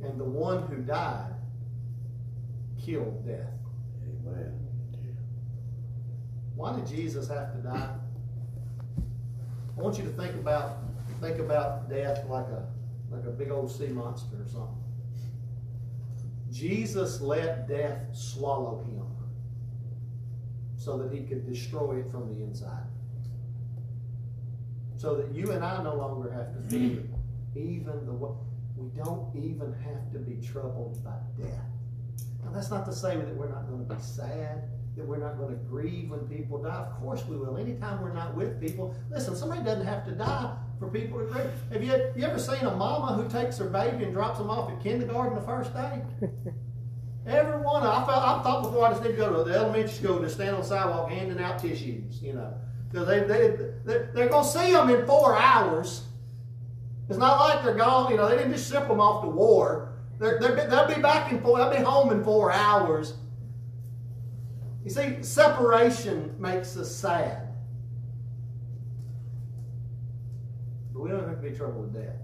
And 0.00 0.18
the 0.18 0.24
one 0.24 0.62
who 0.62 0.76
died 0.76 1.34
killed 2.80 3.26
death. 3.26 3.52
Amen. 4.06 4.54
Why 6.54 6.76
did 6.76 6.86
Jesus 6.86 7.28
have 7.28 7.52
to 7.52 7.58
die? 7.58 7.94
I 9.76 9.82
want 9.82 9.98
you 9.98 10.04
to 10.04 10.10
think 10.10 10.34
about 10.34 10.78
think 11.20 11.38
about 11.38 11.90
death 11.90 12.24
like 12.28 12.46
a 12.46 12.66
like 13.10 13.24
a 13.24 13.30
big 13.30 13.50
old 13.50 13.70
sea 13.70 13.88
monster 13.88 14.36
or 14.36 14.46
something. 14.46 14.76
Jesus 16.50 17.20
let 17.20 17.68
death 17.68 18.06
swallow 18.12 18.82
him 18.84 19.06
so 20.76 20.96
that 20.96 21.12
he 21.12 21.20
could 21.24 21.46
destroy 21.46 21.98
it 21.98 22.10
from 22.10 22.34
the 22.34 22.42
inside. 22.42 22.86
So 25.00 25.14
that 25.14 25.34
you 25.34 25.52
and 25.52 25.64
I 25.64 25.82
no 25.82 25.94
longer 25.94 26.30
have 26.30 26.52
to 26.52 26.60
fear 26.68 26.98
mm-hmm. 26.98 27.58
even 27.58 28.04
the 28.04 28.12
we 28.12 28.90
don't 29.02 29.34
even 29.34 29.72
have 29.82 30.12
to 30.12 30.18
be 30.18 30.46
troubled 30.46 31.02
by 31.02 31.16
death. 31.42 31.64
Now 32.44 32.50
that's 32.52 32.70
not 32.70 32.84
to 32.84 32.92
say 32.92 33.16
that 33.16 33.34
we're 33.34 33.48
not 33.48 33.66
going 33.66 33.86
to 33.86 33.94
be 33.94 33.98
sad, 34.02 34.68
that 34.98 35.06
we're 35.06 35.16
not 35.16 35.38
going 35.38 35.56
to 35.56 35.64
grieve 35.64 36.10
when 36.10 36.20
people 36.28 36.62
die. 36.62 36.84
Of 36.86 37.00
course 37.00 37.24
we 37.24 37.38
will. 37.38 37.56
Anytime 37.56 38.02
we're 38.02 38.12
not 38.12 38.36
with 38.36 38.60
people, 38.60 38.94
listen, 39.10 39.34
somebody 39.36 39.64
doesn't 39.64 39.86
have 39.86 40.04
to 40.04 40.12
die 40.12 40.54
for 40.78 40.88
people 40.88 41.18
to 41.20 41.24
grieve. 41.24 41.50
Have 41.72 41.82
you, 41.82 41.92
you 42.14 42.26
ever 42.26 42.38
seen 42.38 42.66
a 42.66 42.76
mama 42.76 43.14
who 43.14 43.26
takes 43.26 43.56
her 43.56 43.70
baby 43.70 44.04
and 44.04 44.12
drops 44.12 44.38
them 44.38 44.50
off 44.50 44.70
at 44.70 44.82
kindergarten 44.82 45.34
the 45.34 45.46
first 45.46 45.72
day? 45.72 46.02
Every 47.26 47.62
one. 47.62 47.84
I, 47.84 48.04
felt, 48.04 48.22
I 48.22 48.42
thought 48.42 48.64
before 48.64 48.84
I 48.84 48.90
just 48.90 49.02
need 49.02 49.12
to 49.12 49.16
go 49.16 49.42
to 49.42 49.50
the 49.50 49.56
elementary 49.56 49.94
school 49.94 50.20
to 50.20 50.28
stand 50.28 50.56
on 50.56 50.60
the 50.60 50.66
sidewalk 50.66 51.10
handing 51.10 51.42
out 51.42 51.58
tissues, 51.58 52.20
you 52.20 52.34
know. 52.34 52.52
Because 52.90 53.06
they, 53.06 53.20
they, 53.20 53.56
they, 53.84 54.06
they're 54.12 54.28
going 54.28 54.44
to 54.44 54.50
see 54.50 54.72
them 54.72 54.90
in 54.90 55.06
four 55.06 55.36
hours. 55.36 56.06
It's 57.08 57.18
not 57.18 57.40
like 57.40 57.64
they're 57.64 57.74
gone, 57.74 58.10
you 58.10 58.16
know, 58.16 58.28
they 58.28 58.36
didn't 58.36 58.52
just 58.52 58.70
ship 58.70 58.86
them 58.88 59.00
off 59.00 59.22
to 59.24 59.28
war. 59.28 59.92
They're, 60.18 60.38
they're, 60.38 60.68
they'll 60.68 60.86
be 60.86 61.00
back 61.00 61.32
in 61.32 61.40
four, 61.40 61.58
they'll 61.58 61.70
be 61.70 61.82
home 61.82 62.12
in 62.12 62.22
four 62.22 62.52
hours. 62.52 63.14
You 64.84 64.90
see, 64.90 65.22
separation 65.22 66.34
makes 66.38 66.76
us 66.76 66.94
sad. 66.94 67.48
But 70.92 71.02
we 71.02 71.10
don't 71.10 71.28
have 71.28 71.42
to 71.42 71.50
be 71.50 71.56
troubled 71.56 71.92
with 71.92 72.02
death. 72.02 72.16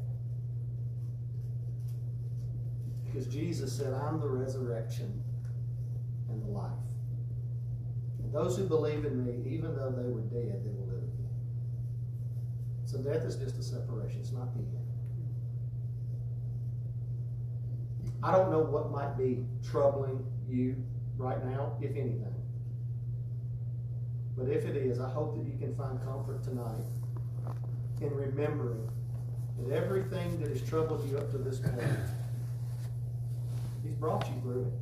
Because 3.04 3.26
Jesus 3.26 3.72
said, 3.72 3.92
I'm 3.92 4.20
the 4.20 4.28
resurrection 4.28 5.22
and 6.28 6.42
the 6.42 6.48
life. 6.48 6.72
Those 8.36 8.58
who 8.58 8.64
believe 8.64 9.06
in 9.06 9.24
me, 9.24 9.50
even 9.50 9.74
though 9.74 9.90
they 9.90 10.06
were 10.06 10.20
dead, 10.20 10.60
they 10.62 10.70
will 10.70 10.88
live 10.88 11.04
again. 11.04 11.30
So 12.84 12.98
death 12.98 13.24
is 13.24 13.36
just 13.36 13.56
a 13.56 13.62
separation, 13.62 14.20
it's 14.20 14.30
not 14.30 14.52
the 14.52 14.60
end. 14.60 14.86
I 18.22 18.32
don't 18.32 18.50
know 18.50 18.58
what 18.58 18.90
might 18.90 19.16
be 19.16 19.46
troubling 19.66 20.22
you 20.46 20.76
right 21.16 21.42
now, 21.46 21.78
if 21.80 21.92
anything. 21.92 22.34
But 24.36 24.50
if 24.50 24.66
it 24.66 24.76
is, 24.76 25.00
I 25.00 25.08
hope 25.08 25.34
that 25.34 25.50
you 25.50 25.56
can 25.58 25.74
find 25.74 25.98
comfort 26.04 26.44
tonight 26.44 26.84
in 28.02 28.14
remembering 28.14 28.86
that 29.60 29.74
everything 29.74 30.38
that 30.40 30.50
has 30.50 30.60
troubled 30.60 31.08
you 31.10 31.16
up 31.16 31.30
to 31.30 31.38
this 31.38 31.60
point, 31.60 31.80
He's 33.82 33.94
brought 33.94 34.28
you 34.28 34.38
through 34.42 34.66
it. 34.66 34.72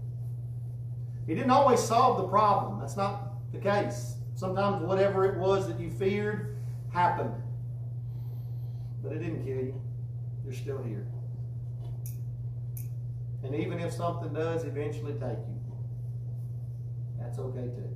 He 1.29 1.37
didn't 1.37 1.53
always 1.53 1.79
solve 1.79 2.17
the 2.17 2.27
problem. 2.27 2.81
That's 2.81 2.97
not 2.97 3.34
the 3.55 3.61
case. 3.61 4.17
Sometimes 4.35 4.83
whatever 4.83 5.25
it 5.25 5.39
was 5.39 5.67
that 5.69 5.81
you 5.81 5.91
feared 5.91 6.57
happened. 6.93 7.35
But 9.03 9.13
it 9.13 9.21
didn't 9.21 9.45
kill 9.45 9.57
you. 9.57 9.81
You're 10.45 10.53
still 10.53 10.83
here. 10.83 11.07
And 13.43 13.55
even 13.55 13.79
if 13.79 13.93
something 13.93 14.33
does 14.33 14.65
eventually 14.65 15.13
take 15.13 15.39
you, 15.47 15.61
that's 17.19 17.39
okay 17.39 17.69
too. 17.69 17.95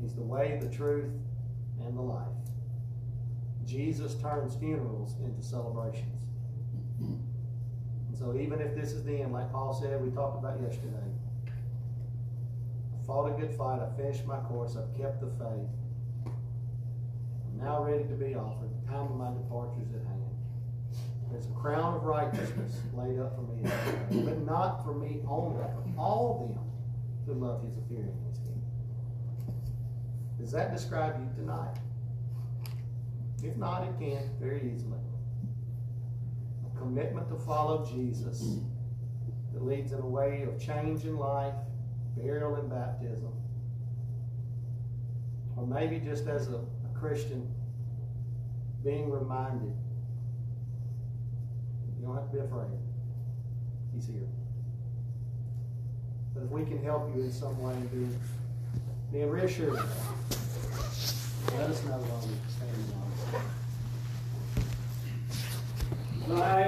He's 0.00 0.14
the 0.14 0.22
way, 0.22 0.58
the 0.60 0.68
truth, 0.68 1.10
and 1.80 1.96
the 1.96 2.02
life. 2.02 2.26
Jesus 3.64 4.14
turns 4.16 4.54
funerals 4.54 5.16
into 5.24 5.42
celebrations. 5.42 6.22
And 7.00 8.16
so 8.16 8.36
even 8.36 8.60
if 8.60 8.74
this 8.74 8.92
is 8.92 9.04
the 9.04 9.22
end, 9.22 9.32
like 9.32 9.50
Paul 9.50 9.72
said, 9.74 10.00
we 10.02 10.10
talked 10.10 10.38
about 10.38 10.60
yesterday, 10.60 10.92
fought 13.06 13.26
a 13.26 13.40
good 13.40 13.52
fight, 13.56 13.80
I 13.80 13.96
finished 13.96 14.26
my 14.26 14.38
course, 14.38 14.76
I've 14.76 14.96
kept 14.98 15.20
the 15.20 15.28
faith. 15.38 15.68
I'm 16.26 17.58
now 17.58 17.82
ready 17.84 18.04
to 18.04 18.14
be 18.14 18.34
offered. 18.34 18.70
The 18.82 18.90
time 18.90 19.06
of 19.06 19.16
my 19.16 19.30
departure 19.32 19.80
is 19.82 19.94
at 19.94 20.06
hand. 20.06 20.22
There's 21.30 21.46
a 21.46 21.50
crown 21.50 21.94
of 21.94 22.04
righteousness 22.04 22.80
laid 22.94 23.18
up 23.18 23.34
for 23.34 23.42
me, 23.42 23.62
but 24.24 24.38
not 24.40 24.84
for 24.84 24.94
me 24.94 25.20
only, 25.28 25.56
but 25.60 25.72
for 25.72 26.00
all 26.00 26.54
them 26.54 26.64
who 27.26 27.44
love 27.44 27.62
his 27.64 27.76
appearing. 27.78 28.16
Does 30.38 30.52
that 30.52 30.72
describe 30.72 31.18
you 31.18 31.28
tonight? 31.34 31.76
If 33.42 33.56
not, 33.56 33.82
it 33.82 33.98
can 33.98 34.22
very 34.40 34.72
easily. 34.72 35.00
A 36.66 36.78
commitment 36.78 37.28
to 37.30 37.36
follow 37.36 37.84
Jesus 37.84 38.58
that 39.52 39.64
leads 39.64 39.92
in 39.92 39.98
a 39.98 40.06
way 40.06 40.42
of 40.42 40.60
change 40.60 41.04
in 41.04 41.16
life, 41.16 41.54
burial 42.16 42.54
and 42.56 42.70
baptism. 42.70 43.32
Or 45.56 45.66
maybe 45.66 45.98
just 45.98 46.26
as 46.26 46.48
a, 46.48 46.56
a 46.56 46.98
Christian, 46.98 47.46
being 48.84 49.10
reminded 49.10 49.74
you 51.98 52.06
don't 52.06 52.14
have 52.14 52.30
to 52.30 52.36
be 52.36 52.38
afraid. 52.40 52.78
He's 53.94 54.06
here. 54.06 54.28
But 56.34 56.44
if 56.44 56.50
we 56.50 56.64
can 56.64 56.82
help 56.84 57.14
you 57.16 57.22
in 57.22 57.32
some 57.32 57.60
way, 57.62 57.74
being, 57.92 58.18
be 59.12 59.24
reassured, 59.24 59.72
let 59.72 61.70
us 61.70 61.84
know 61.84 61.92
while 61.92 62.20
we 62.26 62.34
stand 62.52 62.92
on. 66.28 66.56